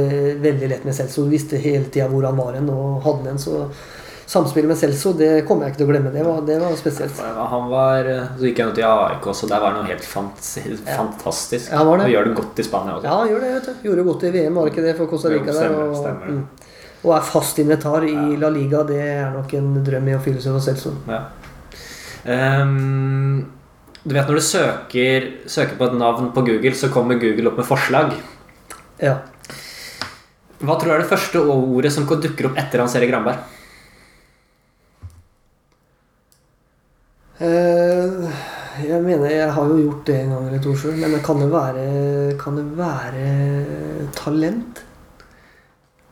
veldig 0.46 0.70
lett 0.70 0.86
med 0.88 0.96
Celso. 0.96 1.26
Du 1.26 1.34
visste 1.34 1.60
hele 1.60 1.90
tida 1.90 2.06
hvor 2.08 2.24
han 2.30 2.38
var 2.38 2.56
hen, 2.56 2.70
og 2.72 3.02
hadde 3.04 3.32
den. 3.32 3.42
Så 3.42 3.66
samspillet 4.28 4.68
med 4.68 4.76
Celso, 4.76 5.14
det 5.16 5.30
kommer 5.48 5.64
jeg 5.64 5.72
ikke 5.72 5.80
til 5.80 5.86
å 5.86 5.92
glemme. 5.92 6.10
Det 6.12 6.24
var, 6.26 6.42
det 6.44 6.58
var 6.60 6.74
spesielt. 6.76 7.20
Han 7.52 7.70
var, 7.72 8.08
Så 8.36 8.44
gikk 8.44 8.60
han 8.60 8.74
ut 8.74 8.80
i 8.80 8.84
AIK 8.84 9.28
så 9.32 9.48
Der 9.48 9.62
var 9.62 9.72
han 9.72 9.80
noe 9.80 9.88
helt 9.88 10.04
fantastisk. 10.04 11.70
Ja, 11.72 11.80
han 11.88 12.04
gjør 12.12 12.28
det 12.28 12.34
godt 12.36 12.60
i 12.60 12.66
Spania 12.66 12.98
også. 12.98 13.08
Ja, 13.08 13.16
han 13.22 13.32
gjør 13.32 13.46
det. 13.46 13.52
vet 13.54 13.70
du. 13.70 13.88
Gjorde 13.88 14.02
det 14.02 14.06
godt 14.10 14.26
i 14.28 14.32
VM, 14.36 14.58
var 14.58 14.68
det 14.68 14.74
ikke 14.74 14.84
det 14.84 14.94
for 15.00 15.12
Costa 15.14 15.32
Rica? 15.32 15.56
der 15.56 15.78
og, 15.78 15.96
stemmer. 15.96 16.28
Mm. 16.28 16.44
og 17.06 17.16
er 17.16 17.26
fast 17.30 17.64
invitar 17.64 18.08
i 18.10 18.36
La 18.44 18.52
Liga. 18.52 18.84
Det 18.92 19.00
er 19.06 19.32
nok 19.32 19.58
en 19.62 19.74
drøm 19.88 20.12
i 20.12 20.18
å 20.18 20.22
fylle 20.28 20.44
seg 20.44 20.58
for 20.58 20.68
Celso. 20.68 20.92
Ja. 21.08 21.24
Um, 22.28 23.46
du 24.04 24.12
vet 24.12 24.28
når 24.28 24.42
du 24.42 24.44
søker, 24.44 25.32
søker 25.48 25.76
på 25.78 25.88
et 25.88 26.00
navn 26.04 26.34
på 26.36 26.44
Google, 26.44 26.76
så 26.76 26.92
kommer 26.92 27.16
Google 27.22 27.48
opp 27.48 27.62
med 27.62 27.72
forslag. 27.72 28.12
Ja. 29.00 29.22
Hva 30.58 30.74
tror 30.76 30.90
du 30.90 30.98
er 30.98 31.06
det 31.06 31.12
første 31.16 31.40
ordet 31.48 31.94
som 31.94 32.04
dukker 32.04 32.50
opp 32.50 32.58
etter 32.60 32.82
Hans 32.82 32.98
Erik 32.98 33.14
Granberg? 33.14 33.56
Jeg 37.38 39.00
mener 39.04 39.30
jeg 39.30 39.52
har 39.54 39.70
jo 39.70 39.78
gjort 39.78 40.06
det 40.06 40.20
en 40.24 40.34
gang 40.34 40.46
eller 40.48 40.62
to 40.62 40.74
sjøl, 40.74 40.98
men 40.98 41.22
kan 41.24 41.38
det 41.42 41.48
være, 41.52 41.88
kan 42.40 42.58
det 42.58 42.66
være 42.78 43.26
talent? 44.18 44.84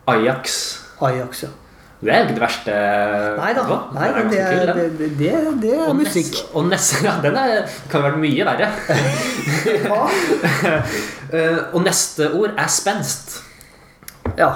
Ajax. 0.07 0.59
Ajax, 1.03 1.43
ja. 1.43 1.49
Det 1.97 2.13
er 2.13 2.27
ikke 2.27 2.35
det 2.37 2.43
verste. 2.43 2.73
Nei 3.41 3.53
da. 3.57 3.63
Nei, 3.97 4.09
det, 4.13 4.25
det, 4.31 4.41
er, 4.45 4.73
det, 4.77 5.09
det, 5.17 5.31
det 5.63 5.73
er 5.73 5.87
og 5.89 5.97
musikk. 5.97 6.37
Og 6.53 6.69
neste, 6.69 7.01
ja, 7.09 7.17
den 7.25 7.39
er, 7.41 7.65
kan 7.91 8.05
vært 8.05 8.21
mye 8.21 8.47
verre. 8.47 8.69
uh, 11.33 11.63
og 11.75 11.81
neste 11.87 12.31
ord 12.37 12.53
er 12.53 12.71
spenst. 12.71 13.39
Ja. 14.37 14.51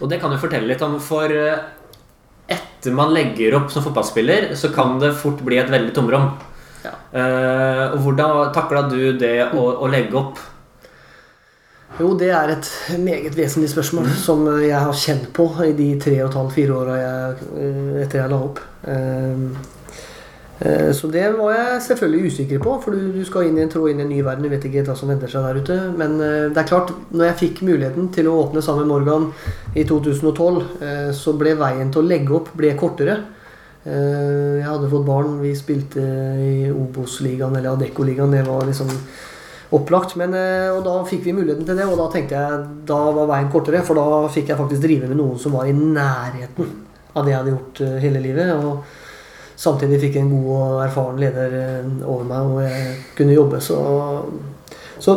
Og 0.00 0.08
det 0.12 0.20
kan 0.22 0.30
du 0.32 0.38
fortelle 0.40 0.70
litt 0.70 0.82
om, 0.86 0.96
for 1.02 1.34
uh, 2.86 2.92
man 2.96 3.14
legger 3.14 3.56
opp 3.58 3.72
som 3.72 3.84
fotballspiller, 3.84 4.52
så 4.56 4.72
kan 4.74 4.98
det 5.02 5.14
fort 5.20 5.42
bli 5.46 5.58
et 5.60 5.72
veldig 5.72 5.94
tomrom. 5.96 6.30
Ja. 6.84 6.94
Uh, 7.12 7.84
og 7.94 7.98
hvordan 8.06 8.54
takla 8.56 8.86
du 8.88 9.12
det 9.20 9.50
å, 9.50 9.66
å, 9.84 9.90
legge 9.90 10.16
opp? 10.20 10.40
Jo, 11.98 12.14
det 12.16 12.30
er 12.32 12.54
et 12.54 12.70
meget 13.02 13.34
vesentlig 13.36 13.68
spørsmål 13.72 14.06
mm. 14.08 14.14
som 14.22 14.46
jeg 14.62 14.78
har 14.78 14.96
kjent 14.96 15.26
på 15.36 15.50
i 15.66 15.74
de 15.76 15.90
tre 16.00 16.16
og 16.22 16.30
et 16.30 16.38
halvt, 16.38 16.54
fire 16.54 16.78
åra 16.78 16.96
etter 18.00 18.22
jeg 18.22 18.32
la 18.32 18.40
opp. 18.46 18.62
Uh, 18.86 19.50
Eh, 19.50 19.79
så 20.60 21.08
det 21.08 21.24
var 21.38 21.54
jeg 21.54 21.82
selvfølgelig 21.86 22.30
usikker 22.30 22.58
på, 22.60 22.74
for 22.84 22.92
du 22.92 23.22
skal 23.24 23.46
inn 23.48 23.56
i 23.56 23.62
en, 23.64 23.70
trå 23.72 23.86
inn 23.88 24.02
i 24.02 24.04
en 24.04 24.10
ny 24.12 24.18
verden. 24.20 24.44
Du 24.44 24.52
vet 24.52 24.66
ikke 24.68 24.82
hva 24.84 24.96
som 24.98 25.08
venter 25.08 25.30
seg 25.32 25.46
der 25.46 25.60
ute. 25.62 25.76
Men 25.96 26.18
eh, 26.20 26.50
det 26.52 26.60
er 26.60 26.68
klart, 26.68 26.92
når 27.14 27.30
jeg 27.30 27.38
fikk 27.40 27.62
muligheten 27.64 28.10
til 28.12 28.28
å 28.28 28.36
åpne 28.42 28.60
sammen 28.64 28.84
med 28.84 28.92
Morgan 28.92 29.30
i 29.72 29.86
2012, 29.88 30.60
eh, 30.84 31.08
så 31.16 31.34
ble 31.40 31.56
veien 31.56 31.88
til 31.88 32.02
å 32.02 32.10
legge 32.10 32.36
opp 32.36 32.52
ble 32.60 32.74
kortere. 32.80 33.20
Jeg 33.80 34.64
hadde 34.66 34.90
fått 34.92 35.06
barn. 35.06 35.38
Vi 35.40 35.54
spilte 35.56 36.02
i 36.44 36.68
Obos-ligaen 36.68 37.54
eller 37.56 37.70
Adecco-ligaen. 37.70 38.34
Det 38.36 38.42
var 38.44 38.66
liksom 38.68 38.90
opplagt. 39.72 40.12
Men, 40.20 40.36
og 40.74 40.82
da 40.84 40.98
fikk 41.08 41.24
vi 41.24 41.32
muligheten 41.38 41.64
til 41.64 41.80
det, 41.80 41.86
og 41.88 41.96
da 41.96 42.10
tenkte 42.12 42.36
jeg 42.36 42.66
da 42.90 42.98
var 43.16 43.30
veien 43.32 43.48
kortere. 43.48 43.80
For 43.80 43.96
da 43.96 44.28
fikk 44.28 44.52
jeg 44.52 44.60
faktisk 44.60 44.84
drive 44.84 45.08
med 45.08 45.16
noen 45.22 45.40
som 45.40 45.56
var 45.56 45.70
i 45.70 45.72
nærheten 45.72 46.68
av 47.16 47.24
det 47.24 47.32
jeg 47.32 47.40
hadde 47.40 47.54
gjort 47.56 47.80
hele 48.04 48.20
livet. 48.28 48.52
og 48.52 48.99
samtidig 49.60 50.00
fikk 50.00 50.16
jeg 50.16 50.24
en 50.26 50.32
god 50.32 50.48
og 50.54 50.80
erfaren 50.86 51.20
leder 51.20 51.58
eh, 51.58 51.92
over 52.08 52.24
meg, 52.28 52.54
og 52.54 52.64
jeg 52.64 52.96
kunne 53.18 53.36
jobbe. 53.36 53.60
Så, 53.64 53.76
så 55.02 55.16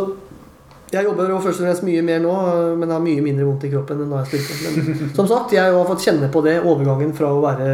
jeg 0.94 1.08
jobber 1.08 1.32
jo 1.32 1.40
først 1.42 1.62
og 1.62 1.66
fremst 1.66 1.86
mye 1.86 2.04
mer 2.06 2.22
nå, 2.22 2.34
men 2.78 2.92
har 2.92 3.02
mye 3.02 3.24
mindre 3.24 3.48
vondt 3.48 3.66
i 3.66 3.72
kroppen 3.72 4.04
enn 4.04 4.12
da 4.12 4.22
jeg 4.22 4.44
spilte. 4.44 4.72
Men 4.76 5.10
som 5.18 5.28
sagt, 5.30 5.56
jeg 5.56 5.74
har 5.74 5.88
fått 5.88 6.04
kjenne 6.06 6.30
på 6.32 6.44
det 6.44 6.58
overgangen 6.62 7.14
fra 7.16 7.32
å 7.32 7.42
være 7.42 7.70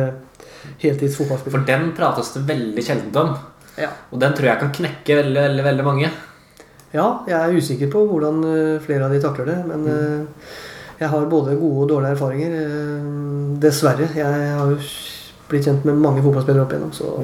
heltids 0.80 1.18
fotballspiller. 1.18 1.58
For 1.58 1.68
den 1.68 1.92
prates 1.96 2.32
det 2.36 2.46
veldig 2.48 2.86
sjelden 2.86 3.20
om. 3.20 3.36
Ja. 3.80 3.92
Og 4.12 4.22
den 4.22 4.34
tror 4.36 4.52
jeg 4.52 4.62
kan 4.62 4.74
knekke 4.80 5.20
veldig, 5.22 5.40
veldig, 5.40 5.68
veldig 5.68 5.86
mange. 5.86 6.10
ja, 6.94 7.06
jeg 7.28 7.36
er 7.38 7.54
usikker 7.54 7.90
på 7.92 8.02
hvordan 8.08 8.42
eh, 8.46 8.82
flere 8.82 9.06
av 9.06 9.14
de 9.14 9.20
takler 9.22 9.46
det, 9.52 9.60
men 9.68 9.84
mm. 9.86 10.24
jeg 11.02 11.10
har 11.12 11.30
både 11.30 11.54
gode 11.60 11.84
og 11.84 11.92
dårlige 11.92 12.16
erfaringer. 12.16 12.56
eh, 12.64 13.58
Dessverre. 13.62 14.08
Jeg 14.16 14.54
har 14.56 14.74
jo 14.74 14.78
blitt 15.50 15.66
kjent 15.68 15.84
med 15.88 16.00
mange 16.00 16.22
fotballspillere 16.24 16.64
opp 16.64 16.72
igjennom, 16.74 16.94
så 16.96 17.18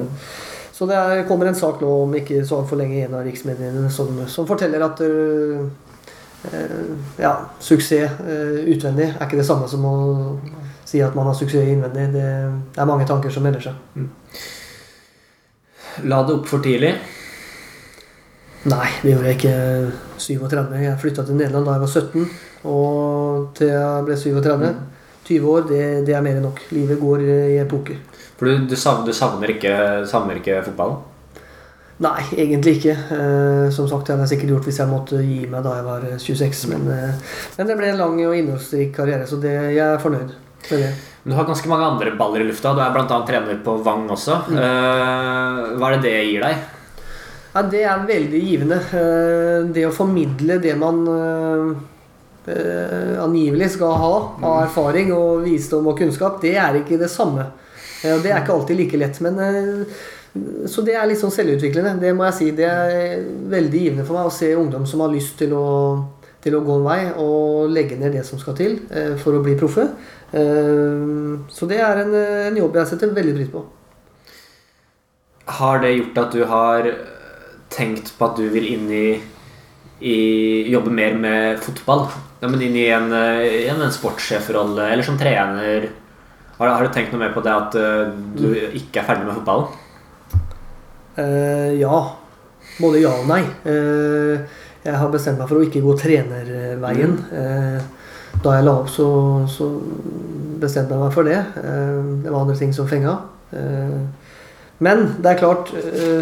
Så 0.77 0.85
det 0.85 0.93
er, 0.93 1.23
kommer 1.25 1.47
en 1.49 1.55
sak 1.57 1.79
nå 1.81 1.89
om 2.03 2.11
ikke 2.13 2.43
så 2.45 2.59
altfor 2.59 2.77
lenge 2.77 2.99
i 2.99 3.01
en 3.01 3.15
av 3.17 3.23
riksmediene 3.25 3.89
som, 3.89 4.11
som 4.29 4.45
forteller 4.45 4.83
at 4.85 4.99
uh, 5.01 5.63
uh, 6.53 6.91
ja, 7.17 7.31
suksess 7.59 8.19
uh, 8.21 8.59
utvendig 8.61 9.07
er 9.07 9.25
ikke 9.25 9.39
det 9.39 9.47
samme 9.47 9.65
som 9.67 9.87
å 9.89 9.95
si 10.85 11.01
at 11.01 11.15
man 11.17 11.25
har 11.25 11.33
suksess 11.33 11.65
innvendig. 11.65 12.11
Det, 12.13 12.27
det 12.75 12.83
er 12.83 12.89
mange 12.91 13.07
tanker 13.09 13.33
som 13.33 13.43
melder 13.47 13.65
seg. 13.65 13.73
La 16.05 16.21
det 16.27 16.35
opp 16.37 16.45
for 16.45 16.61
tidlig. 16.61 16.93
Nei, 18.67 18.87
det 19.01 19.15
gjorde 19.15 19.31
jeg 19.31 19.39
ikke 19.39 19.55
37. 20.17 20.77
Jeg 20.83 20.99
flytta 21.01 21.25
til 21.25 21.37
Nederland 21.39 21.67
da 21.67 21.75
jeg 21.77 21.83
var 21.85 21.91
17. 21.93 22.29
Og 22.67 23.49
til 23.57 23.71
jeg 23.71 24.05
ble 24.07 24.17
37. 24.17 24.71
20 25.27 25.49
år, 25.51 25.65
det, 25.67 25.81
det 26.07 26.15
er 26.15 26.23
mer 26.23 26.39
enn 26.39 26.47
nok. 26.47 26.61
Livet 26.75 26.99
går 27.01 27.23
i 27.27 27.57
epoker. 27.61 27.99
For 28.37 28.45
du, 28.49 28.65
du, 28.69 28.75
savner, 28.77 29.05
du 29.09 29.13
savner, 29.17 29.53
ikke, 29.55 29.75
savner 30.09 30.37
ikke 30.39 30.59
fotballen? 30.67 30.99
Nei, 32.05 32.21
egentlig 32.37 32.75
ikke. 32.77 32.93
Eh, 32.93 33.67
som 33.73 33.87
sagt, 33.89 34.05
det 34.05 34.13
hadde 34.13 34.27
jeg 34.27 34.35
sikkert 34.35 34.51
gjort 34.53 34.67
hvis 34.69 34.77
jeg 34.83 34.91
måtte 34.91 35.21
gi 35.25 35.39
meg 35.49 35.63
da 35.65 35.71
jeg 35.79 35.85
var 35.87 36.03
eh, 36.05 36.19
26. 36.21 36.67
Men, 36.69 36.85
eh, 36.93 37.35
men 37.57 37.71
det 37.71 37.77
ble 37.79 37.89
en 37.89 38.01
lang 38.03 38.19
og 38.27 38.35
innholdsrik 38.37 38.91
karriere, 38.93 39.25
så 39.25 39.39
det, 39.41 39.55
jeg 39.73 39.81
er 39.81 40.03
fornøyd 40.03 40.29
med 40.69 40.83
det. 40.83 40.91
Du 41.27 41.33
har 41.35 41.47
ganske 41.49 41.67
mange 41.67 41.89
andre 41.89 42.13
baller 42.15 42.45
i 42.45 42.47
lufta. 42.51 42.75
Du 42.77 42.79
er 42.85 42.93
bl.a. 42.93 43.17
trener 43.27 43.57
på 43.65 43.79
Vang 43.83 44.05
også. 44.13 44.37
Eh, 44.53 45.61
hva 45.73 45.89
er 45.89 45.97
det 45.97 46.03
det 46.05 46.15
gir 46.29 46.45
deg? 46.45 46.65
Ja, 47.57 47.63
det 47.65 47.81
er 47.89 48.05
veldig 48.05 48.39
givende. 48.45 48.77
Eh, 48.93 49.65
Det 49.73 49.87
å 49.89 49.93
formidle 49.95 50.59
det 50.61 50.75
man 50.77 51.01
eh, 51.09 51.71
eh, 52.53 53.15
angivelig 53.23 53.73
skal 53.73 53.97
ha 53.97 54.11
av 54.37 54.59
erfaring 54.67 55.09
og 55.17 55.41
visdom 55.47 55.89
og 55.89 55.97
kunnskap, 55.97 56.37
det 56.45 56.53
er 56.61 56.83
ikke 56.83 57.01
det 57.01 57.09
samme. 57.09 57.49
Og 58.05 58.21
Det 58.23 58.31
er 58.31 58.41
ikke 58.43 58.53
alltid 58.53 58.77
like 58.77 58.97
lett. 59.01 59.19
Men, 59.21 59.39
eh, 59.39 60.03
så 60.69 60.83
det 60.85 60.93
er 60.95 61.07
litt 61.09 61.21
sånn 61.21 61.33
selvutviklende. 61.33 61.99
Det 62.01 62.13
må 62.15 62.27
jeg 62.27 62.37
si. 62.39 62.51
Det 62.51 62.67
er 62.67 63.23
veldig 63.49 63.81
givende 63.85 64.05
for 64.05 64.19
meg 64.19 64.29
å 64.29 64.35
se 64.35 64.51
ungdom 64.55 64.85
som 64.85 65.01
har 65.01 65.13
lyst 65.13 65.37
til 65.39 65.55
å, 65.57 65.65
til 66.43 66.55
å 66.57 66.61
gå 66.65 66.75
en 66.77 66.85
vei 66.85 66.99
og 67.17 67.71
legge 67.73 67.97
ned 67.97 68.13
det 68.13 68.25
som 68.27 68.39
skal 68.39 68.55
til 68.59 68.77
eh, 68.91 69.15
for 69.17 69.37
å 69.37 69.41
bli 69.45 69.57
proffe. 69.59 69.87
Eh, 70.31 71.07
Så 71.49 71.69
det 71.69 71.81
er 71.81 72.03
en, 72.03 72.13
en 72.51 72.61
jobb 72.61 72.75
jeg 72.81 72.91
setter 72.93 73.15
veldig 73.15 73.35
pris 73.39 73.51
på. 73.53 73.65
Har 75.57 75.79
det 75.79 75.93
gjort 75.95 76.17
at 76.25 76.33
du 76.35 76.43
har 76.45 76.89
tenkt 77.71 78.11
på 78.17 78.27
at 78.27 78.37
du 78.39 78.47
vil 78.51 78.67
inn 78.67 78.89
i, 78.91 79.07
i 80.03 80.17
jobbe 80.71 80.91
mer 80.93 81.15
med 81.17 81.61
fotball? 81.63 82.07
Ja, 82.41 82.49
men 82.51 82.61
inn 82.61 82.75
i 82.77 82.89
en, 82.93 83.09
en 83.15 83.85
sportssjefrolle, 83.95 84.91
eller 84.91 85.07
som 85.07 85.17
trener? 85.19 85.89
Har, 86.57 86.71
har 86.73 86.85
du 86.85 86.93
tenkt 86.93 87.13
noe 87.13 87.21
mer 87.21 87.33
på 87.35 87.43
det 87.45 87.53
at 87.53 87.75
uh, 87.77 88.13
du 88.37 88.47
ikke 88.79 89.01
er 89.01 89.05
ferdig 89.05 89.27
med 89.27 89.37
fotballen? 89.37 89.67
Uh, 91.17 91.73
ja. 91.77 91.99
Både 92.77 93.01
ja 93.01 93.11
og 93.13 93.27
nei. 93.29 93.43
Uh, 93.65 94.41
jeg 94.87 94.97
har 94.97 95.11
bestemt 95.13 95.37
meg 95.37 95.49
for 95.49 95.59
å 95.59 95.65
ikke 95.65 95.83
gå 95.83 95.93
trenerveien. 95.99 97.17
Eh, 97.35 97.79
da 98.39 98.53
jeg 98.55 98.63
la 98.63 98.75
opp, 98.79 98.87
så, 98.87 99.07
så 99.51 99.65
bestemte 100.61 100.95
jeg 100.95 101.01
meg 101.01 101.11
for 101.11 101.27
det. 101.27 101.41
Det 102.23 102.31
var 102.31 102.45
andre 102.45 102.55
ting 102.55 102.71
som 102.71 102.87
fenga. 102.87 103.17
Men 104.79 105.03
det 105.17 105.33
er 105.33 105.41
klart, 105.41 105.73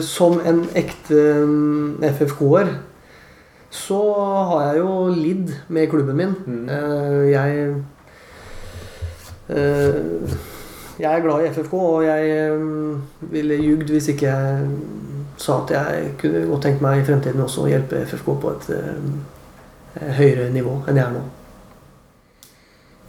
som 0.01 0.39
en 0.41 0.63
ekte 0.81 1.19
mm, 1.45 2.01
FFK-er 2.17 2.73
så 3.75 4.01
har 4.49 4.71
jeg 4.71 4.81
jo 4.81 4.97
lidd 5.13 5.53
med 5.67 5.91
klubben 5.91 6.17
min. 6.17 6.33
Mm. 6.47 6.65
Jeg 7.29 7.69
jeg 9.49 11.11
er 11.11 11.21
glad 11.21 11.43
i 11.45 11.49
FFK, 11.53 11.73
og 11.73 12.05
jeg 12.05 12.51
mm, 12.57 13.01
ville 13.33 13.57
ljugd 13.61 13.91
hvis 13.93 14.07
ikke 14.13 14.31
jeg 14.31 14.69
sa 15.37 15.59
at 15.63 15.73
jeg 15.75 16.11
kunne 16.21 16.45
godt 16.47 16.63
tenkt 16.67 16.83
meg 16.83 17.01
i 17.01 17.07
fremtiden 17.07 17.43
også 17.43 17.65
å 17.65 17.71
hjelpe 17.71 18.05
FFK 18.07 18.29
på 18.41 18.53
et 18.55 18.69
eh, 18.77 20.13
høyere 20.17 20.47
nivå 20.53 20.77
enn 20.87 20.99
jeg 20.99 21.05
er 21.05 21.17
nå. 21.17 21.23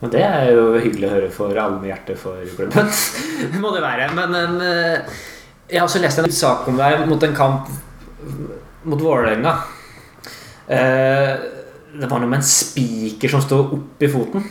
Men 0.02 0.12
det 0.12 0.24
er 0.26 0.50
jo 0.52 0.66
hyggelig 0.74 1.08
å 1.08 1.14
høre 1.14 1.30
for 1.32 1.56
alle 1.56 1.78
med 1.80 1.88
hjerte 1.88 2.18
for 2.20 2.42
klubben. 2.56 2.90
det 3.54 3.62
må 3.62 3.70
det 3.72 3.84
være. 3.84 4.10
Men 4.18 4.36
en, 4.42 4.58
eh, 4.60 5.22
jeg 5.70 5.80
har 5.80 5.88
også 5.88 6.02
lest 6.02 6.20
en 6.20 6.28
sak 6.34 6.66
om 6.68 6.76
deg 6.78 7.06
mot 7.08 7.22
en 7.24 7.36
kamp 7.36 7.70
mot 8.86 9.00
Vålerenga. 9.02 9.56
Eh, 10.66 11.52
Det 11.96 12.10
var 12.10 12.20
noe 12.20 12.28
med 12.28 12.42
en 12.42 12.44
spiker 12.44 13.30
som 13.32 13.40
sto 13.40 13.62
oppi 13.72 14.08
foten. 14.12 14.42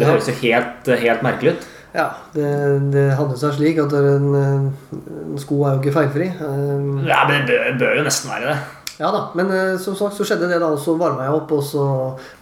Det 0.00 0.08
høres 0.10 0.28
jo 0.32 0.34
helt, 0.42 0.90
helt 1.04 1.22
merkelig 1.26 1.54
ut. 1.58 1.68
Ja, 1.94 2.08
det, 2.34 2.48
det 2.94 3.06
hadde 3.18 3.36
seg 3.38 3.56
slik 3.56 3.78
at 3.82 3.92
en, 3.98 4.28
en 4.40 5.38
sko 5.42 5.64
er 5.66 5.72
jo 5.74 5.80
ikke 5.82 5.96
feilfri. 6.00 6.28
Eh, 6.34 7.08
Ja, 7.10 7.24
men 7.28 7.46
det 7.48 7.56
bør, 7.56 7.78
bør 7.84 7.96
jo 8.00 8.04
nesten 8.06 8.30
være 8.30 8.52
det. 8.52 8.60
Ja 9.00 9.08
da, 9.14 9.20
men 9.34 9.48
eh, 9.48 9.78
som 9.80 9.94
sagt 9.96 10.12
så 10.18 10.26
skjedde 10.28 10.44
det 10.50 10.58
da, 10.60 10.66
og 10.74 10.78
så 10.78 10.92
varma 11.00 11.24
jeg 11.24 11.32
opp, 11.38 11.52
og 11.56 11.62
så 11.64 11.84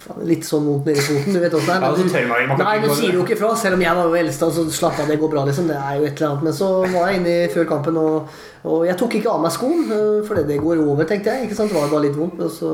faen, 0.03 0.25
litt 0.27 0.43
sånn 0.43 0.65
vondt 0.67 0.89
nedi 0.89 0.99
foten. 1.05 1.31
Du 1.33 1.39
vet 1.39 1.53
åssen 1.55 1.69
det 1.69 1.77
er. 1.77 1.85
Ja, 1.87 1.91
men 1.95 2.09
tør 2.11 2.27
man- 2.27 2.49
man 2.51 2.59
Nei, 2.67 2.73
du 2.83 2.89
sier 2.99 3.13
jo 3.15 3.23
ikke 3.23 3.37
fra, 3.39 3.53
selv 3.55 3.77
om 3.79 3.83
jeg 3.85 3.95
var 3.95 4.09
jo 4.11 4.17
eldst. 4.19 4.43
så 4.59 4.65
slapp 4.75 4.99
av, 4.99 5.07
det 5.07 5.17
går 5.21 5.31
bra, 5.31 5.45
liksom. 5.47 5.69
Det 5.71 5.77
er 5.79 5.95
jo 6.01 6.03
et 6.09 6.19
eller 6.19 6.29
annet. 6.33 6.43
Men 6.49 6.53
så 6.59 6.69
var 6.91 7.07
jeg 7.07 7.21
inne 7.21 7.35
i- 7.45 7.47
før 7.53 7.65
kampen, 7.71 7.97
og, 7.97 8.27
og 8.65 8.85
jeg 8.85 8.97
tok 8.99 9.15
ikke 9.21 9.31
av 9.31 9.41
meg 9.47 9.51
skoen, 9.55 9.87
for 9.87 10.27
fordi 10.35 10.43
det 10.51 10.59
går 10.61 10.83
over, 10.83 11.05
tenkte 11.07 11.31
jeg. 11.31 11.47
ikke 11.47 11.55
sant, 11.55 11.71
Det 11.71 11.79
var 11.79 11.89
bare 11.95 12.05
litt 12.09 12.19
vondt. 12.19 12.43
Og 12.43 12.51
så 12.51 12.73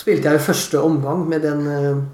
spilte 0.00 0.24
jeg 0.32 0.40
jo 0.40 0.46
første 0.48 0.80
omgang 0.80 1.28
med 1.28 1.42
den 1.42 2.06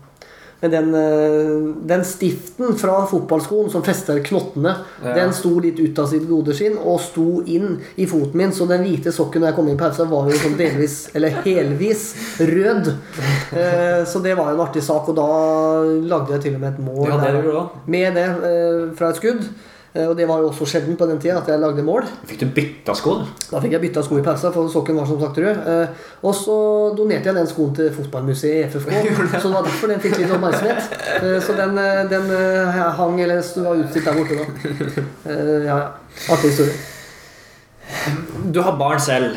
med 0.62 0.70
den, 0.70 0.94
eh, 0.94 1.74
den 1.90 2.04
stiften 2.06 2.76
fra 2.78 3.00
fotballskoen 3.10 3.68
som 3.70 3.82
fester 3.82 4.20
knottene, 4.22 4.76
Ja. 5.04 5.14
den 5.14 5.32
sto 5.34 5.58
litt 5.60 5.80
ut 5.80 5.98
av 5.98 6.06
sitt 6.08 6.28
gode 6.28 6.54
skinn 6.54 6.76
og 6.78 7.00
sto 7.00 7.42
inn 7.46 7.80
i 7.98 8.06
foten 8.06 8.34
min. 8.36 8.52
Så 8.52 8.68
den 8.68 8.84
hvite 8.84 9.10
sokken 9.12 9.40
når 9.42 9.48
jeg 9.50 9.56
kom 9.56 9.68
inn 9.68 9.74
i 9.74 9.78
pausen, 9.82 10.08
var 10.08 10.30
jo 10.30 10.36
sånn 10.38 10.56
delvis, 10.56 11.08
eller 11.14 11.30
helvis, 11.44 12.14
rød. 12.38 12.94
Eh, 13.52 14.04
Så 14.04 14.22
det 14.22 14.36
var 14.36 14.52
jo 14.52 14.60
en 14.60 14.66
artig 14.66 14.82
sak, 14.82 15.08
og 15.08 15.16
da 15.16 15.26
lagde 16.16 16.32
jeg 16.32 16.42
til 16.42 16.54
og 16.54 16.60
med 16.60 16.72
et 16.74 16.84
mål 16.84 17.08
Ja, 17.08 17.16
det 17.18 17.44
også. 17.44 17.68
med 17.86 18.14
det 18.14 18.28
eh, 18.28 18.94
fra 18.96 19.08
et 19.10 19.16
skudd. 19.16 19.44
Eh, 19.94 20.06
Og 20.08 20.16
det 20.16 20.24
var 20.28 20.40
jo 20.40 20.48
også 20.48 20.64
sjelden 20.70 20.96
på 20.96 21.04
den 21.08 21.18
tida 21.20 21.36
at 21.42 21.48
jeg 21.52 21.60
lagde 21.60 21.82
mål. 21.84 22.06
Fikk 22.28 22.38
du 22.40 22.46
bytta 22.56 22.94
sko? 22.96 23.18
Da 23.50 23.60
fikk 23.60 23.74
jeg 23.76 23.82
bytta 23.82 24.02
sko 24.06 24.18
i 24.18 24.22
pausa, 24.24 24.52
for 24.54 24.68
sokken 24.72 24.96
var 24.96 25.06
som 25.10 25.18
sagt 25.20 25.36
rød. 25.44 25.58
Eh, 25.68 25.88
Og 26.22 26.34
så 26.38 26.56
donerte 26.96 27.28
jeg 27.28 27.34
den 27.36 27.46
skoen 27.50 27.74
til 27.76 27.90
fotballmuseet 27.92 28.62
i 28.62 28.68
FFK. 28.72 28.92
Så 29.42 29.48
det 29.50 29.54
var 29.56 29.66
derfor 29.68 29.92
den 29.92 30.00
fikk 30.00 30.16
litt 30.22 30.32
oppmerksomhet. 30.32 30.96
Eh, 31.20 31.36
Så 31.44 31.56
den, 31.58 31.76
den 32.08 32.30
hang 32.96 33.20
eller 33.20 33.42
var 33.66 33.82
utstilt 33.84 34.08
der 34.08 34.16
borte 34.16 34.38
da. 34.40 34.46
Ja, 35.28 35.76
ja. 35.76 35.76
Artig 36.32 36.50
historie. 36.54 36.74
Du 38.52 38.60
har 38.64 38.76
barn 38.80 39.00
selv. 39.00 39.36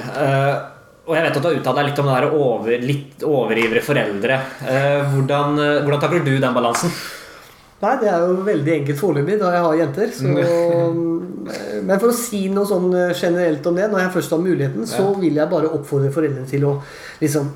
Og 1.05 1.13
jeg 1.13 1.21
vet 1.27 1.35
at 1.37 1.43
du 1.43 1.47
har 1.49 1.57
uttalt 1.59 1.77
deg 1.77 1.85
litt 1.89 1.99
om 2.01 2.07
det 2.09 2.15
der 2.15 2.31
over, 2.33 2.71
litt 2.81 3.23
overivrige 3.27 3.83
foreldre. 3.85 4.39
Hvordan, 5.11 5.59
hvordan 5.85 6.01
takler 6.01 6.23
du 6.25 6.31
den 6.41 6.55
balansen? 6.55 6.89
Nei, 7.81 7.91
det 7.99 8.07
er 8.07 8.21
jo 8.23 8.38
veldig 8.47 8.71
enkelt 8.71 8.97
foreløpig 9.01 9.35
da 9.41 9.49
jeg 9.51 9.63
har 9.65 9.79
jenter. 9.81 10.11
Så, 10.15 10.29
eh, 10.31 11.81
men 11.85 11.99
for 11.99 12.07
å 12.09 12.15
si 12.15 12.45
noe 12.49 12.65
sånn 12.69 12.88
eh, 12.95 13.11
generelt 13.13 13.67
om 13.67 13.75
det, 13.75 13.89
når 13.91 13.99
jeg 14.05 14.13
først 14.15 14.31
har 14.33 14.41
muligheten, 14.41 14.88
så 14.89 15.09
vil 15.19 15.35
jeg 15.35 15.51
bare 15.51 15.71
oppfordre 15.75 16.13
foreldrene 16.15 16.47
til 16.49 16.63
å 16.69 16.71
liksom 17.19 17.51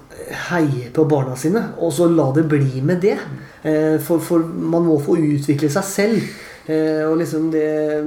heie 0.49 0.91
på 0.93 1.07
barna 1.09 1.37
sine, 1.39 1.63
og 1.79 1.93
så 1.95 2.09
la 2.11 2.27
det 2.35 2.43
bli 2.51 2.83
med 2.85 2.99
det. 3.01 3.15
Eh, 3.63 3.95
For, 4.03 4.19
for 4.19 4.43
man 4.43 4.85
må 4.85 4.99
få 5.01 5.15
utvikle 5.17 5.71
seg 5.71 5.87
selv. 5.95 6.29
Og 6.69 7.15
liksom 7.17 7.47
det 7.49 8.05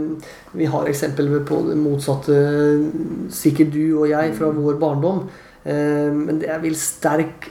Vi 0.55 0.68
har 0.70 0.87
eksempler 0.87 1.40
på 1.42 1.57
det 1.66 1.75
motsatte, 1.75 2.37
sikkert 3.35 3.72
du 3.75 3.96
og 4.05 4.07
jeg, 4.07 4.37
fra 4.37 4.53
vår 4.55 4.77
barndom. 4.79 5.25
Men 5.64 6.38
det 6.38 6.46
jeg 6.46 6.62
vil 6.62 6.77
sterk 6.79 7.48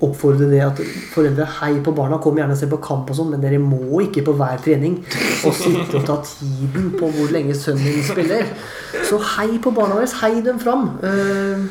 oppfordre 0.00 0.46
det 0.48 0.60
at 0.64 0.78
foreldre 1.12 1.44
hei 1.58 1.74
på 1.84 1.92
barna. 1.96 2.16
Kom 2.24 2.38
gjerne 2.40 2.54
og 2.56 2.60
se 2.60 2.68
på 2.70 2.78
kamp, 2.80 3.10
og 3.12 3.16
sånn, 3.18 3.30
men 3.34 3.42
dere 3.44 3.58
må 3.60 4.00
ikke 4.06 4.22
på 4.24 4.32
hver 4.38 4.60
trening 4.64 4.98
og 5.44 5.52
sitte 5.56 6.00
og 6.00 6.06
ta 6.08 6.16
tiden 6.24 6.90
på 6.96 7.10
hvor 7.14 7.32
lenge 7.34 7.56
sønnen 7.58 7.84
din 7.98 8.06
spiller. 8.06 8.48
Så 9.08 9.18
hei 9.36 9.58
på 9.60 9.72
barna 9.76 9.98
deres. 10.00 10.16
Hei 10.22 10.38
dem 10.46 10.60
fram. 10.62 10.94
Eh, 11.04 11.66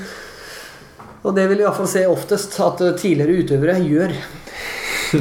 Og 1.23 1.33
det 1.35 1.49
vil 1.49 1.57
jeg 1.59 1.65
i 1.65 1.67
hvert 1.67 1.75
fall 1.81 1.89
se 1.91 2.05
oftest 2.07 2.53
at 2.63 2.79
tidligere 3.01 3.41
utøvere 3.43 3.73
gjør. 3.83 4.13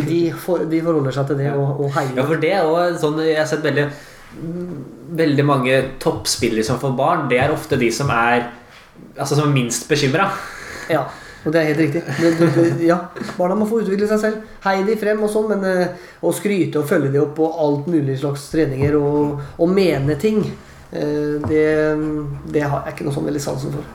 De, 0.06 0.18
for, 0.36 0.62
de 0.68 0.78
forholder 0.84 1.14
seg 1.16 1.30
til 1.30 1.38
det 1.40 1.48
og, 1.56 1.80
og 1.80 1.94
Ja, 2.14 2.22
for 2.28 2.36
det 2.42 2.50
er 2.52 2.96
sånn 3.00 3.16
Jeg 3.24 3.38
har 3.40 3.46
sett 3.48 3.62
veldig 3.64 3.86
Veldig 5.16 5.46
mange 5.48 5.78
toppspillere 6.02 6.60
som 6.66 6.76
får 6.82 6.92
barn, 6.98 7.22
det 7.30 7.38
er 7.40 7.54
ofte 7.54 7.78
de 7.80 7.88
som 7.90 8.10
er 8.12 8.50
Altså 9.16 9.38
som 9.38 9.48
er 9.48 9.54
minst 9.56 9.88
bekymra. 9.88 10.26
Ja, 10.92 11.06
og 11.44 11.53
det 11.55 11.61
er 11.61 11.68
helt 11.70 11.83
riktig. 11.85 12.03
Det, 12.18 12.31
det, 12.38 12.48
det, 12.57 12.87
ja, 12.88 13.01
Barna 13.38 13.57
må 13.59 13.68
få 13.68 13.83
utvikle 13.85 14.09
seg 14.11 14.22
selv. 14.22 14.46
Hei 14.64 14.81
de 14.87 14.96
frem 15.01 15.20
og 15.22 15.31
sånn, 15.33 15.51
men 15.53 15.68
eh, 15.68 16.09
å 16.22 16.33
skryte 16.35 16.83
og 16.83 16.88
følge 16.90 17.12
de 17.14 17.22
opp 17.22 17.37
på 17.38 17.51
alt 17.66 17.87
mulig 17.90 18.18
slags 18.22 18.48
treninger 18.53 18.98
og, 18.98 19.38
og 19.59 19.77
mene 19.77 20.18
ting 20.20 20.42
Eh, 20.92 21.48
det, 21.48 21.96
det 22.53 22.61
har 22.64 22.87
jeg 22.87 22.94
ikke 22.94 23.07
noe 23.09 23.12
sånn 23.16 23.29
veldig 23.29 23.44
sansen 23.44 23.77
for. 23.77 23.87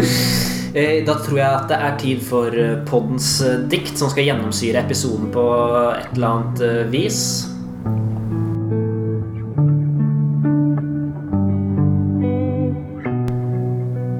Eh, 0.70 1.00
Da 1.02 1.16
tror 1.18 1.34
jeg 1.34 1.50
at 1.50 1.64
det 1.66 1.76
er 1.82 1.94
tid 1.98 2.20
for 2.22 2.54
poddens 2.86 3.40
dikt, 3.72 3.96
som 3.98 4.06
skal 4.12 4.28
gjennomsyre 4.28 4.84
episoden 4.84 5.26
på 5.34 5.42
et 5.96 6.12
eller 6.14 6.28
annet 6.28 6.92
vis. 6.92 7.18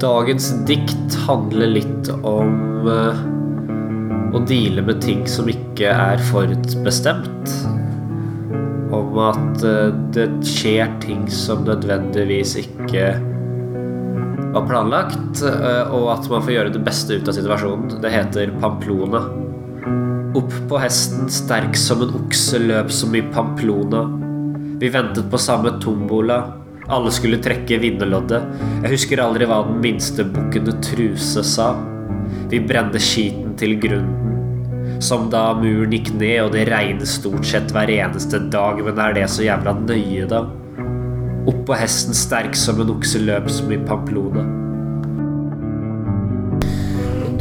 Dagens 0.01 0.47
dikt 0.65 1.13
handler 1.27 1.69
litt 1.75 2.07
om 2.25 2.87
eh, 2.89 3.19
å 4.33 4.39
deale 4.49 4.81
med 4.81 4.97
ting 5.03 5.27
som 5.29 5.49
ikke 5.51 5.91
er 5.93 6.23
forutbestemt. 6.31 7.51
Om 8.97 9.19
at 9.21 9.65
eh, 9.67 9.91
det 10.15 10.25
skjer 10.47 10.89
ting 11.03 11.27
som 11.29 11.61
nødvendigvis 11.67 12.55
ikke 12.63 13.11
var 14.55 14.65
planlagt, 14.65 15.43
eh, 15.45 15.93
og 15.93 16.07
at 16.15 16.25
man 16.33 16.47
får 16.47 16.55
gjøre 16.55 16.73
det 16.73 16.81
beste 16.87 17.19
ut 17.19 17.29
av 17.29 17.37
situasjonen. 17.37 17.99
Det 18.01 18.13
heter 18.15 18.55
Pamplona. 18.57 19.21
Opp 20.39 20.55
på 20.71 20.81
hesten, 20.81 21.29
sterk 21.29 21.77
som 21.77 22.01
en 22.01 22.17
okse, 22.23 22.57
løp 22.57 22.89
som 22.89 23.13
i 23.13 23.21
Pamplona. 23.35 24.07
Vi 24.81 24.89
ventet 24.89 25.29
på 25.29 25.37
samme 25.37 25.75
tombola. 25.83 26.41
Alle 26.91 27.11
skulle 27.13 27.39
trekke 27.39 27.79
vinnerloddet. 27.79 28.43
Jeg 28.83 28.91
husker 28.91 29.21
aldri 29.23 29.47
hva 29.47 29.61
den 29.67 29.79
minste 29.83 30.25
bukkende 30.27 30.75
truse 30.83 31.43
sa. 31.47 31.71
Vi 32.51 32.59
brente 32.59 32.99
skiten 32.99 33.53
til 33.59 33.77
grunnen. 33.79 34.27
Som 35.01 35.29
da 35.33 35.51
muren 35.57 35.93
gikk 35.95 36.11
ned, 36.19 36.37
og 36.43 36.51
det 36.53 36.67
regner 36.69 37.07
stort 37.09 37.47
sett 37.47 37.71
hver 37.73 37.89
eneste 37.89 38.41
dag, 38.53 38.81
men 38.85 38.99
er 39.01 39.15
det 39.17 39.29
så 39.31 39.45
jævla 39.47 39.73
nøye, 39.79 40.27
da? 40.29 40.43
Oppå 41.49 41.73
hesten, 41.79 42.13
sterk 42.13 42.57
som 42.59 42.83
en 42.83 42.91
okse, 42.93 43.21
løp 43.23 43.49
som 43.49 43.71
i 43.73 43.79
Pamplona. 43.81 44.43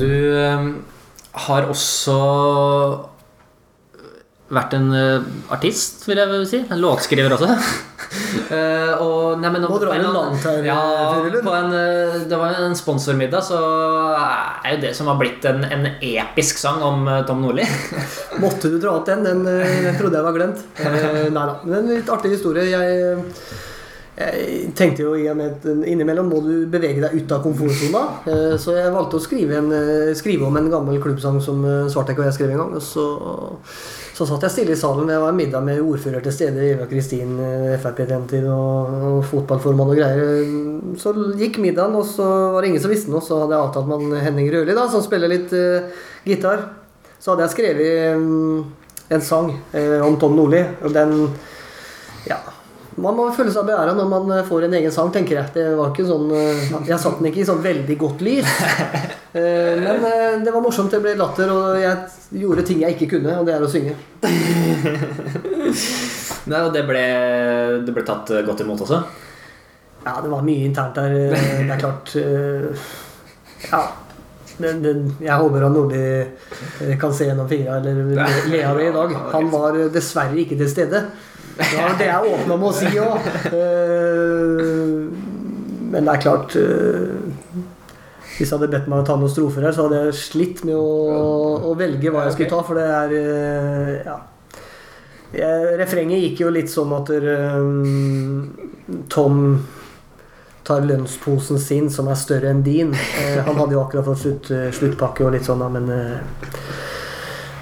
Du 0.01 0.09
eh, 0.09 0.71
har 1.45 1.69
også 1.69 2.17
vært 4.51 4.75
en 4.79 4.91
uh, 4.91 5.31
artist, 5.55 6.05
vil 6.09 6.19
jeg 6.19 6.47
si. 6.51 6.63
En 6.67 6.83
låtskriver 6.83 7.37
også. 7.37 7.51
uh, 8.51 8.93
og, 9.05 9.39
nei, 9.41 9.51
men, 9.51 9.63
Nå 9.63 9.79
drar 9.83 9.97
inn 9.97 10.09
langt 10.11 10.47
her, 10.49 10.65
Ja, 10.67 10.81
på 11.23 11.55
en, 11.55 11.75
uh, 11.75 12.21
det 12.27 12.41
var 12.41 12.59
en 12.65 12.77
sponsormiddag, 12.79 13.47
så 13.47 13.61
er 14.65 14.77
jo 14.77 14.83
det 14.83 14.93
som 14.97 15.09
har 15.11 15.19
blitt 15.21 15.45
en, 15.49 15.65
en 15.65 15.89
episk 16.01 16.61
sang 16.61 16.83
om 16.85 17.09
eh, 17.09 17.23
Tom 17.27 17.43
Nordli. 17.43 17.67
Måtte 18.43 18.71
du 18.71 18.79
dra 18.79 18.97
opp 18.99 19.09
den? 19.09 19.25
Den 19.27 19.43
eh, 19.49 19.91
trodde 19.99 20.19
jeg 20.19 20.27
var 20.27 20.37
glemt. 20.37 20.63
Eh, 20.79 21.27
nei 21.33 21.49
da. 21.51 21.57
Men 21.65 21.81
en 21.81 21.93
litt 21.95 22.13
artig 22.13 22.35
historie. 22.37 22.69
Jeg, 22.71 23.19
jeg 24.21 24.73
tenkte 24.77 25.05
jo 25.05 25.15
i 25.17 25.25
og 25.31 25.87
innimellom 25.89 26.29
må 26.29 26.41
du 26.45 26.53
bevege 26.71 27.01
deg 27.01 27.15
ut 27.17 27.33
av 27.33 27.41
komfortsona. 27.45 28.03
Eh, 28.29 28.57
så 28.61 28.75
jeg 28.77 28.93
valgte 28.93 29.17
å 29.17 29.23
skrive, 29.25 29.57
en, 29.57 29.71
eh, 29.73 30.13
skrive 30.19 30.45
om 30.45 30.59
en 30.61 30.69
gammel 30.73 31.01
klubbsang 31.01 31.39
som 31.41 31.65
eh, 31.65 31.89
Svartek 31.89 32.21
og 32.21 32.29
jeg 32.29 32.37
skrev 32.37 32.53
en 32.53 32.61
gang. 32.61 32.75
Og 32.77 32.85
så, 32.85 33.07
så 34.19 34.27
satt 34.29 34.45
jeg 34.45 34.55
stille 34.57 34.77
i 34.77 34.81
salen. 34.81 35.09
Det 35.09 35.17
var 35.23 35.33
en 35.33 35.41
middag 35.41 35.65
med 35.65 35.81
ordfører 35.81 36.25
til 36.27 36.37
stede, 36.37 36.69
Eva 36.75 36.89
Kristin, 36.91 37.33
Frp 37.81 38.05
den 38.11 38.29
tid, 38.29 38.45
og, 38.53 38.93
og 39.15 39.25
fotballformann 39.31 39.95
og 39.95 40.03
greier. 40.03 40.53
Så 41.01 41.15
gikk 41.41 41.57
middagen, 41.65 41.97
og 41.97 42.05
så 42.05 42.29
var 42.53 42.61
det 42.61 42.75
ingen 42.75 42.85
som 42.85 42.93
visste 42.93 43.15
noe. 43.15 43.25
Så 43.25 43.41
hadde 43.41 43.57
jeg 43.57 43.71
avtalt 43.71 43.89
med 43.89 44.21
Henning 44.21 44.53
Røli, 44.53 44.77
da, 44.77 44.85
som 44.93 45.05
spiller 45.07 45.33
litt 45.33 45.57
uh, 45.57 45.89
gitar. 46.29 46.69
Så 47.17 47.33
hadde 47.33 47.49
jeg 47.49 47.57
skrevet 47.57 48.21
um, 48.21 48.65
en 49.09 49.25
sang 49.25 49.55
uh, 49.73 50.01
om 50.05 50.21
Tom 50.21 50.37
Nordli. 50.37 50.67
Og 50.85 50.93
den 50.93 51.23
Ja. 52.29 52.43
Man 52.99 53.15
må 53.15 53.29
føle 53.35 53.53
seg 53.55 53.67
beæra 53.69 53.93
når 53.95 54.09
man 54.11 54.31
eh, 54.35 54.41
får 54.49 54.65
en 54.67 54.73
egen 54.81 54.91
sang, 54.95 55.13
tenker 55.15 55.37
jeg. 55.39 55.47
Det 55.55 55.67
var 55.79 55.93
ikke 55.93 56.07
sånn 56.09 56.27
eh, 56.35 56.63
Jeg 56.89 56.99
satte 56.99 57.21
den 57.21 57.29
ikke 57.31 57.43
i 57.45 57.49
sånn 57.49 57.63
veldig 57.65 57.97
godt 58.01 58.21
lys. 58.27 58.49
Eh, 59.31 59.79
Men 59.79 60.41
det 60.43 60.51
var 60.51 60.59
morsomt. 60.59 60.91
Det 60.91 60.99
ble 61.05 61.13
latter, 61.15 61.47
og 61.55 61.77
jeg 61.79 62.41
gjorde 62.41 62.65
ting 62.67 62.81
jeg 62.83 62.97
ikke 62.97 63.07
kunne, 63.13 63.37
og 63.39 63.45
det 63.47 63.53
er 63.55 63.63
å 63.63 63.69
synge. 63.71 63.93
Nei, 66.51 66.63
og 66.65 66.73
det 66.75 66.83
ble, 66.89 67.05
det 67.87 67.95
ble 67.95 68.03
tatt 68.09 68.27
godt 68.49 68.65
imot 68.65 68.83
også. 68.83 68.99
Ja, 70.03 70.17
det 70.25 70.33
var 70.33 70.43
mye 70.43 70.67
internt 70.67 70.99
der. 70.99 71.15
Det 71.31 71.63
er 71.63 71.79
klart 71.79 72.11
Ja. 73.71 73.85
Den, 74.61 74.83
den, 74.83 75.07
jeg 75.23 75.39
håper 75.41 75.63
han 75.69 75.79
Nordli 75.79 76.91
kan 77.01 77.15
se 77.15 77.31
gjennom 77.31 77.47
fingra 77.49 77.79
eller 77.79 78.03
le 78.51 78.65
av 78.67 78.75
det 78.83 78.91
i 78.91 78.97
dag. 78.99 79.15
Han 79.31 79.47
var 79.55 79.79
dessverre 79.95 80.43
ikke 80.43 80.59
til 80.59 80.67
stede. 80.75 81.07
Det 81.59 81.77
var 81.77 81.99
det 81.99 82.09
jeg 82.09 82.33
åpna 82.35 82.57
med 82.57 82.69
å 82.69 82.73
si 82.77 82.91
òg. 83.01 83.21
Men 85.91 86.07
det 86.07 86.13
er 86.15 86.23
klart 86.23 86.55
eh, 86.57 87.15
Hvis 88.37 88.47
jeg 88.47 88.55
hadde 88.55 88.71
bedt 88.73 88.87
meg 88.89 89.03
å 89.03 89.07
ta 89.09 89.17
noen 89.19 89.33
strofer 89.33 89.67
her, 89.67 89.75
så 89.75 89.89
hadde 89.89 90.05
jeg 90.07 90.19
slitt 90.21 90.63
med 90.69 90.77
å, 90.79 90.91
å 91.67 91.75
velge 91.79 92.13
hva 92.15 92.29
jeg 92.29 92.37
skulle 92.37 92.53
ta, 92.53 92.61
for 92.67 92.81
det 92.81 92.87
er 92.89 93.17
eh, 93.21 93.95
Ja. 94.09 94.19
Refrenget 95.79 96.25
gikk 96.25 96.41
jo 96.43 96.49
litt 96.51 96.71
sånn 96.73 96.91
at 96.97 97.13
eh, 97.15 97.61
Tom 99.13 99.37
tar 100.67 100.81
lønnsposen 100.87 101.59
sin, 101.59 101.91
som 101.91 102.09
er 102.11 102.19
større 102.19 102.51
enn 102.53 102.63
din. 102.67 102.95
Eh, 102.95 103.39
han 103.47 103.59
hadde 103.59 103.75
jo 103.77 103.83
akkurat 103.85 104.07
fått 104.07 104.23
slutt, 104.25 104.51
eh, 104.55 104.69
sluttpakke 104.75 105.27
og 105.27 105.35
litt 105.35 105.47
sånn, 105.47 105.65
men 105.75 105.89
eh, 105.95 106.19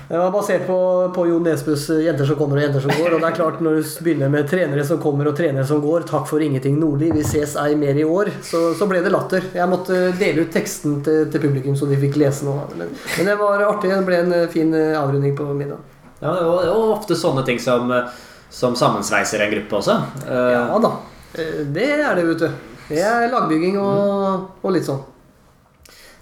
Det 0.08 0.16
var 0.18 0.30
basert 0.32 0.62
på, 0.66 0.76
på 1.14 1.24
Jon 1.28 1.42
Nesbøs 1.44 1.82
eh, 1.90 1.98
'Jenter 2.06 2.24
som 2.24 2.36
kommer 2.38 2.56
og 2.56 2.62
jenter 2.62 2.80
som 2.80 2.90
går'. 2.96 3.14
Og 3.14 3.20
det 3.20 3.28
er 3.28 3.34
klart, 3.36 3.58
når 3.60 3.74
du 3.76 3.88
begynner 4.06 4.30
med 4.32 4.46
'trenere 4.48 4.84
som 4.88 4.98
kommer 5.02 5.28
og 5.28 5.34
trenere 5.36 5.66
som 5.68 5.82
går', 5.84 6.06
'takk 6.08 6.24
for 6.30 6.40
ingenting, 6.40 6.78
Nordli, 6.80 7.10
vi 7.12 7.20
ses 7.28 7.56
ei 7.60 7.74
mer 7.76 7.92
i 8.00 8.04
år', 8.08 8.30
så, 8.42 8.72
så 8.78 8.88
ble 8.88 9.02
det 9.04 9.12
latter. 9.12 9.44
Jeg 9.52 9.68
måtte 9.68 9.98
dele 10.18 10.46
ut 10.46 10.52
teksten 10.54 11.02
til, 11.04 11.26
til 11.30 11.40
publikum, 11.44 11.76
så 11.76 11.84
de 11.90 11.96
fikk 12.00 12.16
lese 12.16 12.46
noe. 12.48 12.64
Men, 12.78 12.88
men 13.18 13.26
det 13.28 13.36
var 13.38 13.60
artig. 13.68 13.90
Det 13.92 14.06
ble 14.08 14.22
en 14.22 14.32
eh, 14.32 14.46
fin 14.48 14.72
eh, 14.74 14.96
avrunding 14.96 15.36
på 15.36 15.44
middagen. 15.52 15.84
Ja, 16.22 16.32
det 16.38 16.46
var- 16.48 16.62
det 16.64 16.72
var 16.72 16.94
ofte 16.96 17.14
sånne 17.14 17.44
ting 17.44 17.60
som, 17.60 17.92
eh, 17.92 18.08
som 18.50 18.74
sammensveiser 18.74 19.44
en 19.44 19.52
gruppe 19.52 19.76
også. 19.82 19.98
Eh, 20.24 20.50
Ja 20.56 20.78
da. 20.88 20.94
Eh, 21.36 21.64
Det 21.68 21.84
er 22.00 22.14
det, 22.16 22.24
vet 22.32 22.38
du. 22.46 22.48
Det 22.88 23.04
er 23.04 23.28
lagbygging 23.28 23.76
og, 23.76 24.48
og 24.64 24.72
litt 24.72 24.88
sånn. 24.88 25.04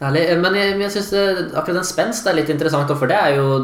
Herlig. 0.01 0.25
Eh, 0.31 0.41
Men 0.41 0.57
jeg, 0.59 0.79
jeg 0.85 0.95
synes 0.99 1.53
akkurat 1.57 1.81
den 1.81 1.89
spenst 1.89 2.27
er 2.29 2.39
litt 2.39 2.53
interessant, 2.53 2.91
for 2.93 3.11
det 3.11 3.17
er 3.19 3.37
jo 3.41 3.61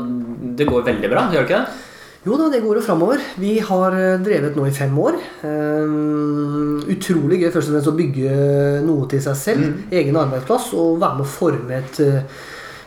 Det 0.58 0.68
går 0.68 0.84
veldig 0.90 1.10
bra, 1.12 1.26
gjør 1.32 1.44
det 1.44 1.50
ikke 1.50 1.64
det? 1.64 1.88
Jo 2.22 2.36
da, 2.38 2.46
det 2.52 2.60
går 2.62 2.78
jo 2.78 2.84
framover. 2.86 3.22
Vi 3.42 3.56
har 3.66 3.96
eh, 3.98 4.20
drevet 4.22 4.54
nå 4.54 4.68
i 4.68 4.74
fem 4.74 4.92
år. 5.02 5.16
Um, 5.42 6.76
utrolig 6.92 7.40
gøy 7.40 7.48
først 7.50 7.72
og 7.72 7.74
fremst 7.74 7.90
å 7.90 7.94
bygge 7.98 8.34
noe 8.86 9.08
til 9.10 9.22
seg 9.24 9.38
selv. 9.40 9.64
Egen 9.90 10.18
arbeidsplass. 10.20 10.68
Og 10.78 11.00
være 11.02 11.18
med 11.18 11.24
å 11.26 11.32
forme 11.32 11.80
et 11.80 11.98
uh, 12.06 12.44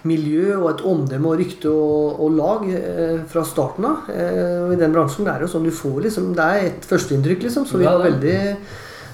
miljø 0.08 0.56
og 0.62 0.70
et 0.72 0.86
omdømme 0.88 1.34
og 1.34 1.44
rykte 1.44 1.68
og, 1.68 2.24
og 2.24 2.40
lag 2.40 2.64
uh, 2.72 3.20
fra 3.28 3.44
starten 3.44 3.90
av. 3.92 4.08
Uh, 4.08 4.70
og 4.70 4.74
I 4.78 4.80
den 4.80 4.96
bransjen 4.96 5.28
er 5.28 5.36
det 5.44 5.50
jo 5.50 5.54
sånn 5.58 5.68
du 5.68 5.76
får 5.84 6.00
liksom 6.08 6.32
Det 6.40 6.48
er 6.56 6.70
et 6.70 6.88
førsteinntrykk, 6.88 7.44
liksom. 7.50 7.68
Så 7.68 7.82
vi 7.82 7.90
Ja, 7.90 7.98
var 7.98 8.08
veldig 8.08 8.38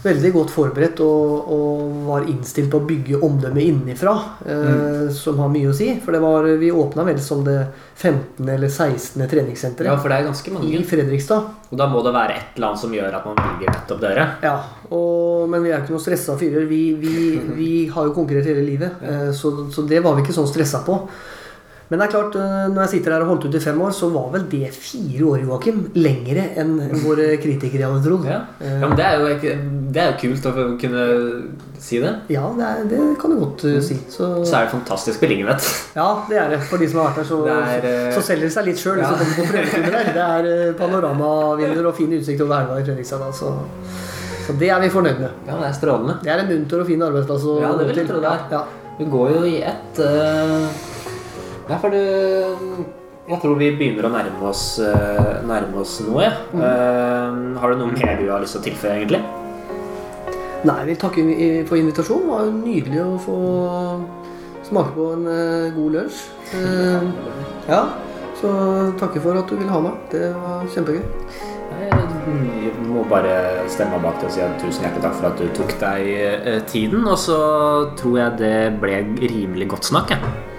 Veldig 0.02 0.32
godt 0.34 0.52
forberedt 0.54 1.00
og, 1.06 1.50
og 1.54 1.98
var 2.08 2.26
innstilt 2.30 2.72
på 2.74 2.80
å 2.82 2.86
bygge 2.90 3.20
omdømme 3.22 3.62
innenfra, 3.62 4.14
eh, 4.50 5.12
som 5.14 5.38
har 5.44 5.52
mye 5.54 5.70
å 5.70 5.76
si. 5.78 5.92
For 6.02 6.16
det 6.16 6.22
var, 6.24 6.48
vi 6.58 6.72
åpna 6.74 7.06
vel 7.06 7.20
som 7.22 7.44
det 7.46 7.60
15. 8.00 8.50
eller 8.50 8.70
16. 8.72 9.22
treningssenteret 9.30 9.92
Ja, 9.92 9.98
for 10.02 10.10
det 10.10 10.18
er 10.18 10.30
ganske 10.32 10.54
i. 10.66 10.80
Fredrikstad. 10.90 11.52
Og 11.70 11.78
da 11.78 11.86
må 11.92 12.02
det 12.02 12.16
være 12.16 12.38
et 12.40 12.58
eller 12.58 12.72
annet 12.72 12.82
som 12.82 12.96
gjør 12.98 13.20
at 13.20 13.28
man 13.30 13.38
velger 13.44 13.76
nettopp 13.76 14.02
dere. 14.02 14.26
Ja, 14.42 14.56
og, 14.90 15.46
Men 15.52 15.62
vi 15.66 15.70
er 15.70 15.84
ikke 15.84 15.94
noen 15.94 16.04
stressa 16.08 16.38
fyrer. 16.40 16.66
Vi, 16.70 16.82
vi, 16.98 17.14
vi 17.60 17.70
har 17.94 18.10
jo 18.10 18.16
konkurrert 18.18 18.50
hele 18.50 18.66
livet, 18.66 19.06
eh, 19.06 19.30
så, 19.38 19.54
så 19.70 19.86
det 19.86 20.02
var 20.02 20.18
vi 20.18 20.26
ikke 20.26 20.38
sånn 20.40 20.50
stressa 20.50 20.82
på. 20.88 20.98
Men 21.92 22.00
det 22.00 22.06
er 22.06 22.12
klart, 22.14 22.36
eh, 22.40 22.68
når 22.72 22.86
jeg 22.86 22.90
sitter 22.94 23.12
her 23.12 23.24
og 23.26 23.34
holdt 23.34 23.46
ut 23.50 23.56
i 23.58 23.60
fem 23.60 23.80
år, 23.84 23.92
så 23.92 24.08
var 24.14 24.30
vel 24.32 24.46
det 24.48 24.70
fire 24.72 25.26
år, 25.28 25.42
Joakim, 25.44 25.82
lengre 26.00 26.46
enn 26.62 26.78
våre 27.02 27.26
kritikere 27.44 27.90
hadde 27.90 28.06
trodd. 28.06 28.30
Ja, 28.30 28.38
ja 28.64 28.78
men 28.86 28.94
det 28.96 29.08
er, 29.10 29.18
jo, 29.20 29.32
ikke- 29.34 29.56
det 29.92 30.00
er 30.00 30.14
jo 30.14 30.20
kult 30.22 30.46
å 30.48 30.54
kunne 30.80 31.02
si 31.84 31.98
det. 32.00 32.14
Ja, 32.32 32.46
det, 32.56 32.70
er, 32.70 32.86
det 32.88 33.00
kan 33.20 33.34
du 33.36 33.42
godt 33.42 33.66
eh, 33.68 33.82
si. 33.84 33.98
Så, 34.08 34.30
Så 34.48 34.56
er 34.56 34.70
det 34.70 34.72
fantastisk 34.78 35.20
beliggenhet. 35.20 35.68
ja, 36.00 36.06
det 36.30 36.38
er 36.40 36.54
det. 36.54 36.60
For 36.70 36.80
de 36.80 36.88
som 36.94 37.02
har 37.02 37.10
vært 37.10 37.20
her, 37.20 37.28
så, 37.28 37.40
er, 37.58 37.88
uh... 37.90 38.14
så 38.16 38.24
selger 38.30 38.48
det 38.48 38.54
seg 38.56 38.70
litt 38.70 38.80
sjøl. 38.80 39.02
Ja. 39.04 39.12
Det 40.16 40.24
er 40.30 40.48
panoramavinduer 40.80 41.90
og 41.92 42.00
fin 42.00 42.14
utsikt 42.16 42.46
over 42.46 42.62
elva 42.62 42.78
i 42.80 42.86
Fredrikstad. 42.88 43.26
Da, 43.26 43.34
så, 43.36 43.52
så 44.46 44.56
det 44.62 44.72
er 44.72 44.80
vi 44.86 44.94
fornøyd 44.96 45.20
med. 45.26 45.44
Ja, 45.50 45.60
det 45.60 45.68
er 45.74 45.76
strålende. 45.76 46.16
Det 46.24 46.32
er 46.32 46.46
en 46.46 46.54
munter 46.54 46.86
og 46.86 46.88
fin 46.88 47.04
arbeidsplass 47.10 47.50
Ja, 47.66 47.74
det 47.82 47.90
vil 47.92 48.02
jeg 48.06 48.10
tro 48.14 48.24
det 48.24 48.32
er. 48.32 48.48
Ja. 48.56 48.64
Du 49.02 49.04
går 49.12 49.36
jo 49.36 49.44
i 49.50 49.60
ett 49.74 50.02
uh... 50.08 50.88
Ja, 51.70 51.78
for 51.78 51.94
du 51.94 52.00
Jeg 53.30 53.38
tror 53.40 53.56
vi 53.60 53.70
begynner 53.78 54.08
å 54.10 54.12
nærme 54.12 54.48
oss, 54.50 54.80
eh, 54.82 55.38
nærme 55.48 55.78
oss 55.80 56.00
noe. 56.04 56.26
Ja. 56.26 56.32
Mm. 56.52 56.64
Uh, 56.66 57.60
har 57.62 57.72
du 57.72 57.80
noe 57.80 57.94
mer 57.94 58.18
du 58.20 58.26
har 58.32 58.42
lyst 58.42 58.58
til 58.58 58.60
å 58.60 58.66
tilføye, 58.66 58.96
egentlig? 58.98 59.22
Nei, 60.66 60.76
jeg 60.82 60.88
vil 60.90 61.00
takke 61.00 61.24
for 61.70 61.80
invitasjonen. 61.80 62.26
Det 62.26 62.34
var 62.34 62.52
nydelig 62.58 63.00
å 63.06 63.22
få 63.22 63.38
smake 64.68 64.94
på 64.98 65.08
en 65.14 65.30
eh, 65.32 65.70
god 65.78 65.96
lunsj. 65.96 66.20
Uh, 66.52 67.08
ja, 67.70 67.82
så 68.42 68.52
takker 69.00 69.24
for 69.24 69.40
at 69.40 69.48
du 69.48 69.56
ville 69.62 69.72
ha 69.72 69.86
meg. 69.86 70.04
Det 70.12 70.28
var 70.36 70.68
kjempegøy. 70.76 71.02
Jeg 71.82 72.86
må 72.90 73.06
bare 73.08 73.64
stemme 73.72 74.02
bak 74.04 74.20
det 74.20 74.28
og 74.28 74.36
si 74.36 74.44
at 74.44 74.60
tusen 74.60 74.90
hjertelig 74.90 75.08
takk 75.08 75.20
for 75.22 75.32
at 75.32 75.40
du 75.40 75.48
tok 75.56 75.78
deg 75.80 76.66
tiden. 76.68 77.06
Og 77.08 77.20
så 77.22 77.42
tror 78.02 78.24
jeg 78.26 78.40
det 78.42 78.56
ble 78.82 79.06
rimelig 79.24 79.72
godt 79.72 79.94
snakk. 79.94 80.18
jeg. 80.18 80.51